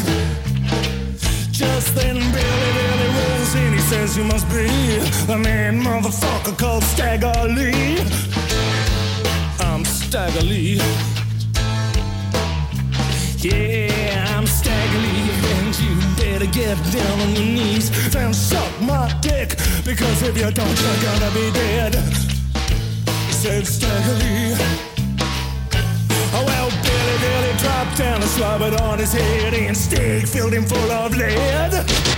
Just 1.52 1.94
then 1.96 2.16
Billy 2.16 2.72
Dilly 2.78 3.08
rolls 3.18 3.56
in, 3.56 3.74
he 3.74 3.80
says 3.80 4.18
you 4.18 4.24
must 4.24 4.48
be 4.48 4.68
the 5.28 5.38
man 5.38 5.82
motherfucker 5.82 6.58
called 6.58 6.84
Stagger 6.86 7.34
Lee. 7.50 8.00
I'm 8.00 8.35
Stagger 10.16 10.46
Lee. 10.46 10.80
Yeah, 13.40 14.38
I'm 14.38 14.48
Stagger 14.48 15.00
Lee, 15.00 15.30
and 15.58 15.78
you 15.78 15.94
better 16.16 16.46
get 16.46 16.78
down 16.94 17.20
on 17.20 17.36
your 17.36 17.44
knees 17.44 18.16
and 18.16 18.34
suck 18.34 18.72
my 18.80 19.14
dick, 19.20 19.58
because 19.84 20.22
if 20.22 20.38
you 20.38 20.50
don't, 20.52 20.80
you're 20.82 21.02
gonna 21.04 21.32
be 21.32 21.52
dead. 21.52 21.96
Said 23.30 23.68
Stagger 23.68 24.14
Lee. 24.14 24.56
Oh, 26.32 26.46
well, 26.48 26.70
Billy 26.70 27.18
Dilly 27.20 27.58
dropped 27.58 27.98
down 27.98 28.22
and 28.22 28.32
slobbered 28.32 28.80
on 28.80 29.00
his 29.00 29.12
head, 29.12 29.54
and 29.54 29.76
Stig 29.76 30.30
filled 30.30 30.54
him 30.54 30.64
full 30.64 30.92
of 30.94 31.14
lead. 31.18 32.15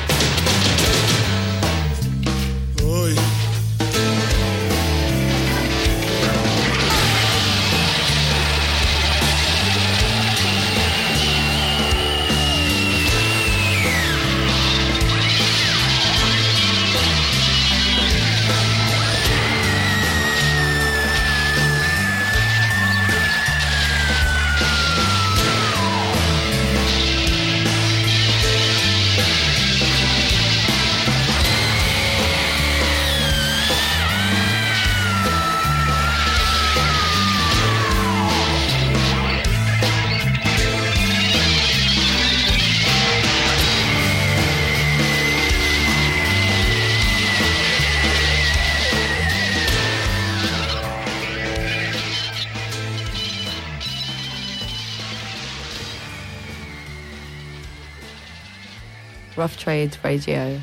Rough 59.47 59.55
Trade 59.55 59.97
Radio. 60.03 60.59